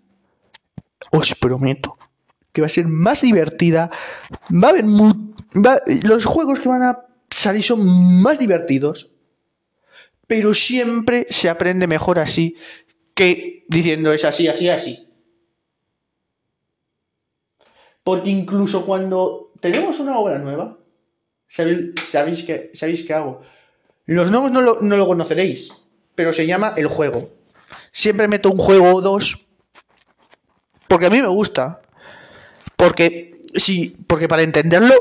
os 1.10 1.34
prometo 1.34 1.98
que 2.58 2.62
va 2.62 2.66
a 2.66 2.70
ser 2.70 2.88
más 2.88 3.22
divertida. 3.22 3.88
Va 4.50 4.68
a 4.68 4.70
haber 4.70 4.84
los 6.02 6.24
juegos 6.24 6.58
que 6.58 6.68
van 6.68 6.82
a 6.82 7.06
salir 7.30 7.62
son 7.62 8.20
más 8.20 8.40
divertidos, 8.40 9.12
pero 10.26 10.52
siempre 10.54 11.24
se 11.30 11.48
aprende 11.48 11.86
mejor 11.86 12.18
así 12.18 12.56
que 13.14 13.64
diciendo 13.68 14.12
es 14.12 14.24
así, 14.24 14.48
así, 14.48 14.68
así. 14.68 15.08
Porque 18.02 18.30
incluso 18.30 18.84
cuando 18.84 19.52
tenemos 19.60 20.00
una 20.00 20.18
obra 20.18 20.38
nueva, 20.38 20.78
¿sabéis, 21.46 22.42
qué, 22.42 22.70
¿sabéis 22.74 23.04
qué 23.04 23.14
hago? 23.14 23.42
Los 24.04 24.32
nuevos 24.32 24.50
no 24.50 24.62
lo, 24.62 24.80
no 24.80 24.96
lo 24.96 25.06
conoceréis, 25.06 25.72
pero 26.16 26.32
se 26.32 26.44
llama 26.44 26.74
el 26.76 26.88
juego. 26.88 27.30
Siempre 27.92 28.26
meto 28.26 28.50
un 28.50 28.58
juego 28.58 28.94
o 28.94 29.00
dos, 29.00 29.46
porque 30.88 31.06
a 31.06 31.10
mí 31.10 31.20
me 31.20 31.28
gusta. 31.28 31.82
Porque, 32.78 33.42
sí, 33.56 33.96
porque 34.06 34.28
para 34.28 34.42
entenderlo 34.42 34.94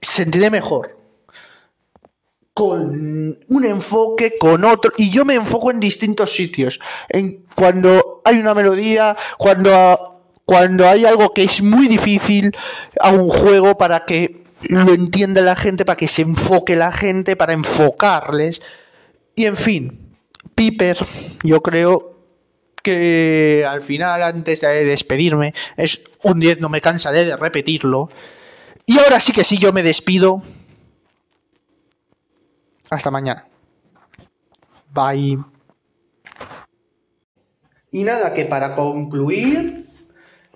se 0.00 0.22
entiende 0.22 0.50
mejor. 0.50 0.96
Con 2.54 3.36
un 3.48 3.64
enfoque, 3.64 4.38
con 4.38 4.64
otro. 4.64 4.92
Y 4.96 5.10
yo 5.10 5.24
me 5.24 5.34
enfoco 5.34 5.72
en 5.72 5.80
distintos 5.80 6.32
sitios. 6.32 6.78
En 7.08 7.44
cuando 7.56 8.22
hay 8.24 8.38
una 8.38 8.54
melodía, 8.54 9.16
cuando, 9.36 10.22
cuando 10.44 10.88
hay 10.88 11.04
algo 11.04 11.34
que 11.34 11.42
es 11.42 11.60
muy 11.60 11.88
difícil 11.88 12.56
a 13.00 13.10
un 13.10 13.28
juego 13.28 13.76
para 13.76 14.04
que 14.04 14.44
lo 14.68 14.94
entiende 14.94 15.42
la 15.42 15.56
gente, 15.56 15.84
para 15.84 15.96
que 15.96 16.06
se 16.06 16.22
enfoque 16.22 16.76
la 16.76 16.92
gente, 16.92 17.34
para 17.34 17.52
enfocarles. 17.52 18.62
Y 19.34 19.46
en 19.46 19.56
fin, 19.56 20.14
Piper, 20.54 20.98
yo 21.42 21.60
creo 21.62 22.13
que 22.84 23.64
al 23.66 23.82
final, 23.82 24.22
antes 24.22 24.60
de 24.60 24.84
despedirme, 24.84 25.54
es 25.76 26.04
un 26.22 26.38
10, 26.38 26.60
no 26.60 26.68
me 26.68 26.80
cansaré 26.80 27.24
de 27.24 27.36
repetirlo. 27.36 28.10
Y 28.86 28.98
ahora 28.98 29.18
sí 29.18 29.32
que 29.32 29.42
sí, 29.42 29.58
yo 29.58 29.72
me 29.72 29.82
despido. 29.82 30.42
Hasta 32.90 33.10
mañana. 33.10 33.46
Bye. 34.92 35.38
Y 37.90 38.04
nada, 38.04 38.32
que 38.34 38.44
para 38.44 38.74
concluir, 38.74 39.86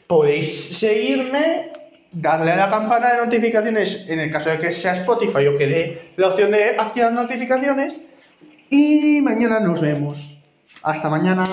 podéis 0.06 0.78
seguirme 0.78 1.72
darle 2.12 2.52
a 2.52 2.56
la 2.56 2.70
campana 2.70 3.12
de 3.12 3.24
notificaciones 3.24 4.08
en 4.08 4.20
el 4.20 4.30
caso 4.30 4.50
de 4.50 4.58
que 4.58 4.70
sea 4.70 4.92
Spotify 4.92 5.46
o 5.46 5.56
que 5.56 5.66
dé 5.66 6.12
la 6.16 6.28
opción 6.28 6.50
de 6.50 6.76
activar 6.76 7.12
notificaciones. 7.12 8.00
Y 8.70 9.20
mañana 9.22 9.60
nos 9.60 9.80
vemos. 9.80 10.42
Hasta 10.82 11.08
mañana. 11.08 11.44